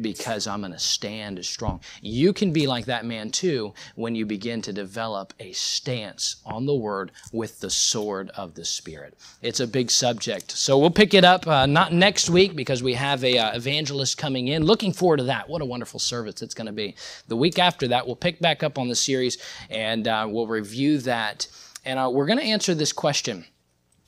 because 0.00 0.46
I'm 0.46 0.60
going 0.60 0.72
to 0.72 0.78
stand 0.78 1.44
strong. 1.44 1.80
You 2.00 2.32
can 2.32 2.52
be 2.52 2.66
like 2.66 2.86
that 2.86 3.04
man 3.04 3.30
too 3.30 3.74
when 3.94 4.14
you 4.14 4.26
begin 4.26 4.62
to 4.62 4.72
develop 4.72 5.32
a 5.40 5.52
stance 5.52 6.36
on 6.44 6.66
the 6.66 6.74
word 6.74 7.12
with 7.32 7.60
the 7.60 7.70
sword 7.70 8.30
of 8.30 8.54
the 8.54 8.64
Spirit. 8.64 9.14
It's 9.42 9.60
a 9.60 9.66
big 9.66 9.90
subject. 9.90 10.52
So 10.52 10.78
we'll 10.78 10.90
pick 10.90 11.14
it 11.14 11.24
up 11.24 11.46
uh, 11.46 11.66
not 11.66 11.92
next 11.92 12.30
week 12.30 12.56
because 12.56 12.82
we 12.82 12.94
have 12.94 13.22
a 13.24 13.38
uh, 13.38 13.56
evangelist 13.56 14.18
coming 14.18 14.48
in. 14.48 14.64
Looking 14.64 14.92
forward 14.92 15.18
to 15.18 15.24
that. 15.24 15.48
What 15.48 15.62
a 15.62 15.66
wonderful 15.66 16.00
service 16.00 16.42
it's 16.42 16.54
going 16.54 16.66
to 16.66 16.72
be. 16.72 16.96
The 17.28 17.36
week 17.36 17.58
after 17.58 17.88
that, 17.88 18.06
we'll 18.06 18.16
pick 18.16 18.40
back 18.40 18.62
up 18.62 18.78
on 18.78 18.88
the 18.88 18.94
series 18.94 19.38
and 19.70 20.08
uh, 20.08 20.26
we'll 20.28 20.46
review 20.46 20.98
that. 20.98 21.46
And 21.84 21.98
uh, 21.98 22.10
we're 22.12 22.26
going 22.26 22.38
to 22.38 22.44
answer 22.44 22.74
this 22.74 22.92
question 22.92 23.44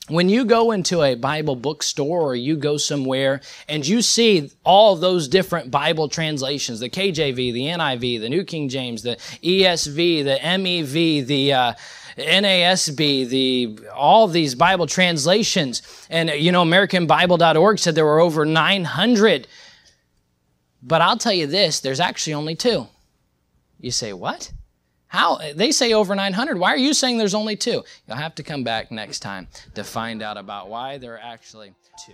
when 0.09 0.29
you 0.29 0.45
go 0.45 0.71
into 0.71 1.03
a 1.03 1.15
Bible 1.15 1.55
bookstore 1.55 2.21
or 2.21 2.35
you 2.35 2.55
go 2.55 2.77
somewhere 2.77 3.41
and 3.67 3.85
you 3.85 4.01
see 4.01 4.51
all 4.63 4.95
those 4.95 5.27
different 5.27 5.69
Bible 5.69 6.07
translations, 6.07 6.79
the 6.79 6.89
KJV, 6.89 7.35
the 7.53 7.65
NIV, 7.65 8.21
the 8.21 8.29
New 8.29 8.43
King 8.43 8.69
James, 8.69 9.03
the 9.03 9.17
ESV, 9.43 10.23
the 10.23 10.39
MEV, 10.41 11.25
the 11.25 11.53
uh, 11.53 11.73
NASB, 12.17 13.29
the 13.29 13.79
all 13.93 14.27
these 14.27 14.55
Bible 14.55 14.87
translations, 14.87 15.81
and 16.09 16.29
you 16.29 16.51
know 16.51 16.63
AmericanBible.org 16.63 17.77
said 17.77 17.95
there 17.95 18.05
were 18.05 18.19
over 18.19 18.45
900. 18.45 19.47
But 20.81 21.01
I'll 21.01 21.17
tell 21.17 21.33
you 21.33 21.47
this: 21.47 21.79
there's 21.79 21.99
actually 21.99 22.33
only 22.33 22.55
two. 22.55 22.87
You 23.79 23.91
say 23.91 24.13
what? 24.13 24.51
How? 25.07 25.39
They 25.55 25.71
say 25.71 25.93
over 25.93 26.15
900. 26.15 26.59
Why 26.59 26.73
are 26.73 26.77
you 26.77 26.93
saying 26.93 27.17
there's 27.17 27.33
only 27.33 27.55
two? 27.55 27.83
You'll 28.07 28.17
have 28.17 28.35
to 28.35 28.43
come 28.43 28.63
back 28.63 28.91
next 28.91 29.19
time 29.19 29.47
to 29.75 29.83
find 29.83 30.21
out 30.21 30.37
about 30.37 30.69
why 30.69 30.97
there 30.97 31.13
are 31.15 31.19
actually 31.23 31.73
two. 32.05 32.13